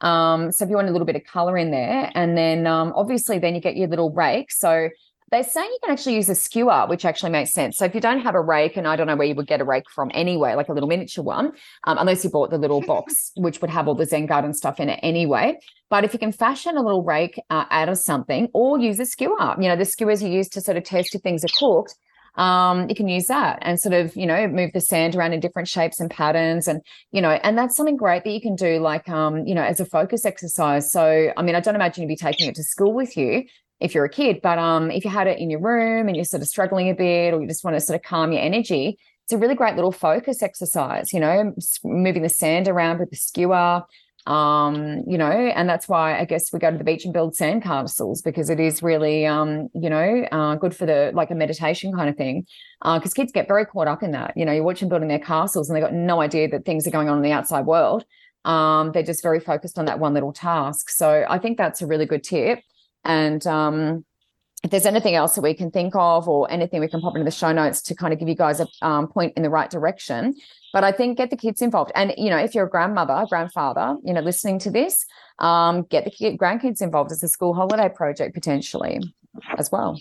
Um, 0.00 0.52
so 0.52 0.64
if 0.64 0.70
you 0.70 0.76
want 0.76 0.88
a 0.88 0.92
little 0.92 1.06
bit 1.06 1.16
of 1.16 1.24
color 1.24 1.58
in 1.58 1.70
there, 1.70 2.10
and 2.14 2.36
then 2.36 2.66
um, 2.66 2.92
obviously 2.96 3.38
then 3.38 3.54
you 3.54 3.60
get 3.60 3.76
your 3.76 3.88
little 3.88 4.10
rake. 4.10 4.50
So 4.52 4.88
they're 5.30 5.44
saying 5.44 5.68
you 5.70 5.78
can 5.82 5.92
actually 5.92 6.14
use 6.14 6.28
a 6.28 6.34
skewer, 6.34 6.86
which 6.86 7.04
actually 7.04 7.30
makes 7.30 7.52
sense. 7.52 7.76
So 7.76 7.84
if 7.84 7.94
you 7.94 8.00
don't 8.00 8.20
have 8.20 8.34
a 8.34 8.40
rake, 8.40 8.76
and 8.76 8.86
I 8.88 8.96
don't 8.96 9.06
know 9.06 9.16
where 9.16 9.26
you 9.26 9.34
would 9.34 9.46
get 9.46 9.60
a 9.60 9.64
rake 9.64 9.90
from 9.94 10.10
anyway, 10.14 10.54
like 10.54 10.68
a 10.68 10.72
little 10.72 10.88
miniature 10.88 11.22
one, 11.22 11.52
um, 11.84 11.98
unless 11.98 12.24
you 12.24 12.30
bought 12.30 12.50
the 12.50 12.58
little 12.58 12.80
box, 12.86 13.32
which 13.36 13.60
would 13.60 13.70
have 13.70 13.88
all 13.88 13.94
the 13.94 14.06
Zen 14.06 14.26
garden 14.26 14.54
stuff 14.54 14.80
in 14.80 14.88
it 14.88 15.00
anyway. 15.02 15.58
But 15.90 16.04
if 16.04 16.12
you 16.12 16.18
can 16.18 16.32
fashion 16.32 16.76
a 16.76 16.82
little 16.82 17.02
rake 17.02 17.40
uh, 17.50 17.64
out 17.70 17.88
of 17.88 17.98
something 17.98 18.48
or 18.54 18.78
use 18.78 18.98
a 19.00 19.06
skewer, 19.06 19.54
you 19.60 19.68
know, 19.68 19.76
the 19.76 19.84
skewers 19.84 20.22
you 20.22 20.30
use 20.30 20.48
to 20.50 20.60
sort 20.60 20.76
of 20.76 20.84
test 20.84 21.14
if 21.14 21.22
things 21.22 21.44
are 21.44 21.48
cooked. 21.58 21.94
um, 22.36 22.88
you 22.88 22.94
can 22.94 23.08
use 23.08 23.26
that 23.26 23.58
and 23.62 23.80
sort 23.80 23.94
of, 23.94 24.14
you 24.16 24.26
know, 24.26 24.46
move 24.46 24.70
the 24.72 24.80
sand 24.80 25.16
around 25.16 25.32
in 25.32 25.40
different 25.40 25.68
shapes 25.68 25.98
and 25.98 26.10
patterns. 26.10 26.68
And, 26.68 26.80
you 27.10 27.20
know, 27.20 27.30
and 27.30 27.58
that's 27.58 27.76
something 27.76 27.96
great 27.96 28.24
that 28.24 28.30
you 28.30 28.40
can 28.40 28.54
do 28.54 28.78
like, 28.78 29.08
um, 29.08 29.46
you 29.46 29.54
know, 29.54 29.62
as 29.62 29.80
a 29.80 29.84
focus 29.84 30.24
exercise. 30.24 30.92
So, 30.92 31.32
I 31.36 31.42
mean, 31.42 31.54
I 31.54 31.60
don't 31.60 31.74
imagine 31.74 32.02
you'd 32.02 32.08
be 32.08 32.16
taking 32.16 32.48
it 32.48 32.54
to 32.54 32.62
school 32.62 32.94
with 32.94 33.16
you 33.16 33.44
if 33.80 33.94
you're 33.94 34.04
a 34.04 34.10
kid, 34.10 34.40
but 34.42 34.58
um, 34.58 34.90
if 34.90 35.04
you 35.04 35.10
had 35.10 35.26
it 35.26 35.38
in 35.38 35.50
your 35.50 35.60
room 35.60 36.08
and 36.08 36.16
you're 36.16 36.24
sort 36.24 36.42
of 36.42 36.48
struggling 36.48 36.88
a 36.90 36.94
bit 36.94 37.32
or 37.32 37.40
you 37.40 37.46
just 37.46 37.64
want 37.64 37.76
to 37.76 37.80
sort 37.80 37.98
of 37.98 38.02
calm 38.02 38.32
your 38.32 38.42
energy, 38.42 38.98
it's 39.24 39.32
a 39.32 39.38
really 39.38 39.54
great 39.54 39.76
little 39.76 39.92
focus 39.92 40.42
exercise, 40.42 41.12
you 41.12 41.20
know, 41.20 41.54
moving 41.84 42.22
the 42.22 42.28
sand 42.28 42.66
around 42.66 42.98
with 42.98 43.10
the 43.10 43.16
skewer, 43.16 43.82
um, 44.26 45.04
you 45.06 45.16
know, 45.16 45.30
and 45.30 45.68
that's 45.68 45.88
why 45.88 46.18
I 46.18 46.26
guess 46.26 46.52
we 46.52 46.58
go 46.58 46.70
to 46.70 46.76
the 46.76 46.84
beach 46.84 47.04
and 47.04 47.14
build 47.14 47.34
sand 47.34 47.62
castles 47.62 48.20
because 48.20 48.50
it 48.50 48.60
is 48.60 48.82
really, 48.82 49.26
um, 49.26 49.68
you 49.74 49.88
know, 49.88 50.26
uh, 50.30 50.54
good 50.56 50.76
for 50.76 50.84
the 50.84 51.12
like 51.14 51.30
a 51.30 51.34
meditation 51.34 51.92
kind 51.94 52.10
of 52.10 52.16
thing. 52.16 52.46
Because 52.82 53.12
uh, 53.12 53.14
kids 53.14 53.32
get 53.32 53.48
very 53.48 53.64
caught 53.64 53.88
up 53.88 54.02
in 54.02 54.10
that. 54.10 54.34
You 54.36 54.44
know, 54.44 54.52
you 54.52 54.62
watch 54.62 54.80
them 54.80 54.90
building 54.90 55.08
their 55.08 55.18
castles 55.18 55.68
and 55.68 55.76
they've 55.76 55.82
got 55.82 55.94
no 55.94 56.20
idea 56.20 56.48
that 56.48 56.66
things 56.66 56.86
are 56.86 56.90
going 56.90 57.08
on 57.08 57.16
in 57.16 57.22
the 57.22 57.32
outside 57.32 57.64
world. 57.64 58.04
Um, 58.44 58.92
they're 58.92 59.02
just 59.02 59.22
very 59.22 59.40
focused 59.40 59.78
on 59.78 59.86
that 59.86 59.98
one 59.98 60.14
little 60.14 60.32
task. 60.32 60.90
So 60.90 61.24
I 61.28 61.38
think 61.38 61.56
that's 61.56 61.80
a 61.80 61.86
really 61.86 62.06
good 62.06 62.22
tip. 62.22 62.60
And 63.04 63.46
um, 63.46 64.04
if 64.64 64.70
there's 64.70 64.86
anything 64.86 65.14
else 65.14 65.34
that 65.34 65.42
we 65.42 65.54
can 65.54 65.70
think 65.70 65.94
of 65.94 66.28
or 66.28 66.50
anything 66.50 66.80
we 66.80 66.88
can 66.88 67.00
pop 67.00 67.14
into 67.14 67.24
the 67.24 67.30
show 67.30 67.52
notes 67.52 67.80
to 67.82 67.94
kind 67.94 68.12
of 68.12 68.18
give 68.18 68.28
you 68.28 68.34
guys 68.34 68.60
a 68.60 68.66
um, 68.82 69.08
point 69.08 69.34
in 69.36 69.42
the 69.42 69.50
right 69.50 69.70
direction. 69.70 70.34
But 70.72 70.84
i 70.84 70.92
think 70.92 71.16
get 71.16 71.30
the 71.30 71.36
kids 71.36 71.62
involved. 71.62 71.92
And 71.94 72.12
you 72.16 72.28
know 72.30 72.36
if 72.36 72.54
you're 72.54 72.66
a 72.66 72.70
grandmother 72.70 73.24
grandfather 73.28 73.96
you 74.04 74.12
know 74.12 74.20
listening 74.20 74.58
to 74.60 74.70
this 74.70 75.06
um, 75.38 75.82
get 75.84 76.04
the 76.04 76.10
kid, 76.10 76.36
grandkids 76.38 76.82
involved 76.82 77.12
as 77.12 77.22
a 77.22 77.28
school 77.28 77.54
holiday 77.54 77.88
project 77.88 78.34
potentially 78.34 79.00
as 79.56 79.70
well. 79.70 79.98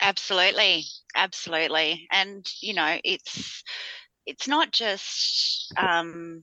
Absolutely. 0.00 0.84
Absolutely. 1.14 2.06
And 2.10 2.46
you 2.60 2.74
know 2.74 2.98
it's 3.04 3.62
it's 4.26 4.48
not 4.48 4.72
just 4.72 5.72
um 5.78 6.42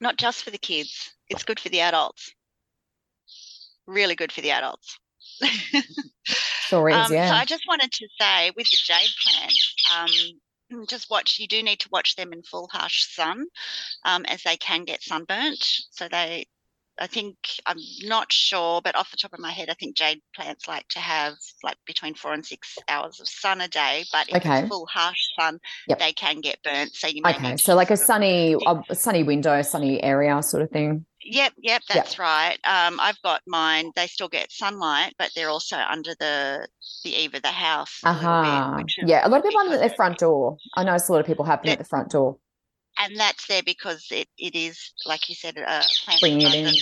not 0.00 0.16
just 0.16 0.42
for 0.42 0.50
the 0.50 0.58
kids 0.58 1.12
it's 1.28 1.44
good 1.44 1.60
for 1.60 1.68
the 1.68 1.80
adults 1.80 2.32
really 3.88 4.14
good 4.14 4.30
for 4.30 4.42
the 4.42 4.52
adults. 4.52 4.98
sure 6.24 6.90
is, 6.90 6.96
um, 6.96 7.12
yeah. 7.12 7.30
So 7.30 7.34
I 7.34 7.44
just 7.44 7.64
wanted 7.66 7.90
to 7.90 8.08
say 8.20 8.52
with 8.56 8.68
the 8.70 8.76
jade 8.76 9.08
plants, 9.24 9.74
um, 10.70 10.86
just 10.88 11.10
watch. 11.10 11.38
You 11.40 11.48
do 11.48 11.62
need 11.62 11.80
to 11.80 11.88
watch 11.90 12.14
them 12.14 12.32
in 12.32 12.42
full 12.42 12.68
harsh 12.72 13.06
sun, 13.14 13.46
um, 14.04 14.24
as 14.26 14.42
they 14.42 14.56
can 14.56 14.84
get 14.84 15.02
sunburnt. 15.02 15.64
So 15.90 16.08
they, 16.08 16.46
I 17.00 17.06
think 17.06 17.36
I'm 17.66 17.78
not 18.02 18.32
sure, 18.32 18.80
but 18.82 18.96
off 18.96 19.10
the 19.10 19.16
top 19.16 19.32
of 19.32 19.38
my 19.38 19.50
head, 19.50 19.68
I 19.70 19.74
think 19.74 19.96
jade 19.96 20.20
plants 20.34 20.66
like 20.66 20.88
to 20.88 20.98
have 20.98 21.34
like 21.62 21.76
between 21.86 22.14
four 22.14 22.32
and 22.32 22.44
six 22.44 22.76
hours 22.88 23.20
of 23.20 23.28
sun 23.28 23.60
a 23.60 23.68
day. 23.68 24.04
But 24.12 24.28
if 24.28 24.36
okay. 24.36 24.60
it's 24.60 24.68
full 24.68 24.86
harsh 24.86 25.20
sun, 25.38 25.60
yep. 25.86 25.98
they 25.98 26.12
can 26.12 26.40
get 26.40 26.62
burnt. 26.62 26.94
So 26.94 27.06
you 27.06 27.22
might 27.22 27.36
okay, 27.36 27.56
so 27.56 27.74
like 27.74 27.90
a 27.90 27.96
sunny, 27.96 28.56
a 28.66 28.94
sunny 28.94 29.22
window, 29.22 29.62
sunny 29.62 30.02
area 30.02 30.42
sort 30.42 30.62
of 30.62 30.70
thing. 30.70 31.04
Yep, 31.22 31.52
yep, 31.58 31.82
that's 31.88 32.12
yep. 32.12 32.18
right. 32.18 32.58
Um, 32.64 32.98
I've 33.00 33.20
got 33.22 33.42
mine. 33.46 33.92
They 33.96 34.06
still 34.06 34.28
get 34.28 34.52
sunlight, 34.52 35.14
but 35.18 35.30
they're 35.34 35.50
also 35.50 35.76
under 35.76 36.14
the 36.18 36.68
the 37.04 37.10
eave 37.10 37.34
of 37.34 37.42
the 37.42 37.48
house. 37.48 38.00
Uh-huh. 38.04 38.76
Bit, 38.76 39.08
yeah, 39.08 39.26
a 39.26 39.28
lot 39.28 39.38
of 39.38 39.44
people 39.44 39.60
under 39.60 39.76
their 39.76 39.90
front 39.90 40.18
door. 40.18 40.56
I 40.74 40.84
notice 40.84 41.08
a 41.08 41.12
lot 41.12 41.20
of 41.20 41.26
people 41.26 41.44
have 41.44 41.62
them 41.62 41.72
at 41.72 41.78
the 41.78 41.84
front 41.84 42.10
door. 42.10 42.38
And 43.00 43.16
that's 43.16 43.46
there 43.46 43.62
because 43.62 44.06
it, 44.10 44.28
it 44.38 44.54
is, 44.54 44.92
like 45.06 45.28
you 45.28 45.34
said, 45.34 45.56
a 45.56 45.82
plant 46.04 46.20
Bring 46.20 46.42
it 46.42 46.54
in. 46.54 46.74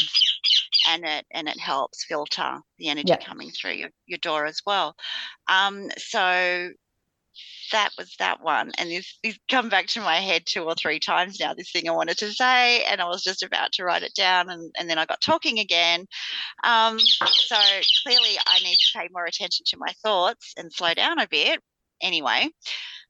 and 0.88 1.04
it 1.04 1.26
and 1.30 1.48
it 1.48 1.58
helps 1.58 2.04
filter 2.04 2.60
the 2.78 2.88
energy 2.88 3.08
yep. 3.08 3.24
coming 3.24 3.50
through 3.50 3.72
your, 3.72 3.90
your 4.06 4.18
door 4.18 4.46
as 4.46 4.62
well. 4.64 4.94
Um, 5.48 5.90
so 5.98 6.70
that 7.72 7.90
was 7.98 8.14
that 8.18 8.42
one. 8.42 8.70
And 8.78 8.90
this, 8.90 9.18
this 9.22 9.38
come 9.50 9.68
back 9.68 9.86
to 9.88 10.00
my 10.00 10.16
head 10.16 10.42
two 10.46 10.62
or 10.64 10.74
three 10.74 10.98
times 10.98 11.38
now, 11.40 11.54
this 11.54 11.70
thing 11.70 11.88
I 11.88 11.92
wanted 11.92 12.18
to 12.18 12.32
say, 12.32 12.84
and 12.84 13.00
I 13.00 13.06
was 13.06 13.22
just 13.22 13.42
about 13.42 13.72
to 13.72 13.84
write 13.84 14.02
it 14.02 14.14
down 14.14 14.50
and, 14.50 14.72
and 14.78 14.88
then 14.88 14.98
I 14.98 15.06
got 15.06 15.20
talking 15.20 15.58
again. 15.58 16.06
Um, 16.64 16.98
so 16.98 17.56
clearly 18.04 18.38
I 18.46 18.58
need 18.60 18.76
to 18.76 18.98
pay 18.98 19.08
more 19.12 19.24
attention 19.24 19.64
to 19.68 19.78
my 19.78 19.92
thoughts 20.02 20.54
and 20.56 20.72
slow 20.72 20.94
down 20.94 21.18
a 21.18 21.28
bit. 21.28 21.60
Anyway, 22.02 22.48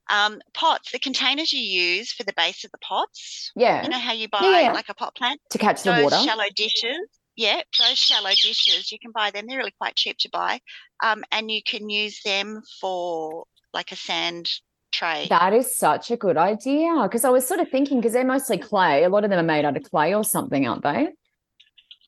um, 0.09 0.39
pots, 0.53 0.91
the 0.91 0.99
containers 0.99 1.51
you 1.51 1.59
use 1.59 2.11
for 2.11 2.23
the 2.23 2.33
base 2.35 2.63
of 2.63 2.71
the 2.71 2.77
pots. 2.79 3.51
Yeah. 3.55 3.83
You 3.83 3.89
know 3.89 3.99
how 3.99 4.13
you 4.13 4.27
buy 4.27 4.39
yeah. 4.41 4.71
like 4.71 4.89
a 4.89 4.93
pot 4.93 5.15
plant? 5.15 5.39
To 5.51 5.57
catch 5.57 5.83
the 5.83 5.99
water. 6.03 6.17
shallow 6.17 6.45
dishes. 6.55 6.97
Yeah, 7.35 7.61
those 7.79 7.99
shallow 7.99 8.31
dishes, 8.31 8.91
you 8.91 8.97
can 8.99 9.11
buy 9.11 9.29
them. 9.29 9.45
They're 9.47 9.59
really 9.59 9.73
quite 9.79 9.95
cheap 9.95 10.17
to 10.19 10.29
buy. 10.29 10.59
Um, 11.03 11.23
and 11.31 11.51
you 11.51 11.61
can 11.63 11.89
use 11.89 12.21
them 12.23 12.63
for 12.81 13.45
like 13.73 13.91
a 13.91 13.95
sand 13.95 14.49
tray. 14.91 15.27
That 15.29 15.53
is 15.53 15.77
such 15.77 16.09
a 16.09 16.17
good 16.17 16.37
idea. 16.37 16.99
Because 17.03 17.23
I 17.23 17.29
was 17.29 17.47
sort 17.47 17.59
of 17.59 17.69
thinking, 17.69 17.99
because 17.99 18.13
they're 18.13 18.25
mostly 18.25 18.57
clay, 18.57 19.03
a 19.03 19.09
lot 19.09 19.23
of 19.23 19.29
them 19.29 19.39
are 19.39 19.43
made 19.43 19.65
out 19.65 19.77
of 19.77 19.83
clay 19.83 20.15
or 20.15 20.23
something, 20.23 20.67
aren't 20.67 20.83
they? 20.83 21.09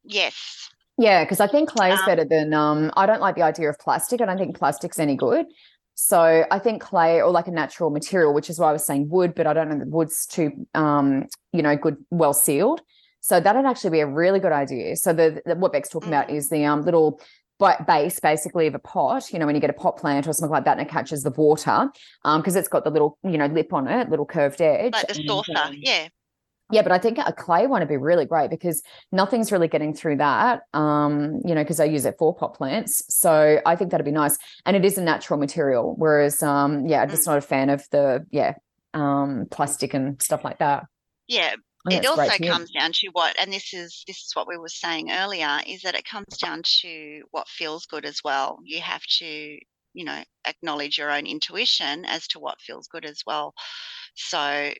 Yes. 0.04 0.70
Yeah, 0.98 1.24
because 1.24 1.40
I 1.40 1.48
think 1.48 1.70
clay 1.70 1.94
is 1.94 2.00
um, 2.00 2.06
better 2.06 2.26
than 2.26 2.54
um 2.54 2.92
I 2.98 3.06
don't 3.06 3.22
like 3.22 3.36
the 3.36 3.44
idea 3.44 3.70
of 3.70 3.80
plastic. 3.80 4.20
I 4.22 4.26
don't 4.26 4.38
think 4.38 4.58
plastic's 4.58 5.00
any 5.00 5.16
good. 5.16 5.46
So 6.02 6.46
I 6.50 6.60
think 6.60 6.82
clay 6.82 7.22
or 7.22 7.30
like 7.30 7.48
a 7.48 7.52
natural 7.52 7.90
material, 7.90 8.34
which 8.34 8.50
is 8.50 8.58
why 8.58 8.70
I 8.70 8.72
was 8.72 8.86
saying 8.86 9.10
wood, 9.10 9.36
but 9.36 9.46
I 9.48 9.54
don't 9.54 9.70
know 9.70 9.80
that 9.80 9.90
wood's 9.90 10.26
too 10.26 10.66
um, 10.74 11.28
you 11.52 11.62
know, 11.62 11.76
good 11.76 11.98
well 12.10 12.34
sealed. 12.34 12.82
So 13.20 13.42
that'd 13.42 13.66
actually 13.66 13.90
be 13.90 14.00
a 14.00 14.08
really 14.08 14.40
good 14.40 14.54
idea. 14.54 14.96
So 14.96 15.12
the, 15.12 15.42
the 15.46 15.56
what 15.56 15.74
Beck's 15.74 15.90
talking 15.90 16.10
mm. 16.10 16.14
about 16.14 16.30
is 16.30 16.50
the 16.50 16.64
um 16.64 16.84
little 16.84 17.22
base 17.86 18.22
basically 18.22 18.68
of 18.68 18.76
a 18.76 18.80
pot, 18.80 19.34
you 19.34 19.40
know, 19.40 19.46
when 19.46 19.56
you 19.56 19.62
get 19.62 19.70
a 19.70 19.74
pot 19.74 19.98
plant 19.98 20.26
or 20.26 20.32
something 20.32 20.52
like 20.52 20.64
that 20.64 20.78
and 20.78 20.88
it 20.88 20.90
catches 20.90 21.24
the 21.24 21.32
water, 21.32 21.90
um, 22.24 22.40
because 22.40 22.56
it's 22.56 22.70
got 22.70 22.86
the 22.86 22.90
little, 22.90 23.18
you 23.24 23.38
know, 23.38 23.48
lip 23.48 23.74
on 23.74 23.86
it, 23.90 24.10
little 24.10 24.26
curved 24.26 24.62
edge. 24.62 24.94
Like 24.94 25.10
the 25.10 25.16
saucer, 25.16 25.52
um, 25.58 25.76
yeah. 25.78 26.08
Yeah, 26.72 26.84
but 26.84 26.92
I 26.92 27.00
think 27.00 27.18
a 27.18 27.34
clay 27.34 27.66
one 27.66 27.82
would 27.82 27.90
be 27.90 27.98
really 27.98 28.26
great 28.26 28.52
because 28.52 28.84
nothing's 29.12 29.52
really 29.52 29.68
getting 29.68 29.94
through 29.94 30.18
that, 30.18 30.62
um, 30.74 31.42
you 31.44 31.56
know, 31.56 31.64
because 31.64 31.80
I 31.80 31.86
use 31.86 32.06
it 32.06 32.16
for 32.20 32.36
pot 32.36 32.54
plants. 32.54 33.04
So 33.10 33.60
I 33.66 33.76
think 33.76 33.90
that'd 33.90 34.06
be 34.06 34.12
nice. 34.12 34.38
And 34.66 34.76
it 34.76 34.86
is 34.86 34.98
a 34.98 35.02
natural 35.02 35.40
material. 35.40 35.96
Whereas, 35.98 36.44
um, 36.44 36.86
yeah, 36.86 37.02
I'm 37.02 37.10
just 37.10 37.24
mm. 37.24 37.28
not 37.28 37.38
a 37.40 37.42
fan 37.42 37.70
of 37.70 37.84
the, 37.90 38.26
yeah, 38.30 38.54
um, 38.94 39.48
plastic 39.50 39.96
and 39.96 40.22
stuff 40.22 40.44
like 40.44 40.60
that. 40.60 40.86
Yeah, 41.28 41.56
it 41.88 42.06
also 42.06 42.38
comes 42.44 42.72
down 42.72 42.92
to 42.92 43.08
what 43.14 43.36
and 43.40 43.54
this 43.54 43.74
is 43.74 44.04
this 44.08 44.18
is 44.18 44.32
what 44.36 44.48
we 44.48 44.58
were 44.58 44.68
saying 44.68 45.12
earlier 45.12 45.60
is 45.66 45.82
that 45.84 45.96
it 45.96 46.06
comes 46.06 46.38
down 46.38 46.62
to 46.64 47.24
what 47.32 47.48
feels 47.48 47.86
good 47.86 48.06
as 48.06 48.20
well 48.24 48.60
you 48.64 48.82
have 48.82 49.02
to 49.04 49.58
you 49.94 50.06
know 50.06 50.22
acknowledge 50.46 50.98
your 50.98 51.12
own 51.12 51.26
intuition 51.26 52.06
as 52.06 52.28
to 52.28 52.40
what 52.40 52.60
feels 52.60 52.88
good 52.88 53.06
as 53.06 53.24
well 53.26 53.54
so 54.14 54.72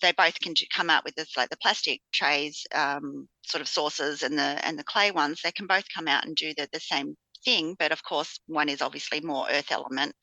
they 0.00 0.12
both 0.12 0.38
can 0.40 0.54
come 0.74 0.90
out 0.90 1.04
with 1.04 1.14
this 1.14 1.36
like 1.36 1.50
the 1.50 1.56
plastic 1.58 2.00
trays 2.12 2.66
um, 2.74 3.28
sort 3.42 3.60
of 3.60 3.68
sources 3.68 4.22
and 4.22 4.38
the 4.38 4.66
and 4.66 4.78
the 4.78 4.84
clay 4.84 5.10
ones 5.10 5.40
they 5.42 5.52
can 5.52 5.66
both 5.66 5.84
come 5.94 6.08
out 6.08 6.24
and 6.24 6.36
do 6.36 6.52
the, 6.56 6.68
the 6.72 6.80
same 6.80 7.16
thing 7.44 7.74
but 7.78 7.92
of 7.92 8.02
course 8.04 8.40
one 8.46 8.68
is 8.68 8.82
obviously 8.82 9.20
more 9.20 9.46
earth 9.50 9.70
element 9.70 10.14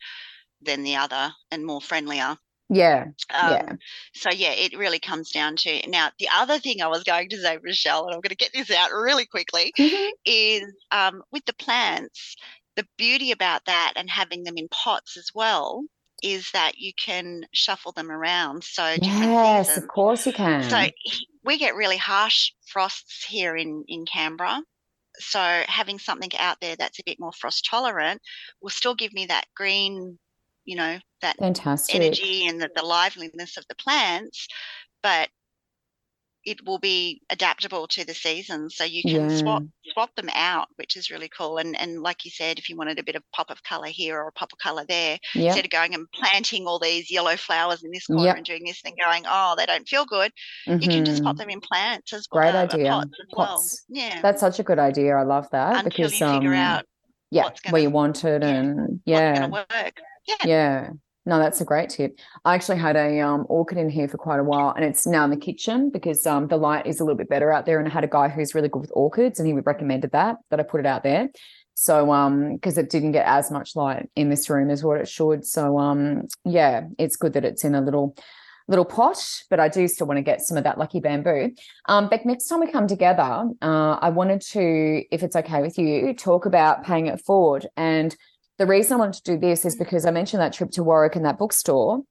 than 0.62 0.84
the 0.84 0.96
other 0.96 1.32
and 1.52 1.66
more 1.66 1.82
friendlier 1.82 2.38
yeah. 2.72 3.06
Um, 3.34 3.52
yeah. 3.52 3.74
So 4.14 4.30
yeah, 4.30 4.52
it 4.52 4.78
really 4.78 5.00
comes 5.00 5.32
down 5.32 5.56
to 5.58 5.90
now. 5.90 6.12
The 6.20 6.30
other 6.32 6.60
thing 6.60 6.82
I 6.82 6.88
was 6.88 7.04
going 7.04 7.30
to 7.30 7.38
say, 7.38 7.58
Michelle, 7.64 8.06
and 8.06 8.14
I'm 8.14 8.22
going 8.22 8.30
to 8.30 8.36
get 8.36 8.54
this 8.54 8.70
out 8.70 8.92
really 8.92 9.26
quickly, 9.26 9.74
mm-hmm. 9.76 10.10
is 10.24 10.72
um, 10.92 11.24
with 11.32 11.44
the 11.46 11.54
plants. 11.54 12.36
The 12.76 12.86
beauty 12.96 13.32
about 13.32 13.66
that 13.66 13.94
and 13.96 14.08
having 14.08 14.44
them 14.44 14.54
in 14.56 14.68
pots 14.70 15.18
as 15.18 15.32
well 15.34 15.84
is 16.24 16.52
that 16.52 16.78
you 16.78 16.92
can 16.94 17.46
shuffle 17.54 17.92
them 17.92 18.12
around. 18.12 18.64
So 18.64 18.96
yes, 19.02 19.78
of 19.78 19.88
course 19.88 20.26
you 20.26 20.34
can. 20.34 20.70
So 20.70 20.86
we 21.44 21.58
get 21.58 21.76
really 21.76 21.98
harsh 21.98 22.52
frosts 22.68 23.26
here 23.26 23.56
in 23.56 23.84
in 23.88 24.06
Canberra. 24.06 24.62
So 25.20 25.40
having 25.68 26.00
something 26.00 26.32
out 26.38 26.58
there 26.62 26.76
that's 26.76 27.00
a 27.00 27.04
bit 27.06 27.20
more 27.20 27.34
frost 27.34 27.68
tolerant 27.70 28.22
will 28.62 28.70
still 28.70 28.96
give 28.96 29.14
me 29.14 29.26
that 29.26 29.46
green 29.56 30.18
you 30.66 30.76
know 30.76 31.00
that 31.22 31.38
Fantastic. 31.38 31.96
energy 31.96 32.48
and 32.48 32.62
the, 32.62 32.70
the 32.76 32.84
liveliness 32.84 33.58
of 33.58 33.66
the 33.70 33.76
plants 33.76 34.48
but 35.02 35.30
it 36.46 36.66
will 36.66 36.80
be 36.80 37.22
adaptable 37.30 37.88
to 37.88 38.06
the 38.06 38.14
season 38.14 38.70
so 38.70 38.84
you 38.84 39.02
can 39.04 39.30
yeah. 39.30 39.38
swap 39.38 39.64
swap 39.92 40.16
them 40.16 40.30
out 40.34 40.68
which 40.78 40.96
is 40.96 41.12
really 41.12 41.30
cool 41.30 41.58
and 41.58 41.80
and 41.80 42.02
like 42.02 42.24
you 42.24 42.32
said 42.32 42.58
if 42.58 42.70
you 42.70 42.78
wanted 42.78 42.98
a 42.98 43.04
bit 43.04 43.16
of 43.16 43.24
pop 43.34 43.50
of 43.50 43.62
color 43.64 43.88
here 43.88 44.18
or 44.18 44.28
a 44.28 44.32
pop 44.32 44.52
of 44.54 44.60
color 44.60 44.86
there 44.88 45.18
instead 45.36 45.66
of 45.66 45.72
going 45.72 45.94
and 45.94 46.10
planting 46.14 46.66
all 46.66 46.80
these 46.80 47.12
yellow 47.12 47.36
flowers 47.36 47.84
in 47.84 47.92
this 47.92 48.08
corner 48.08 48.30
and 48.30 48.46
doing 48.46 48.64
this 48.66 48.82
and 48.86 48.98
going 49.04 49.24
oh 49.28 49.56
they 49.58 49.66
don't 49.66 49.88
feel 49.88 50.06
good 50.06 50.32
mm-hmm. 50.68 50.82
you 50.82 50.88
can 50.88 51.06
just 51.06 51.24
pop 51.24 51.34
mm-hmm. 51.34 51.42
them 51.42 51.50
in 51.50 51.62
plants 51.62 52.14
as 52.14 52.28
well 52.32 52.42
great 52.42 52.56
uh, 52.56 52.64
idea 52.64 52.90
pots 52.90 53.18
pots. 53.32 53.86
well 53.90 54.02
yeah 54.02 54.22
that's 54.22 54.40
such 54.40 54.60
a 54.60 54.64
good 54.64 54.80
idea 54.80 55.16
i 55.16 55.24
love 55.24 55.48
that 55.52 55.86
Until 55.86 55.90
because 55.90 56.20
you 56.20 56.26
um, 56.26 56.36
figure 56.36 56.54
out 56.54 56.86
yeah 57.32 57.50
where 57.70 57.82
you 57.82 57.90
want 57.90 58.24
it 58.24 58.42
yeah, 58.42 58.50
and 58.50 59.02
yeah 59.06 59.48
work 59.48 60.00
yeah. 60.46 60.90
No, 61.30 61.38
that's 61.38 61.62
a 61.62 61.66
great 61.66 61.92
tip. 61.92 62.20
I 62.44 62.56
actually 62.56 62.80
had 62.80 62.96
a 62.96 63.20
um, 63.20 63.46
orchid 63.50 63.78
in 63.78 63.88
here 63.88 64.08
for 64.08 64.18
quite 64.18 64.40
a 64.40 64.44
while, 64.44 64.72
and 64.72 64.84
it's 64.84 65.06
now 65.06 65.24
in 65.26 65.30
the 65.30 65.38
kitchen 65.38 65.92
because 65.92 66.26
um, 66.26 66.48
the 66.48 66.58
light 66.58 66.88
is 66.88 67.00
a 67.00 67.04
little 67.04 67.18
bit 67.18 67.30
better 67.30 67.52
out 67.52 67.68
there. 67.68 67.78
And 67.78 67.88
I 67.88 67.92
had 67.92 68.04
a 68.04 68.08
guy 68.08 68.30
who's 68.30 68.56
really 68.56 68.68
good 68.68 68.82
with 68.82 68.92
orchids, 68.96 69.40
and 69.40 69.48
he 69.48 69.54
recommended 69.54 70.12
that 70.12 70.38
that 70.50 70.60
I 70.60 70.64
put 70.64 70.80
it 70.80 70.88
out 70.88 71.04
there. 71.04 71.30
So 71.76 72.12
um 72.12 72.56
because 72.56 72.80
it 72.80 72.90
didn't 72.90 73.14
get 73.14 73.28
as 73.28 73.52
much 73.52 73.76
light 73.76 74.10
in 74.16 74.30
this 74.30 74.50
room 74.50 74.72
as 74.72 74.84
what 74.84 75.00
it 75.00 75.08
should. 75.08 75.46
So 75.46 75.78
um 75.78 76.28
yeah, 76.44 76.88
it's 76.98 77.16
good 77.16 77.34
that 77.34 77.46
it's 77.46 77.64
in 77.64 77.76
a 77.76 77.82
little 77.82 78.18
little 78.68 78.86
pot, 78.86 79.44
but 79.52 79.60
I 79.60 79.70
do 79.70 79.88
still 79.88 80.08
want 80.08 80.18
to 80.18 80.24
get 80.24 80.42
some 80.42 80.58
of 80.58 80.64
that 80.64 80.78
lucky 80.78 81.00
bamboo. 81.00 81.52
Um, 81.88 82.10
Beck, 82.10 82.26
next 82.26 82.48
time 82.48 82.60
we 82.60 82.72
come 82.72 82.88
together, 82.88 83.50
uh, 83.62 83.98
I 84.00 84.10
wanted 84.10 84.42
to, 84.42 85.04
if 85.12 85.24
it's 85.24 85.36
okay 85.36 85.62
with 85.62 85.78
you, 85.80 86.14
talk 86.14 86.46
about 86.46 86.84
paying 86.84 87.08
it 87.08 87.20
forward. 87.26 87.66
And 87.76 88.16
the 88.60 88.68
reason 88.68 88.94
I 88.94 88.98
wanted 88.98 89.24
to 89.24 89.32
do 89.32 89.40
this 89.40 89.66
is 89.66 89.76
because 89.76 90.06
I 90.06 90.12
mentioned 90.12 90.42
that 90.42 90.54
trip 90.54 90.70
to 90.72 90.84
Warwick 90.84 91.16
and 91.16 91.26
that 91.26 91.40
bookstore. 91.40 92.02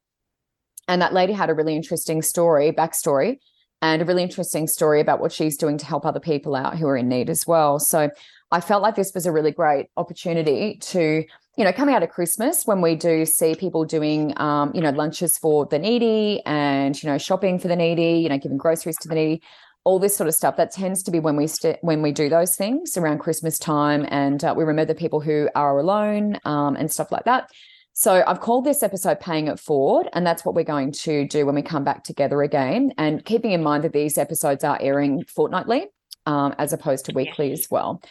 And 0.88 1.02
that 1.02 1.12
lady 1.12 1.34
had 1.34 1.50
a 1.50 1.54
really 1.54 1.76
interesting 1.76 2.22
story, 2.22 2.72
backstory, 2.72 3.36
and 3.82 4.00
a 4.00 4.06
really 4.06 4.22
interesting 4.22 4.66
story 4.66 5.02
about 5.02 5.20
what 5.20 5.30
she's 5.30 5.58
doing 5.58 5.76
to 5.76 5.84
help 5.84 6.06
other 6.06 6.20
people 6.20 6.56
out 6.56 6.78
who 6.78 6.88
are 6.88 6.96
in 6.96 7.08
need 7.08 7.28
as 7.28 7.46
well. 7.46 7.78
So 7.78 8.08
I 8.50 8.60
felt 8.62 8.82
like 8.82 8.96
this 8.96 9.12
was 9.14 9.26
a 9.26 9.32
really 9.32 9.52
great 9.52 9.88
opportunity 9.96 10.78
to 10.80 11.24
you 11.58 11.64
know, 11.64 11.72
coming 11.72 11.92
out 11.92 12.04
of 12.04 12.10
Christmas 12.10 12.66
when 12.66 12.80
we 12.80 12.94
do 12.94 13.26
see 13.26 13.56
people 13.56 13.84
doing, 13.84 14.32
um, 14.40 14.70
you 14.76 14.80
know, 14.80 14.90
lunches 14.90 15.36
for 15.36 15.66
the 15.66 15.76
needy 15.76 16.40
and, 16.46 17.02
you 17.02 17.08
know, 17.08 17.18
shopping 17.18 17.58
for 17.58 17.66
the 17.66 17.74
needy, 17.74 18.20
you 18.20 18.28
know, 18.28 18.38
giving 18.38 18.56
groceries 18.56 18.96
to 18.98 19.08
the 19.08 19.16
needy, 19.16 19.42
all 19.88 19.98
this 19.98 20.14
sort 20.14 20.28
of 20.28 20.34
stuff. 20.34 20.56
That 20.56 20.70
tends 20.70 21.02
to 21.04 21.10
be 21.10 21.18
when 21.18 21.34
we 21.34 21.46
st- 21.46 21.78
when 21.80 22.02
we 22.02 22.12
do 22.12 22.28
those 22.28 22.54
things 22.56 22.98
around 22.98 23.20
Christmas 23.20 23.58
time, 23.58 24.04
and 24.10 24.44
uh, 24.44 24.52
we 24.54 24.64
remember 24.64 24.92
the 24.92 25.00
people 25.00 25.20
who 25.20 25.48
are 25.54 25.78
alone 25.78 26.38
um, 26.44 26.76
and 26.76 26.92
stuff 26.92 27.10
like 27.10 27.24
that. 27.24 27.50
So 27.94 28.22
I've 28.26 28.40
called 28.40 28.66
this 28.66 28.82
episode 28.82 29.18
"Paying 29.18 29.48
It 29.48 29.58
Forward," 29.58 30.10
and 30.12 30.26
that's 30.26 30.44
what 30.44 30.54
we're 30.54 30.62
going 30.76 30.92
to 30.92 31.26
do 31.26 31.46
when 31.46 31.54
we 31.54 31.62
come 31.62 31.84
back 31.84 32.04
together 32.04 32.42
again. 32.42 32.92
And 32.98 33.24
keeping 33.24 33.52
in 33.52 33.62
mind 33.62 33.82
that 33.84 33.94
these 33.94 34.18
episodes 34.18 34.62
are 34.62 34.78
airing 34.78 35.24
fortnightly, 35.24 35.86
um, 36.26 36.54
as 36.58 36.74
opposed 36.74 37.06
to 37.06 37.12
weekly 37.14 37.50
as 37.50 37.66
well. 37.70 38.02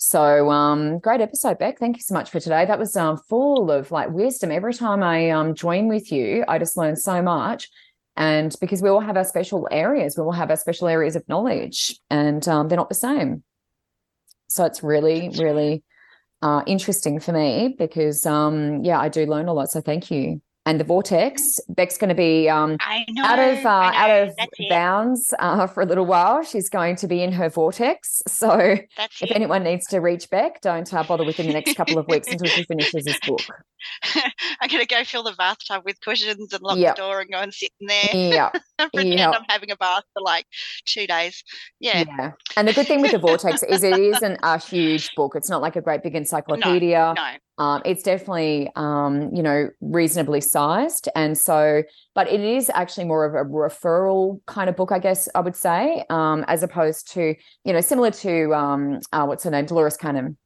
So 0.00 0.48
um, 0.48 0.98
great 1.00 1.20
episode, 1.20 1.58
Beck. 1.58 1.78
Thank 1.78 1.96
you 1.96 2.02
so 2.02 2.14
much 2.14 2.30
for 2.30 2.40
today. 2.40 2.64
That 2.64 2.78
was 2.78 2.96
um, 2.96 3.18
full 3.28 3.70
of 3.70 3.90
like 3.90 4.10
wisdom. 4.10 4.50
Every 4.50 4.72
time 4.72 5.02
I 5.02 5.30
um, 5.30 5.54
join 5.54 5.88
with 5.88 6.10
you, 6.10 6.44
I 6.48 6.58
just 6.58 6.76
learn 6.78 6.96
so 6.96 7.20
much. 7.20 7.68
And 8.18 8.54
because 8.60 8.82
we 8.82 8.90
all 8.90 9.00
have 9.00 9.16
our 9.16 9.24
special 9.24 9.68
areas, 9.70 10.16
we 10.16 10.24
all 10.24 10.32
have 10.32 10.50
our 10.50 10.56
special 10.56 10.88
areas 10.88 11.14
of 11.14 11.26
knowledge, 11.28 11.98
and 12.10 12.46
um, 12.48 12.66
they're 12.68 12.76
not 12.76 12.88
the 12.88 12.94
same. 12.96 13.44
So 14.48 14.64
it's 14.64 14.82
really, 14.82 15.30
really 15.38 15.84
uh, 16.42 16.62
interesting 16.66 17.20
for 17.20 17.32
me 17.32 17.76
because, 17.78 18.26
um, 18.26 18.82
yeah, 18.84 18.98
I 18.98 19.08
do 19.08 19.24
learn 19.24 19.46
a 19.46 19.52
lot. 19.54 19.70
So 19.70 19.80
thank 19.80 20.10
you 20.10 20.42
and 20.68 20.78
the 20.78 20.84
vortex. 20.84 21.58
Beck's 21.70 21.96
going 21.96 22.10
to 22.10 22.14
be 22.14 22.46
um, 22.46 22.76
out 23.20 23.38
of 23.38 23.64
uh, 23.64 23.90
out 23.94 24.10
of 24.10 24.34
bounds 24.68 25.32
uh, 25.38 25.66
for 25.66 25.82
a 25.82 25.86
little 25.86 26.04
while. 26.04 26.44
She's 26.44 26.68
going 26.68 26.96
to 26.96 27.08
be 27.08 27.22
in 27.22 27.32
her 27.32 27.48
vortex. 27.48 28.22
So 28.28 28.76
That's 28.96 29.22
if 29.22 29.30
it. 29.30 29.34
anyone 29.34 29.64
needs 29.64 29.86
to 29.88 30.00
reach 30.00 30.28
Beck, 30.28 30.60
don't 30.60 30.92
uh, 30.92 31.02
bother 31.04 31.24
within 31.24 31.46
the 31.46 31.54
next 31.54 31.74
couple 31.74 31.96
of 31.96 32.06
weeks 32.06 32.28
until 32.28 32.48
she 32.48 32.64
finishes 32.64 33.04
this 33.04 33.18
book. 33.26 33.40
I'm 34.60 34.68
going 34.68 34.82
to 34.82 34.86
go 34.86 35.04
fill 35.04 35.22
the 35.22 35.32
bathtub 35.32 35.84
with 35.86 36.00
cushions 36.02 36.52
and 36.52 36.62
lock 36.62 36.76
yep. 36.76 36.96
the 36.96 37.02
door 37.02 37.20
and 37.20 37.30
go 37.30 37.38
and 37.38 37.54
sit 37.54 37.70
in 37.80 37.86
there. 37.86 38.08
Yeah. 38.12 38.50
Pretend 38.92 39.18
yep. 39.18 39.34
I'm 39.34 39.44
having 39.48 39.70
a 39.70 39.76
bath 39.76 40.04
for 40.12 40.20
like 40.22 40.44
two 40.84 41.06
days. 41.06 41.42
Yeah. 41.80 42.04
Yeah. 42.06 42.32
And 42.58 42.68
the 42.68 42.74
good 42.74 42.86
thing 42.86 43.00
with 43.00 43.12
the 43.12 43.18
vortex 43.18 43.62
is 43.62 43.82
it 43.82 43.98
isn't 43.98 44.38
a 44.42 44.58
huge 44.58 45.14
book. 45.16 45.34
It's 45.34 45.48
not 45.48 45.62
like 45.62 45.76
a 45.76 45.80
great 45.80 46.02
big 46.02 46.14
encyclopedia. 46.22 47.14
No. 47.16 47.22
no. 47.22 47.30
Um, 47.58 47.82
it's 47.84 48.04
definitely, 48.04 48.70
um, 48.76 49.34
you 49.34 49.42
know, 49.42 49.68
reasonably 49.80 50.40
sized. 50.40 51.08
And 51.16 51.36
so, 51.36 51.82
but 52.14 52.28
it 52.28 52.40
is 52.40 52.70
actually 52.72 53.04
more 53.04 53.24
of 53.24 53.34
a 53.34 53.48
referral 53.48 54.40
kind 54.46 54.70
of 54.70 54.76
book, 54.76 54.92
I 54.92 55.00
guess 55.00 55.28
I 55.34 55.40
would 55.40 55.56
say, 55.56 56.04
um, 56.08 56.44
as 56.46 56.62
opposed 56.62 57.12
to, 57.14 57.34
you 57.64 57.72
know, 57.72 57.80
similar 57.80 58.12
to, 58.12 58.54
um, 58.54 59.00
uh, 59.12 59.24
what's 59.24 59.42
her 59.42 59.50
name, 59.50 59.66
Dolores 59.66 59.96
Cannon, 59.96 60.36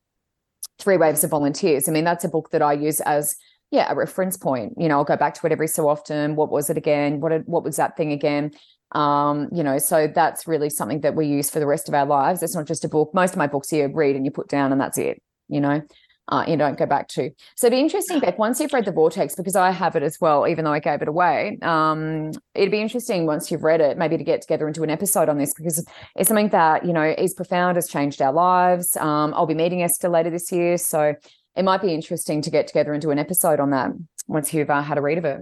Three 0.79 0.97
Waves 0.97 1.23
of 1.23 1.31
Volunteers. 1.31 1.87
I 1.87 1.93
mean, 1.93 2.05
that's 2.05 2.25
a 2.25 2.29
book 2.29 2.51
that 2.51 2.63
I 2.63 2.73
use 2.73 3.01
as, 3.01 3.37
yeah, 3.71 3.93
a 3.93 3.95
reference 3.95 4.39
point. 4.39 4.75
You 4.79 4.89
know, 4.89 4.97
I'll 4.97 5.05
go 5.05 5.17
back 5.17 5.35
to 5.35 5.47
it 5.47 5.53
every 5.53 5.69
so 5.69 5.89
often. 5.89 6.35
What 6.35 6.51
was 6.51 6.71
it 6.71 6.79
again? 6.79 7.21
What, 7.21 7.47
what 7.47 7.63
was 7.63 7.77
that 7.77 7.95
thing 7.97 8.13
again? 8.13 8.53
Um, 8.93 9.49
you 9.53 9.63
know, 9.63 9.79
so 9.79 10.07
that's 10.07 10.47
really 10.47 10.71
something 10.71 11.01
that 11.03 11.15
we 11.15 11.27
use 11.27 11.51
for 11.51 11.61
the 11.61 11.67
rest 11.67 11.89
of 11.89 11.95
our 11.95 12.07
lives. 12.07 12.43
It's 12.43 12.55
not 12.55 12.67
just 12.67 12.85
a 12.85 12.89
book. 12.89 13.13
Most 13.13 13.33
of 13.33 13.39
my 13.39 13.47
books 13.47 13.71
you 13.71 13.87
read 13.93 14.17
and 14.17 14.25
you 14.25 14.31
put 14.31 14.49
down 14.49 14.73
and 14.73 14.81
that's 14.81 14.99
it, 14.99 15.23
you 15.49 15.61
know 15.61 15.83
uh, 16.29 16.45
you 16.47 16.57
don't 16.57 16.79
go 16.79 16.87
back 16.87 17.09
to. 17.09 17.31
So 17.57 17.67
it'd 17.67 17.77
be 17.77 17.81
interesting, 17.81 18.21
Beck, 18.21 18.39
once 18.39 18.61
you've 18.61 18.73
read 18.73 18.85
The 18.85 18.93
Vortex, 18.93 19.35
because 19.35 19.57
I 19.57 19.71
have 19.71 19.97
it 19.97 20.03
as 20.03 20.21
well, 20.21 20.47
even 20.47 20.65
though 20.65 20.73
I 20.73 20.79
gave 20.79 21.03
it 21.03 21.09
away. 21.09 21.59
Um, 21.63 22.33
it'd 22.55 22.71
be 22.71 22.81
interesting 22.81 23.27
once 23.27 23.51
you've 23.51 23.65
read 23.65 23.81
it, 23.81 23.99
maybe 23.99 24.17
to 24.17 24.25
get 24.25 24.41
together 24.41 24.67
and 24.67 24.75
do 24.75 24.83
an 24.83 24.91
episode 24.91 25.29
on 25.29 25.39
this 25.39 25.53
because 25.53 25.85
it's 26.17 26.29
something 26.29 26.49
that, 26.49 26.87
you 26.87 26.93
know, 26.93 27.03
is 27.03 27.35
profound, 27.35 27.77
has 27.77 27.89
changed 27.89 28.23
our 28.23 28.33
lives. 28.33 28.97
Um, 28.97 29.35
I'll 29.35 29.47
be 29.47 29.55
meeting 29.55 29.83
Esther 29.83 30.09
later 30.09 30.31
this 30.31 30.53
year. 30.53 30.79
So 30.79 31.15
it 31.57 31.65
might 31.65 31.83
be 31.83 31.93
interesting 31.93 32.41
to 32.43 32.51
get 32.51 32.69
together 32.69 32.93
and 32.93 33.03
do 33.03 33.11
an 33.11 33.19
episode 33.19 33.59
on 33.61 33.71
that 33.71 33.91
once 34.29 34.55
you've 34.55 34.71
uh, 34.71 34.83
had 34.83 34.99
a 34.99 35.03
read 35.03 35.19
of 35.19 35.25
it. 35.25 35.41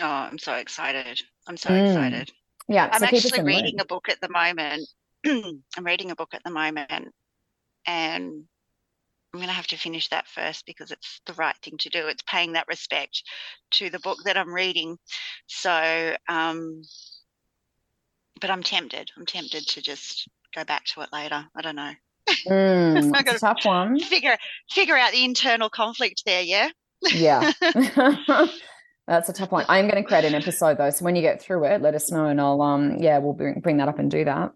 Oh, 0.00 0.06
I'm 0.06 0.38
so 0.38 0.54
excited. 0.54 1.22
I'm 1.46 1.56
so 1.56 1.70
mm. 1.70 1.86
excited. 1.86 2.32
Yeah. 2.68 2.90
I'm 2.92 3.00
so 3.00 3.06
actually 3.06 3.42
reading 3.42 3.80
a 3.80 3.84
book 3.84 4.08
at 4.08 4.20
the 4.20 4.28
moment. 4.28 4.86
I'm 5.26 5.84
reading 5.84 6.10
a 6.10 6.14
book 6.14 6.34
at 6.34 6.44
the 6.44 6.50
moment 6.50 7.12
and 7.86 8.44
I'm 9.32 9.40
going 9.40 9.48
to 9.48 9.54
have 9.54 9.66
to 9.68 9.76
finish 9.76 10.08
that 10.08 10.26
first 10.26 10.64
because 10.64 10.90
it's 10.90 11.20
the 11.26 11.34
right 11.34 11.56
thing 11.62 11.76
to 11.78 11.90
do. 11.90 12.06
It's 12.06 12.22
paying 12.22 12.54
that 12.54 12.68
respect 12.68 13.22
to 13.72 13.90
the 13.90 13.98
book 13.98 14.18
that 14.24 14.38
I'm 14.38 14.54
reading. 14.54 14.98
So, 15.46 16.16
um, 16.28 16.82
but 18.40 18.50
I'm 18.50 18.62
tempted. 18.62 19.10
I'm 19.16 19.26
tempted 19.26 19.66
to 19.66 19.82
just 19.82 20.28
go 20.54 20.64
back 20.64 20.84
to 20.86 21.02
it 21.02 21.10
later. 21.12 21.44
I 21.54 21.60
don't 21.60 21.76
know. 21.76 21.92
Mm, 22.46 23.12
I 23.14 23.22
got 23.22 23.36
a 23.36 23.38
tough 23.38 23.64
one. 23.64 23.98
Figure 24.00 24.36
figure 24.70 24.96
out 24.96 25.12
the 25.12 25.24
internal 25.24 25.68
conflict 25.68 26.22
there. 26.24 26.42
Yeah. 26.42 26.70
Yeah. 27.12 27.52
That's 29.06 29.28
a 29.28 29.32
tough 29.32 29.50
one. 29.50 29.64
I'm 29.68 29.88
going 29.88 30.02
to 30.02 30.06
create 30.06 30.24
an 30.24 30.34
episode 30.34 30.78
though, 30.78 30.90
so 30.90 31.04
when 31.04 31.16
you 31.16 31.22
get 31.22 31.40
through 31.40 31.64
it, 31.64 31.80
let 31.80 31.94
us 31.94 32.10
know, 32.10 32.26
and 32.26 32.40
I'll 32.40 32.60
um 32.62 32.96
yeah 32.98 33.18
we'll 33.18 33.34
bring 33.34 33.60
bring 33.60 33.76
that 33.78 33.88
up 33.88 33.98
and 33.98 34.10
do 34.10 34.24
that. 34.24 34.52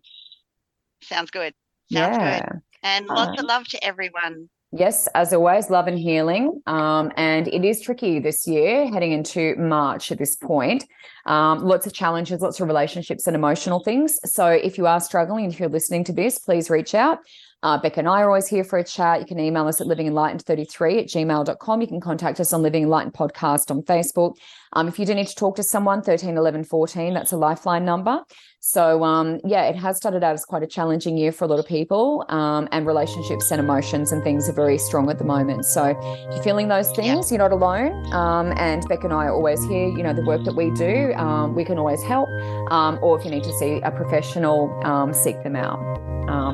Sounds 1.03 1.31
good. 1.31 1.55
Sounds 1.91 2.16
yeah. 2.16 2.41
good. 2.41 2.61
And 2.83 3.07
lots 3.07 3.41
of 3.41 3.47
love 3.47 3.66
to 3.68 3.85
everyone. 3.85 4.49
Yes, 4.75 5.07
as 5.14 5.35
always, 5.35 5.68
love 5.68 5.87
and 5.87 5.99
healing. 5.99 6.62
Um, 6.66 7.12
and 7.18 7.47
it 7.47 7.62
is 7.62 7.83
tricky 7.83 8.20
this 8.20 8.49
year, 8.49 8.89
heading 8.89 9.12
into 9.12 9.55
March 9.57 10.11
at 10.11 10.16
this 10.16 10.35
point. 10.35 10.87
Um, 11.27 11.62
lots 11.62 11.87
of 11.87 11.93
challenges, 11.93 12.41
lots 12.41 12.59
of 12.59 12.66
relationships 12.66 13.27
and 13.27 13.37
emotional 13.37 13.85
things. 13.85 14.18
So 14.25 14.47
if 14.47 14.79
you 14.79 14.87
are 14.87 14.99
struggling 14.99 15.45
if 15.45 15.61
you're 15.61 15.68
listening 15.68 16.05
to 16.05 16.12
this, 16.14 16.39
please 16.39 16.70
reach 16.70 16.95
out. 16.95 17.18
Uh, 17.62 17.79
Beck 17.79 17.99
and 17.99 18.09
I 18.09 18.23
are 18.23 18.29
always 18.29 18.49
here 18.49 18.64
for 18.64 18.79
a 18.79 18.85
chat. 18.85 19.20
You 19.20 19.27
can 19.27 19.39
email 19.39 19.68
us 19.68 19.81
at 19.81 19.87
livingenlightened33 19.87 21.01
at 21.01 21.07
gmail.com. 21.07 21.81
You 21.81 21.87
can 21.87 22.01
contact 22.01 22.41
us 22.41 22.55
on 22.55 22.62
Living 22.62 22.85
Enlightened 22.85 23.12
Podcast 23.14 23.70
on 23.70 23.83
Facebook. 23.83 24.37
Um, 24.75 24.89
if 24.89 24.99
you 24.99 25.07
do 25.07 25.14
need 25.14 25.29
to 25.29 25.35
talk 25.35 25.57
to 25.57 25.62
someone, 25.62 26.03
13 26.03 26.37
11 26.37 26.64
14, 26.64 27.14
that's 27.14 27.33
a 27.33 27.37
lifeline 27.37 27.85
number. 27.85 28.20
So, 28.61 29.03
um, 29.03 29.41
yeah, 29.45 29.64
it 29.64 29.77
has 29.77 29.97
started 29.97 30.23
out 30.23 30.35
as 30.35 30.45
quite 30.45 30.62
a 30.62 30.68
challenging 30.68 31.16
year 31.16 31.33
for 31.33 31.45
a 31.45 31.49
lot 31.49 31.59
of 31.59 31.66
people, 31.66 32.25
um, 32.29 32.68
and 32.70 32.87
relationships 32.87 33.51
and 33.51 33.61
emotions 33.61 34.12
and 34.12 34.23
things 34.23 34.49
are 34.49 34.53
very 34.53 34.79
strong 34.79 35.11
at 35.11 35.18
the 35.18 35.25
moment. 35.25 35.64
So, 35.64 35.97
if 36.01 36.35
you're 36.35 36.43
feeling 36.45 36.68
those 36.68 36.91
things, 36.93 37.31
you're 37.31 37.39
not 37.39 37.53
alone. 37.53 37.93
Um, 38.12 38.53
and 38.57 38.87
Beck 38.89 39.03
and 39.05 39.12
I 39.12 39.27
are 39.27 39.35
always 39.35 39.62
here. 39.64 39.89
You 39.89 40.03
know, 40.05 40.12
the 40.12 40.25
work 40.25 40.45
that 40.45 40.55
we 40.55 40.70
do, 40.70 41.12
um, 41.14 41.55
we 41.55 41.64
can 41.64 41.77
always 41.77 42.03
help. 42.03 42.29
Um, 42.70 42.99
or 43.03 43.18
if 43.18 43.25
you 43.25 43.31
need 43.31 43.45
to 43.45 43.53
see 43.59 43.81
a 43.83 43.91
professional, 43.91 44.70
um, 44.85 45.12
seek 45.12 45.43
them 45.43 45.57
out. 45.57 45.81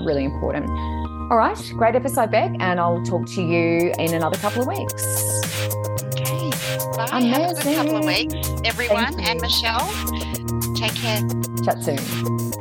really 0.05 0.25
important. 0.25 0.71
All 1.31 1.37
right, 1.37 1.59
great 1.77 1.95
episode, 1.95 2.31
Beck, 2.31 2.53
and 2.59 2.81
I'll 2.81 3.03
talk 3.05 3.27
to 3.35 3.43
you 3.43 3.93
in 3.99 4.15
another 4.15 4.39
couple 4.39 4.63
of 4.63 4.69
weeks. 4.69 6.08
Bye. 6.99 7.07
Amazing. 7.13 7.31
Have 7.31 7.51
a 7.51 7.63
good 7.63 7.77
couple 7.77 7.97
of 7.99 8.05
weeks, 8.05 8.35
everyone, 8.65 9.21
and 9.21 9.41
Michelle. 9.41 9.87
Take 10.75 10.97
care. 10.97 11.21
Chat 11.65 11.81
soon. 11.85 12.58